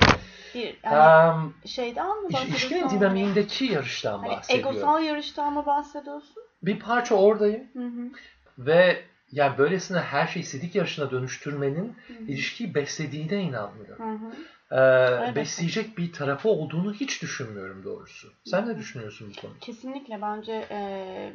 Bir, 0.54 0.76
yani 0.84 1.44
em, 1.44 1.68
şeyden 1.68 2.06
mi 2.24 2.32
bahsediyorsun? 2.32 2.48
ilişkinin 2.50 2.90
dinamiğindeki 2.90 3.64
yarıştan 3.64 4.18
Hani 4.18 4.28
bahsediyorum. 4.28 4.76
egosal 4.76 5.02
yarıştan 5.02 5.52
mı 5.52 5.66
bahsediyorsun? 5.66 6.42
Bir 6.62 6.78
parça 6.80 7.14
oradayım 7.14 7.64
Hı 7.72 7.86
hı. 7.86 8.10
ve 8.58 9.02
yani 9.32 9.58
böylesine 9.58 9.98
her 10.00 10.26
şeyi 10.26 10.44
sidik 10.44 10.74
yarışına 10.74 11.10
dönüştürmenin 11.10 11.96
Hı 12.06 12.12
hı. 12.12 12.22
ilişkiyi 12.28 12.74
beslediğine 12.74 13.42
inanmıyorum. 13.42 14.04
Hı 14.04 14.26
Ee, 14.72 15.34
besleyecek 15.36 15.98
bir 15.98 16.12
tarafı 16.12 16.48
olduğunu 16.48 16.92
hiç 16.92 17.22
düşünmüyorum 17.22 17.84
doğrusu. 17.84 18.28
Sen 18.44 18.68
ne 18.68 18.78
düşünüyorsun 18.78 19.32
bu 19.36 19.40
konuda? 19.40 19.58
Kesinlikle 19.58 20.22
bence 20.22 20.66
e, 20.70 21.32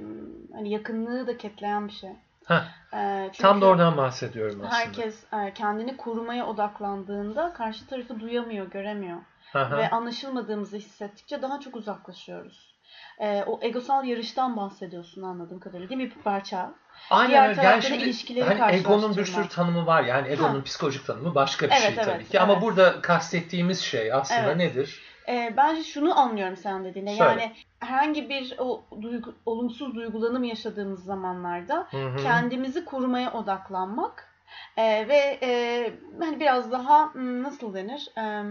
hani 0.54 0.70
yakınlığı 0.72 1.28
da 1.28 1.38
ketleyen 1.38 1.88
bir 1.88 1.94
şey. 1.94 2.10
Heh, 2.46 2.64
E, 2.94 3.32
tam 3.40 3.62
da 3.62 3.66
oradan 3.66 3.98
bahsediyorum 3.98 4.62
aslında. 4.62 4.76
herkes 4.76 5.24
e, 5.34 5.54
kendini 5.54 5.98
korumaya 5.98 6.46
odaklandığında 6.48 7.54
karşı 7.54 7.88
tarafı 7.88 8.20
duyamıyor, 8.20 8.72
göremiyor. 8.72 9.18
Hı. 9.52 9.78
Ve 9.78 9.90
anlaşılmadığımızı 9.90 10.78
hissettikçe 10.78 11.42
daha 11.42 11.60
çok 11.60 11.76
uzaklaşıyoruz. 11.76 12.76
E, 13.20 13.44
o 13.44 13.60
egosal 13.62 14.06
yarıştan 14.06 14.58
bahsediyorsun 14.58 15.22
anladığım 15.22 15.60
kadarıyla 15.60 15.90
değil 15.90 16.02
mi 16.02 16.16
bir 16.16 16.22
parça? 16.24 16.74
Aynen 17.10 17.30
Diğer 17.30 17.56
tarafta 17.56 17.72
Yani 17.72 17.84
şimdi 17.84 18.04
ilişkileri 18.04 18.54
hani 18.54 18.76
egonun 18.76 19.18
bir 19.18 19.26
sürü 19.26 19.48
tanımı 19.48 19.86
var. 19.86 20.04
Yani 20.04 20.28
egonun 20.28 20.56
Ha. 20.56 20.64
psikolojik 20.64 21.06
tanımı 21.08 21.36
başka 21.36 21.66
bir 21.66 21.72
Evet, 21.72 21.82
şey 21.82 21.94
evet, 21.94 22.06
tabii 22.06 22.28
ki. 22.28 22.40
Ama 22.40 22.54
evet. 22.54 22.62
burada 22.62 23.02
kastettiğimiz 23.02 23.82
şey 23.82 24.14
aslında 24.14 24.42
Evet. 24.42 24.58
nedir? 24.58 25.02
E, 25.28 25.54
bence 25.58 25.84
şunu 25.84 26.20
anlıyorum 26.20 26.58
sen 26.58 26.86
dediğinde. 26.86 27.16
Söyle. 27.16 27.42
Yani 27.42 27.52
herhangi 27.80 28.30
bir 28.30 28.56
o 28.58 28.84
duygu, 29.02 29.36
olumsuz 29.46 29.96
duygulanım 29.96 30.44
yaşadığımız 30.44 31.04
zamanlarda 31.04 31.88
Hı 31.92 32.08
hı. 32.08 32.24
kendimizi 32.24 32.86
korumaya 32.86 33.34
odaklanmak 33.34 34.28
e, 34.78 35.08
ve 35.08 35.40
e, 35.42 35.92
hani 36.20 36.40
biraz 36.40 36.72
daha 36.72 37.14
hmm, 37.14 37.44
nasıl 37.44 37.74
denir? 37.74 38.12
E, 38.18 38.44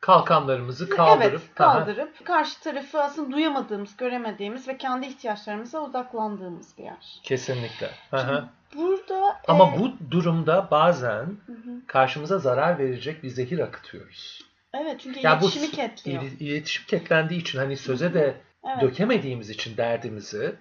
Kalkanlarımızı 0.00 0.88
kaldırıp 0.90 1.40
evet, 1.40 1.54
kaldırıp 1.54 2.24
karşı 2.26 2.60
tarafı 2.60 3.02
aslında 3.02 3.32
duyamadığımız, 3.32 3.96
göremediğimiz 3.96 4.68
ve 4.68 4.76
kendi 4.78 5.06
ihtiyaçlarımıza 5.06 5.80
odaklandığımız 5.80 6.78
bir 6.78 6.82
yer. 6.84 7.20
kesinlikle. 7.22 7.90
Hı. 8.10 8.44
Burada 8.74 9.40
Ama 9.48 9.64
e, 9.74 9.78
bu 9.78 10.10
durumda 10.10 10.68
bazen 10.70 11.24
hı 11.46 11.52
hı. 11.52 11.86
karşımıza 11.86 12.38
zarar 12.38 12.78
verecek 12.78 13.22
bir 13.22 13.28
zehir 13.28 13.58
akıtıyoruz. 13.58 14.40
evet 14.74 15.00
çünkü 15.00 15.20
Ya 15.20 15.40
bu 15.40 15.44
iletişimi 15.44 15.70
ketliyor. 15.70 16.22
İli- 16.22 16.44
iletişim 16.44 16.86
ketlendiği 16.86 17.40
için 17.40 17.58
hani 17.58 17.76
söze 17.76 18.14
de 18.14 18.36
Evet. 18.68 18.82
dökemediğimiz 18.82 19.50
için 19.50 19.76
derdimizi 19.76 20.54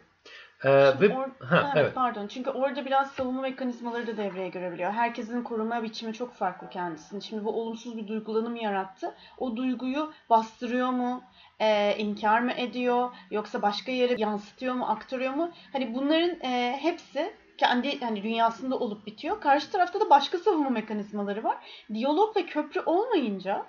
e, 0.66 0.92
Şimdi 0.92 1.10
ve 1.10 1.14
or- 1.14 1.46
ha, 1.46 1.72
evet, 1.76 1.84
evet. 1.86 1.96
pardon. 1.96 2.28
Çünkü 2.28 2.50
orada 2.50 2.86
biraz 2.86 3.12
savunma 3.12 3.42
mekanizmaları 3.42 4.08
da 4.08 4.18
devreye 4.18 4.50
girebiliyor. 4.50 4.92
Herkesin 4.92 5.44
koruma 5.44 5.84
biçimi 5.84 6.14
çok 6.14 6.34
farklı 6.34 6.70
kendisini. 6.70 7.22
Şimdi 7.22 7.46
bu 7.46 7.62
olumsuz 7.62 7.98
bir 7.98 8.08
duygulanım 8.08 8.56
yarattı. 8.56 9.14
O 9.38 9.56
duyguyu 9.56 10.12
bastırıyor 10.30 10.90
mu? 10.90 11.24
e, 11.60 11.96
inkar 11.98 12.40
mı 12.40 12.52
ediyor? 12.52 13.10
Yoksa 13.32 13.62
başka 13.62 13.92
yere 13.92 14.16
yansıtıyor 14.18 14.74
mu? 14.74 14.86
Aktarıyor 14.86 15.34
mu? 15.34 15.52
Hani 15.74 15.94
bunların 15.96 16.40
e, 16.44 16.78
hepsi 16.82 17.34
kendi 17.58 18.00
hani 18.00 18.24
dünyasında 18.24 18.76
olup 18.80 19.06
bitiyor. 19.06 19.42
Karşı 19.42 19.72
tarafta 19.72 20.00
da 20.00 20.10
başka 20.10 20.38
savunma 20.38 20.70
mekanizmaları 20.70 21.44
var. 21.44 21.58
Diyalog 21.94 22.38
ve 22.38 22.46
köprü 22.46 22.82
olmayınca 22.86 23.66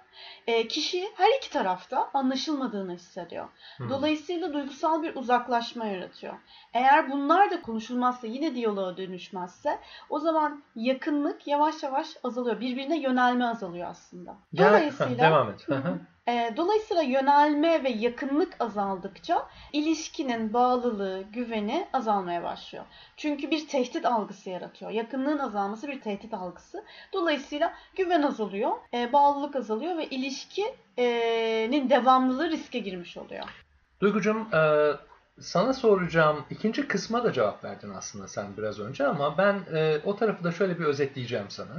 e, 0.47 0.69
kişi 0.69 1.09
her 1.17 1.37
iki 1.39 1.51
tarafta 1.51 2.11
anlaşılmadığını 2.15 2.95
hissediyor. 2.95 3.49
Hmm. 3.77 3.91
Dolayısıyla 3.91 4.53
duygusal 4.53 5.03
bir 5.03 5.17
uzaklaşma 5.17 5.87
yaratıyor. 5.87 6.35
Eğer 6.75 7.11
bunlar 7.11 7.51
da 7.51 7.63
konuşulmazsa 7.63 8.27
yine 8.27 8.55
diyaloğa 8.55 8.97
dönüşmezse 8.97 9.79
o 10.11 10.19
zaman 10.19 10.63
yakınlık 10.77 11.47
yavaş 11.47 11.83
yavaş 11.83 12.09
azalıyor. 12.25 12.61
Birbirine 12.61 12.99
yönelme 13.01 13.45
azalıyor 13.47 13.89
aslında. 13.91 14.35
Ya- 14.53 14.69
Dolayısıyla 14.71 15.19
devam 15.19 15.51
et. 15.51 15.67
Hı 16.27 16.31
hı. 16.31 16.37
E, 16.37 16.57
dolayısıyla 16.57 17.03
yönelme 17.03 17.85
ve 17.85 17.89
yakınlık 17.89 18.57
azaldıkça 18.61 19.49
ilişkinin 19.73 20.53
bağlılığı, 20.53 21.23
güveni 21.33 21.89
azalmaya 21.93 22.43
başlıyor. 22.43 22.85
Çünkü 23.17 23.51
bir 23.51 23.69
tehdit 23.69 24.07
algısı 24.07 24.51
yaratıyor. 24.51 24.91
Yakınlığın 24.91 25.39
azalması 25.39 25.89
bir 25.89 26.01
tehdit 26.01 26.35
algısı. 26.35 26.85
Dolayısıyla 27.13 27.73
güven 27.97 28.23
azalıyor, 28.23 28.73
e, 28.95 29.13
bağlılık 29.13 29.57
azalıyor 29.57 29.97
ve 29.97 30.07
ilişkinin 30.07 31.91
devamlılığı 31.91 32.51
riske 32.51 32.79
girmiş 32.79 33.17
oluyor. 33.17 33.45
Duygucuğum, 34.01 34.47
e, 34.55 34.93
sana 35.41 35.73
soracağım 35.73 36.45
ikinci 36.51 36.89
kısma 36.89 37.25
da 37.25 37.33
cevap 37.33 37.65
verdin 37.65 37.91
aslında 37.97 38.29
sen 38.29 38.47
biraz 38.57 38.81
önce 38.81 39.07
ama 39.07 39.39
ben 39.39 39.61
e, 39.75 40.01
o 40.05 40.17
tarafı 40.17 40.45
da 40.45 40.53
şöyle 40.53 40.79
bir 40.79 40.85
özetleyeceğim 40.85 41.47
sana. 41.49 41.75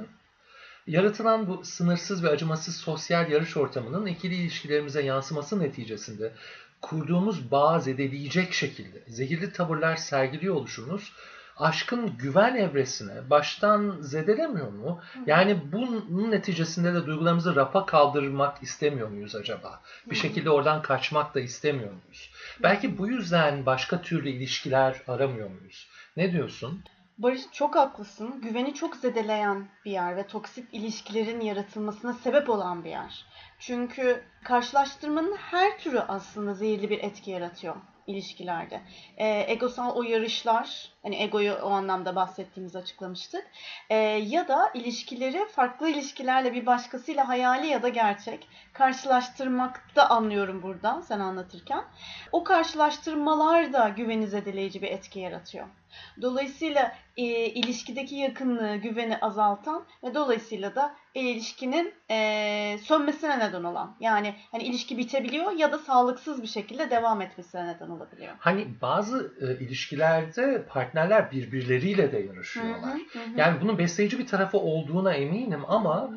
Yaratılan 0.88 1.48
bu 1.48 1.64
sınırsız 1.64 2.24
ve 2.24 2.30
acımasız 2.30 2.76
sosyal 2.76 3.32
yarış 3.32 3.58
ortamının 3.58 4.06
ikili 4.06 4.36
ilişkilerimize 4.36 5.02
yansıması 5.02 5.60
neticesinde 5.60 6.34
kurduğumuz 6.82 7.52
bağı 7.52 7.82
zedeleyecek 7.82 8.54
şekilde 8.54 9.04
zehirli 9.08 9.52
tavırlar 9.52 9.96
sergiliyor 9.96 10.56
oluşumuz 10.56 11.14
aşkın 11.58 12.18
güven 12.18 12.56
evresine 12.56 13.30
baştan 13.30 13.98
zedelemiyor 14.02 14.72
mu? 14.72 15.02
Yani 15.26 15.72
bunun 15.72 16.32
neticesinde 16.32 16.94
de 16.94 17.06
duygularımızı 17.06 17.56
rafa 17.56 17.86
kaldırmak 17.86 18.64
istemiyor 18.64 19.08
muyuz 19.08 19.36
acaba? 19.36 19.82
Bir 20.10 20.16
şekilde 20.16 20.50
oradan 20.50 20.82
kaçmak 20.82 21.36
da 21.36 21.40
istemiyor 21.40 21.92
muyuz? 21.92 22.32
Belki 22.64 22.98
bu 22.98 23.08
yüzden 23.08 23.66
başka 23.66 24.02
türlü 24.02 24.30
ilişkiler 24.30 25.02
aramıyor 25.08 25.50
muyuz? 25.50 25.88
Ne 26.18 26.32
diyorsun? 26.32 26.84
Barış 27.18 27.42
çok 27.52 27.76
haklısın. 27.76 28.42
Güveni 28.42 28.74
çok 28.74 28.96
zedeleyen 28.96 29.68
bir 29.86 29.92
yer 29.92 30.16
ve 30.16 30.28
toksik 30.28 30.74
ilişkilerin 30.74 31.42
yaratılmasına 31.42 32.14
sebep 32.14 32.50
olan 32.50 32.84
bir 32.84 32.90
yer. 32.90 33.26
Çünkü 33.60 34.24
karşılaştırmanın 34.44 35.36
her 35.36 35.78
türü 35.78 36.00
aslında 36.00 36.54
zehirli 36.54 36.90
bir 36.90 37.04
etki 37.04 37.32
yaratıyor 37.32 37.76
ilişkilerde. 38.08 38.82
Ee, 39.18 39.46
egosal 39.48 39.96
o 39.96 40.04
yarışlar, 40.04 40.92
hani 41.04 41.22
egoyu 41.22 41.54
o 41.54 41.70
anlamda 41.70 42.16
bahsettiğimizi 42.16 42.78
açıklamıştık. 42.78 43.48
Ee, 43.90 43.96
ya 44.06 44.48
da 44.48 44.72
ilişkileri 44.74 45.48
farklı 45.48 45.90
ilişkilerle 45.90 46.54
bir 46.54 46.66
başkasıyla 46.66 47.28
hayali 47.28 47.68
ya 47.68 47.84
da 47.84 47.90
gerçek 47.90 48.48
karşılaştırmakta 48.74 50.10
anlıyorum 50.10 50.64
buradan 50.64 51.02
sen 51.02 51.20
anlatırken. 51.20 51.84
O 52.32 52.44
karşılaştırmalar 52.44 53.74
da 53.74 53.90
güveni 53.90 54.28
zedeleyici 54.28 54.82
bir 54.82 54.92
etki 54.92 55.20
yaratıyor. 55.20 55.68
Dolayısıyla 56.22 56.96
e, 57.18 57.24
ilişkideki 57.46 58.16
yakınlığı, 58.16 58.76
güveni 58.76 59.18
azaltan 59.18 59.86
ve 60.04 60.14
dolayısıyla 60.14 60.76
da 60.76 60.96
ilişkinin 61.14 61.94
e, 62.12 62.78
sönmesine 62.84 63.40
neden 63.40 63.64
olan. 63.64 63.96
Yani 64.00 64.36
hani 64.52 64.64
ilişki 64.64 64.98
bitebiliyor 64.98 65.52
ya 65.52 65.72
da 65.72 65.78
sağlıksız 65.78 66.42
bir 66.42 66.48
şekilde 66.48 66.90
devam 66.90 67.22
etmesine 67.22 67.68
neden 67.68 67.90
olabiliyor. 67.90 68.34
Hani 68.40 68.68
bazı 68.82 69.34
e, 69.42 69.64
ilişkilerde 69.64 70.66
partnerler 70.70 71.32
birbirleriyle 71.32 72.12
de 72.12 72.20
yarışıyorlar. 72.20 72.98
Hı 73.14 73.20
hı, 73.20 73.24
hı. 73.24 73.30
Yani 73.40 73.62
bunun 73.62 73.78
besleyici 73.78 74.20
bir 74.20 74.28
tarafı 74.28 74.58
olduğuna 74.58 75.14
eminim 75.14 75.62
ama 75.68 76.10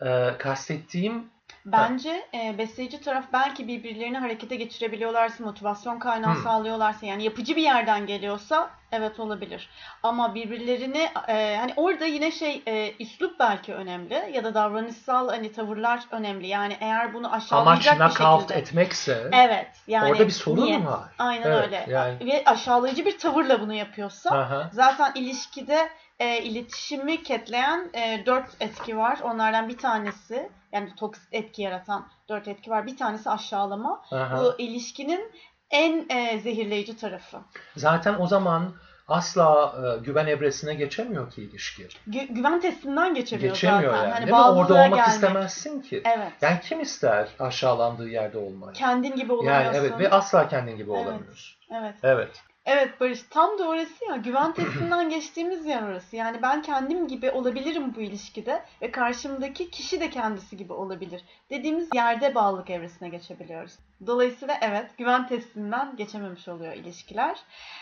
e, 0.00 0.38
kastettiğim 0.38 1.30
Bence 1.72 2.26
e, 2.34 2.58
besleyici 2.58 3.00
taraf 3.00 3.24
belki 3.32 3.68
birbirlerini 3.68 4.18
harekete 4.18 4.56
geçirebiliyorlarsa, 4.56 5.44
motivasyon 5.44 5.98
kaynağı 5.98 6.34
Hmm. 6.34 6.42
sağlıyorlarsa 6.42 7.06
yani 7.06 7.24
yapıcı 7.24 7.56
bir 7.56 7.62
yerden 7.62 8.06
geliyorsa 8.06 8.70
evet 8.92 9.20
olabilir. 9.20 9.68
Ama 10.02 10.34
birbirlerini 10.34 11.08
e, 11.28 11.56
hani 11.60 11.72
orada 11.76 12.04
yine 12.04 12.30
şey 12.30 12.62
e, 12.68 12.92
üslup 13.00 13.38
belki 13.40 13.74
önemli 13.74 14.30
ya 14.34 14.44
da 14.44 14.54
davranışsal 14.54 15.28
hani 15.28 15.52
tavırlar 15.52 16.00
önemli. 16.10 16.46
Yani 16.46 16.76
eğer 16.80 17.14
bunu 17.14 17.26
amaç 17.26 17.42
aşağılayacak 17.42 17.94
bir 17.94 17.98
knockout 17.98 18.40
şekilde. 18.40 18.58
etmekse 18.60 19.30
Evet 19.32 19.68
yani 19.86 20.10
orada 20.10 20.26
bir 20.26 20.32
sorun 20.32 20.64
niyet. 20.64 20.86
var? 20.86 21.08
Aynen 21.18 21.46
Evet, 21.46 21.64
öyle. 21.64 21.84
yani- 21.88 22.26
Ve 22.26 22.42
aşağılayıcı 22.46 23.04
bir 23.04 23.18
tavırla 23.18 23.60
bunu 23.60 23.74
yapıyorsa 23.74 24.30
Aha. 24.38 24.70
Zaten 24.72 25.12
ilişkide 25.14 25.88
e, 26.18 26.42
iletişimi 26.42 27.22
ketleyen 27.22 27.90
e, 27.94 28.22
dört 28.26 28.46
etki 28.60 28.96
var. 28.98 29.18
Onlardan 29.22 29.68
bir 29.68 29.78
tanesi 29.78 30.50
yani 30.72 30.94
toks 30.96 31.20
etki 31.32 31.62
yaratan 31.62 32.08
dört 32.28 32.48
etki 32.48 32.70
var. 32.70 32.86
Bir 32.86 32.96
tanesi 32.96 33.30
aşağılama. 33.30 34.02
Aha. 34.12 34.40
Bu 34.44 34.54
ilişkinin 34.62 35.32
en 35.70 36.06
e, 36.08 36.38
zehirleyici 36.40 36.96
tarafı. 36.96 37.38
Zaten 37.76 38.14
o 38.18 38.26
zaman 38.26 38.74
asla 39.08 39.74
e, 39.98 40.04
güven 40.04 40.26
evresine 40.26 40.74
geçemiyor 40.74 41.30
ki 41.30 41.42
ilişki. 41.42 41.82
Gü- 42.08 42.32
güven 42.34 42.60
testinden 42.60 43.14
geçemiyor, 43.14 43.54
Geçemiyor 43.54 43.92
zaten. 43.92 44.02
yani. 44.04 44.12
Hani 44.14 44.26
değil 44.26 44.36
mi? 44.38 44.42
Orada 44.44 44.74
olmak 44.74 44.90
gelmek. 44.90 45.08
istemezsin 45.08 45.80
ki. 45.80 46.02
Evet. 46.04 46.32
Yani 46.40 46.60
kim 46.62 46.80
ister 46.80 47.28
aşağılandığı 47.38 48.08
yerde 48.08 48.38
olmayı? 48.38 48.72
Kendin 48.72 49.16
gibi 49.16 49.32
Yani 49.32 49.38
olamıyorsun. 49.40 49.80
evet 49.80 49.98
ve 49.98 50.10
asla 50.10 50.48
kendin 50.48 50.76
gibi 50.76 50.90
Evet. 50.92 51.06
olamıyorsun. 51.06 51.58
Evet. 51.70 51.94
Evet. 52.02 52.42
Evet 52.70 53.00
Barış 53.00 53.22
tam 53.30 53.58
da 53.58 53.68
orası 53.68 54.04
ya 54.08 54.16
güven 54.16 54.52
testinden 54.52 55.08
geçtiğimiz 55.10 55.66
yer 55.66 55.82
orası. 55.82 56.16
Yani 56.16 56.42
ben 56.42 56.62
kendim 56.62 57.08
gibi 57.08 57.30
olabilirim 57.30 57.94
bu 57.96 58.00
ilişkide 58.00 58.64
ve 58.82 58.90
karşımdaki 58.90 59.70
kişi 59.70 60.00
de 60.00 60.10
kendisi 60.10 60.56
gibi 60.56 60.72
olabilir 60.72 61.24
dediğimiz 61.50 61.88
yerde 61.94 62.34
bağlılık 62.34 62.70
evresine 62.70 63.08
geçebiliyoruz. 63.08 63.78
Dolayısıyla 64.06 64.58
evet 64.60 64.98
güven 64.98 65.26
testinden 65.26 65.96
geçememiş 65.96 66.48
oluyor 66.48 66.72
ilişkiler 66.72 67.38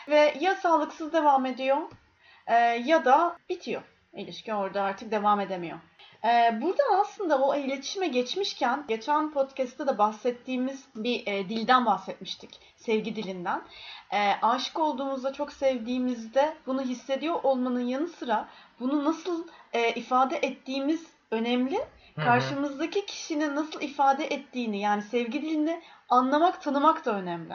ve 0.08 0.34
ya 0.40 0.54
sağlıksız 0.54 1.12
devam 1.12 1.46
ediyor 1.46 1.76
e, 2.46 2.54
ya 2.84 3.04
da 3.04 3.36
bitiyor. 3.48 3.82
İlişki 4.12 4.54
orada 4.54 4.82
artık 4.82 5.10
devam 5.10 5.40
edemiyor. 5.40 5.78
E, 6.24 6.62
buradan 6.62 7.00
aslında 7.00 7.42
o 7.42 7.56
iletişime 7.56 8.06
geçmişken 8.06 8.84
geçen 8.88 9.32
podcast'ta 9.32 9.86
da 9.86 9.98
bahsettiğimiz 9.98 10.84
bir 10.96 11.26
e, 11.26 11.48
dilden 11.48 11.86
bahsetmiştik. 11.86 12.60
Sevgi 12.76 13.16
dilinden 13.16 13.62
e, 14.12 14.32
aşık 14.42 14.78
olduğumuzda, 14.78 15.32
çok 15.32 15.52
sevdiğimizde 15.52 16.56
bunu 16.66 16.82
hissediyor 16.82 17.42
olmanın 17.42 17.86
yanı 17.86 18.08
sıra 18.08 18.48
bunu 18.80 19.04
nasıl 19.04 19.46
e, 19.72 19.90
ifade 19.92 20.36
ettiğimiz 20.36 21.06
önemli. 21.30 21.78
Karşımızdaki 22.24 23.06
kişinin 23.06 23.56
nasıl 23.56 23.80
ifade 23.80 24.24
ettiğini 24.24 24.80
yani 24.80 25.02
sevgi 25.02 25.42
dilini 25.42 25.82
anlamak, 26.08 26.62
tanımak 26.62 27.04
da 27.04 27.12
önemli. 27.12 27.54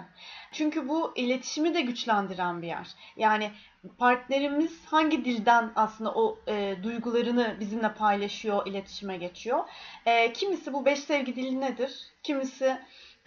Çünkü 0.52 0.90
bu 0.90 1.14
iletişimi 1.16 1.74
de 1.74 1.82
güçlendiren 1.82 2.62
bir 2.62 2.68
yer. 2.68 2.88
Yani 3.18 3.52
partnerimiz 3.98 4.86
hangi 4.86 5.26
dilden 5.26 5.72
aslında 5.76 6.14
o 6.14 6.40
e, 6.48 6.76
duygularını 6.84 7.58
bizimle 7.60 7.94
paylaşıyor, 7.94 8.68
iletişime 8.68 9.18
geçiyor. 9.18 9.64
E, 10.06 10.34
kimisi 10.34 10.74
bu 10.74 10.86
beş 10.86 11.00
sevgi 11.00 11.36
dili 11.36 11.62
nedir? 11.62 12.12
Kimisi 12.24 12.78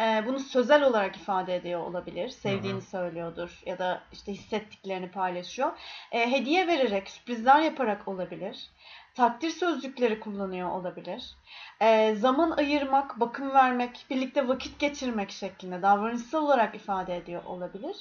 e, 0.01 0.23
bunu 0.27 0.39
sözel 0.39 0.83
olarak 0.83 1.17
ifade 1.17 1.57
ediyor 1.57 1.81
olabilir. 1.81 2.29
Sevdiğini 2.29 2.83
söylüyordur 2.83 3.63
ya 3.67 3.79
da 3.79 4.03
işte 4.13 4.33
hissettiklerini 4.33 5.11
paylaşıyor. 5.11 5.73
E, 6.13 6.31
hediye 6.31 6.67
vererek, 6.67 7.11
sürprizler 7.11 7.61
yaparak 7.61 8.09
olabilir. 8.09 8.71
Takdir 9.15 9.51
sözcükleri 9.51 10.21
kullanıyor 10.21 10.71
olabilir. 10.71 11.37
E, 11.81 12.15
zaman 12.15 12.51
ayırmak, 12.51 13.21
bakım 13.21 13.51
vermek, 13.55 14.07
birlikte 14.11 14.49
vakit 14.49 14.79
geçirmek 14.79 15.31
şeklinde 15.31 15.83
davranışsal 15.83 16.43
olarak 16.45 16.75
ifade 16.75 17.17
ediyor 17.17 17.45
olabilir. 17.45 17.97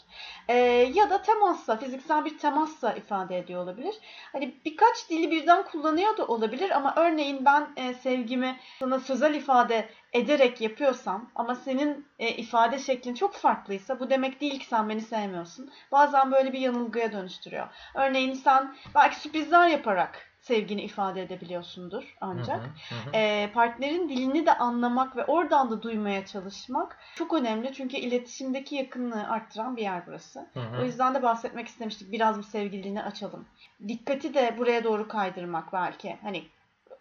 E, 0.48 0.56
ya 0.94 1.10
da 1.10 1.22
temasla, 1.22 1.78
fiziksel 1.78 2.26
bir 2.26 2.38
temasla 2.38 2.94
ifade 2.94 3.38
ediyor 3.38 3.64
olabilir. 3.64 3.96
Hani 4.32 4.56
birkaç 4.66 5.10
dili 5.10 5.32
birden 5.32 5.64
kullanıyor 5.64 6.18
da 6.18 6.26
olabilir 6.26 6.70
ama 6.70 6.94
örneğin 6.96 7.46
ben 7.46 7.68
e, 7.76 7.94
sevgimi 7.94 8.60
sana 8.80 9.00
sözel 9.00 9.34
ifade 9.34 9.90
ederek 10.14 10.62
yapıyorsam 10.62 11.32
ama 11.36 11.56
senin 11.56 12.08
e, 12.20 12.30
ifade 12.30 12.80
şeklin 12.80 13.14
çok 13.14 13.34
farklıysa 13.34 14.00
bu 14.00 14.10
demek 14.10 14.42
değil 14.42 14.60
ki 14.60 14.66
sen 14.66 14.90
beni 14.90 15.02
sevmiyorsun. 15.02 15.72
Bazen 15.92 16.32
böyle 16.32 16.54
bir 16.54 16.60
yanılgıya 16.60 17.12
dönüştürüyor. 17.12 17.68
Örneğin 17.96 18.34
sen 18.34 18.76
belki 18.96 19.20
sürprizler 19.20 19.68
yaparak 19.68 20.33
sevgini 20.44 20.82
ifade 20.82 21.22
edebiliyorsundur 21.22 22.16
ancak. 22.22 22.60
Hı 22.60 22.96
hı, 22.96 23.10
hı. 23.10 23.18
E, 23.18 23.52
partnerin 23.54 24.10
dilini 24.10 24.46
de 24.46 24.58
anlamak 24.58 25.16
ve 25.16 25.26
oradan 25.26 25.72
da 25.72 25.82
duymaya 25.82 26.26
çalışmak 26.26 26.98
çok 27.16 27.34
önemli. 27.34 27.74
Çünkü 27.74 27.98
iletişimdeki 27.98 28.76
yakınlığı 28.76 29.28
arttıran 29.30 29.76
bir 29.76 29.82
yer 29.82 30.08
burası. 30.08 30.48
Hı 30.54 30.60
hı. 30.60 30.82
O 30.82 30.86
yüzden 30.86 31.14
de 31.14 31.24
bahsetmek 31.24 31.68
istemiştik. 31.68 32.12
Biraz 32.12 32.38
bu 32.38 32.44
sevgi 32.44 32.84
dilini 32.84 33.04
açalım. 33.04 33.46
Dikkati 33.88 34.34
de 34.34 34.56
buraya 34.58 34.84
doğru 34.84 35.08
kaydırmak 35.08 35.74
belki. 35.74 36.18
Hani 36.22 36.44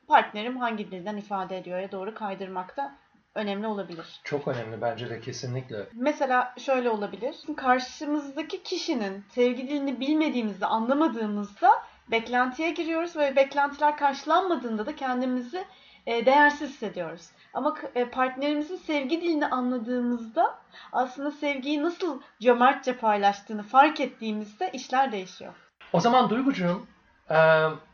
partnerim 0.09 0.57
hangi 0.57 0.90
dilden 0.90 1.16
ifade 1.16 1.59
ediyor'ya 1.59 1.93
doğru 1.93 2.14
kaydırmak 2.14 2.76
da 2.76 2.93
önemli 3.34 3.66
olabilir. 3.66 4.20
Çok 4.24 4.49
önemli 4.49 4.80
bence 4.80 5.11
de 5.11 5.20
kesinlikle. 5.20 5.86
Mesela 5.93 6.55
şöyle 6.59 6.90
olabilir. 6.90 7.36
Karşımızdaki 7.57 8.62
kişinin 8.62 9.24
sevgi 9.28 9.68
dilini 9.68 10.01
bilmediğimizde, 10.01 10.66
anlamadığımızda 10.66 11.70
beklentiye 12.11 12.71
giriyoruz 12.71 13.17
ve 13.17 13.37
beklentiler 13.37 13.97
karşılanmadığında 13.97 14.87
da 14.87 14.97
kendimizi 14.97 15.65
e, 16.07 16.27
değersiz 16.27 16.71
hissediyoruz. 16.71 17.23
Ama 17.55 17.77
e, 17.95 18.05
partnerimizin 18.05 18.77
sevgi 18.77 19.21
dilini 19.21 19.47
anladığımızda 19.47 20.59
aslında 20.93 21.31
sevgiyi 21.31 21.83
nasıl 21.83 22.21
cömertçe 22.41 22.97
paylaştığını 22.97 23.63
fark 23.63 24.01
ettiğimizde 24.01 24.71
işler 24.73 25.13
değişiyor. 25.13 25.53
O 25.93 26.01
zaman 26.01 26.31
Duygucuğum, 26.31 26.87
e, 27.31 27.37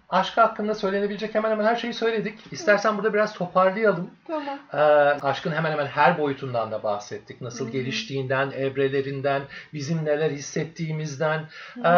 aşk 0.08 0.36
hakkında 0.36 0.74
söylenebilecek 0.74 1.34
hemen 1.34 1.50
hemen 1.50 1.64
her 1.64 1.76
şeyi 1.76 1.94
söyledik. 1.94 2.38
İstersen 2.50 2.96
burada 2.96 3.14
biraz 3.14 3.34
toparlayalım. 3.34 4.10
Tamam. 4.26 4.58
E, 4.72 4.76
aşkın 5.22 5.52
hemen 5.52 5.72
hemen 5.72 5.86
her 5.86 6.18
boyutundan 6.18 6.72
da 6.72 6.82
bahsettik. 6.82 7.40
Nasıl 7.40 7.64
Hı 7.64 7.68
hı. 7.68 7.72
geliştiğinden, 7.72 8.50
evrelerinden, 8.50 9.42
bizim 9.74 10.04
neler 10.04 10.30
hissettiğimizden. 10.30 11.44
E, 11.84 11.92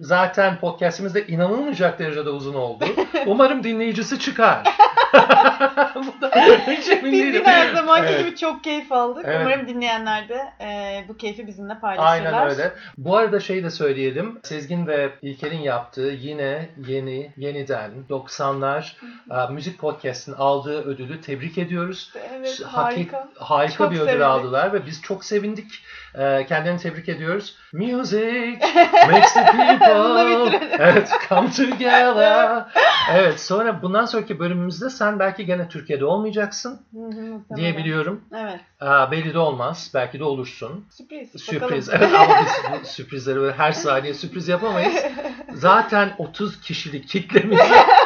zaten 0.00 0.58
podcastimiz 0.58 1.14
de 1.14 1.26
inanılmayacak 1.26 1.98
derecede 1.98 2.30
uzun 2.30 2.54
oldu. 2.54 2.84
Umarım 3.26 3.64
dinleyicisi 3.64 4.18
çıkar. 4.18 4.62
Bu 5.94 6.20
da 6.20 6.30
hiç 6.66 6.88
emin 6.88 7.12
Biz 7.12 7.20
değilim. 7.22 7.42
her 7.44 7.74
zamanki 7.74 8.12
Evet. 8.12 8.26
gibi 8.26 8.36
çok 8.36 8.64
keyif 8.64 8.92
aldık. 8.92 9.24
Evet. 9.28 9.40
Umarım 9.46 9.68
dinleyenler 9.68 10.28
de 10.28 10.38
e, 10.60 11.04
bu 11.08 11.16
keyfi 11.16 11.46
bizimle 11.46 11.78
paylaşırlar. 11.80 12.32
Aynen 12.32 12.50
öyle. 12.50 12.72
Bu 12.98 13.16
arada 13.16 13.40
şey 13.40 13.64
de 13.64 13.70
söyleyelim. 13.70 14.38
Sezgin 14.42 14.86
ve 14.86 15.10
İlker'in 15.22 15.58
yaptığı 15.60 16.00
yine 16.20 16.68
yeni, 16.88 17.32
yeniden 17.36 17.90
90'lar 18.10 18.92
e, 19.30 19.52
müzik 19.52 19.78
podcast'in 19.78 20.32
aldığı 20.32 20.82
ödülü 20.84 21.20
tebrik 21.20 21.58
ediyoruz. 21.58 22.12
Evet, 22.34 22.62
Hak 22.66 22.92
et- 22.92 22.98
harika. 22.98 23.28
harika 23.38 23.74
Çok 23.76 23.90
bir 23.90 23.96
ödül 23.96 24.06
sevindik. 24.06 24.26
aldılar 24.26 24.72
ve 24.72 24.86
biz 24.86 25.02
çok 25.02 25.24
sevindik. 25.24 25.72
E, 26.14 26.46
kendilerini 26.46 26.80
tebrik 26.80 27.08
ediyoruz. 27.08 27.56
Music 27.72 28.58
makes 29.10 29.34
the 29.34 29.44
people 29.44 30.58
evet, 30.78 31.10
come 31.28 31.50
together. 31.50 32.64
evet 33.12 33.40
sonra 33.40 33.82
bundan 33.82 34.04
sonraki 34.04 34.38
bölümümüzde 34.38 34.90
sen 34.90 35.18
belki 35.18 35.46
gene 35.46 35.68
Türkiye'de 35.68 36.04
olmayacaksın 36.04 36.80
diye 37.56 37.76
biliyorum. 37.76 38.20
Evet. 38.34 38.60
E, 38.82 39.10
belli 39.10 39.34
de 39.34 39.38
olmaz. 39.38 39.90
Belki 39.94 40.18
de 40.18 40.24
olursun. 40.24 40.84
Sürpriz. 40.90 41.30
Sürpriz. 41.42 41.88
Bakalım. 41.88 42.10
Evet 42.14 42.20
ama 42.20 42.80
biz 42.82 42.88
sürprizleri 42.90 43.36
böyle 43.36 43.56
her 43.56 43.72
saniye 43.72 44.14
sürpriz 44.14 44.48
yapamayız. 44.48 44.94
Zaten 45.54 46.12
30 46.18 46.60
kişilik 46.60 47.08
kitlemizi 47.08 47.62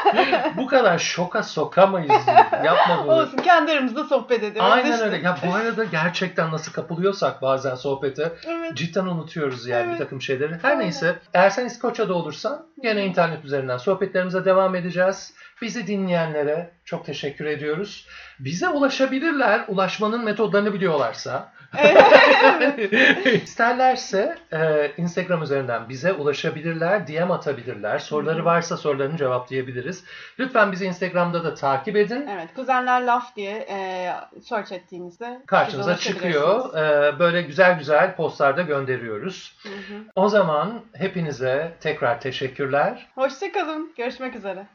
bu 0.57 0.67
kadar 0.67 0.99
şoka 0.99 1.43
sokamayız. 1.43 2.27
Yapma 2.65 3.05
bunu. 3.05 3.13
Olsun 3.13 3.37
kendi 3.37 3.73
aramızda 3.73 4.05
sohbet 4.05 4.43
ediyoruz. 4.43 4.73
Aynen 4.73 4.93
işte. 4.93 5.05
öyle. 5.05 5.17
Ya 5.17 5.39
bu 5.47 5.55
arada 5.55 5.85
gerçekten 5.85 6.53
nasıl 6.53 6.73
kapılıyorsak 6.73 7.43
bazen 7.43 7.75
sohbete 7.75 8.33
Evet. 8.47 8.77
cidden 8.77 9.05
unutuyoruz 9.07 9.67
yani 9.67 9.83
Evet. 9.87 9.95
bir 9.95 9.99
takım 10.05 10.23
şeyleri. 10.23 10.55
Her 10.63 10.71
Aynen. 10.71 10.81
neyse 10.85 11.19
eğer 11.35 11.51
sen 11.51 11.67
İskoçya'da 11.67 12.15
olursan 12.15 12.67
gene 12.83 13.05
internet 13.07 13.45
üzerinden 13.45 13.77
sohbetlerimize 13.79 14.45
devam 14.45 14.75
edeceğiz. 14.75 15.35
Bizi 15.63 15.87
dinleyenlere 15.87 16.71
çok 16.85 17.07
teşekkür 17.07 17.45
ediyoruz. 17.45 18.07
Bize 18.41 18.69
ulaşabilirler. 18.69 19.65
Ulaşmanın 19.69 20.25
metodlarını 20.25 20.75
biliyorlarsa. 20.75 21.53
İsterlerse 23.43 24.39
e, 24.53 24.93
Instagram 24.97 25.43
üzerinden 25.43 25.89
bize 25.89 26.13
ulaşabilirler, 26.13 27.07
DM 27.09 27.31
atabilirler. 27.31 27.99
Soruları 27.99 28.45
varsa 28.45 28.77
sorularını 28.77 29.17
cevaplayabiliriz. 29.17 30.05
Lütfen 30.39 30.73
bizi 30.73 30.87
Instagram'da 30.87 31.45
da 31.45 31.55
takip 31.55 31.97
edin. 31.97 32.27
Evet, 32.33 32.49
kuzenler 32.55 33.03
laf 33.03 33.37
diye 33.37 33.67
e, 33.71 34.11
search 34.43 34.73
ettiğinizde 34.73 35.43
Karşınıza 35.47 35.97
çıkıyor. 35.97 36.75
E, 36.75 37.19
böyle 37.19 37.43
güzel 37.43 37.79
güzel 37.79 38.17
postlarda 38.17 38.63
gönderiyoruz. 38.63 39.57
Hı 39.63 39.69
hı. 39.69 39.99
O 40.17 40.29
zaman 40.29 40.81
hepinize 40.93 41.73
tekrar 41.81 42.21
teşekkürler. 42.21 43.07
Hoşçakalın. 43.15 43.93
Görüşmek 43.97 44.37
üzere. 44.37 44.67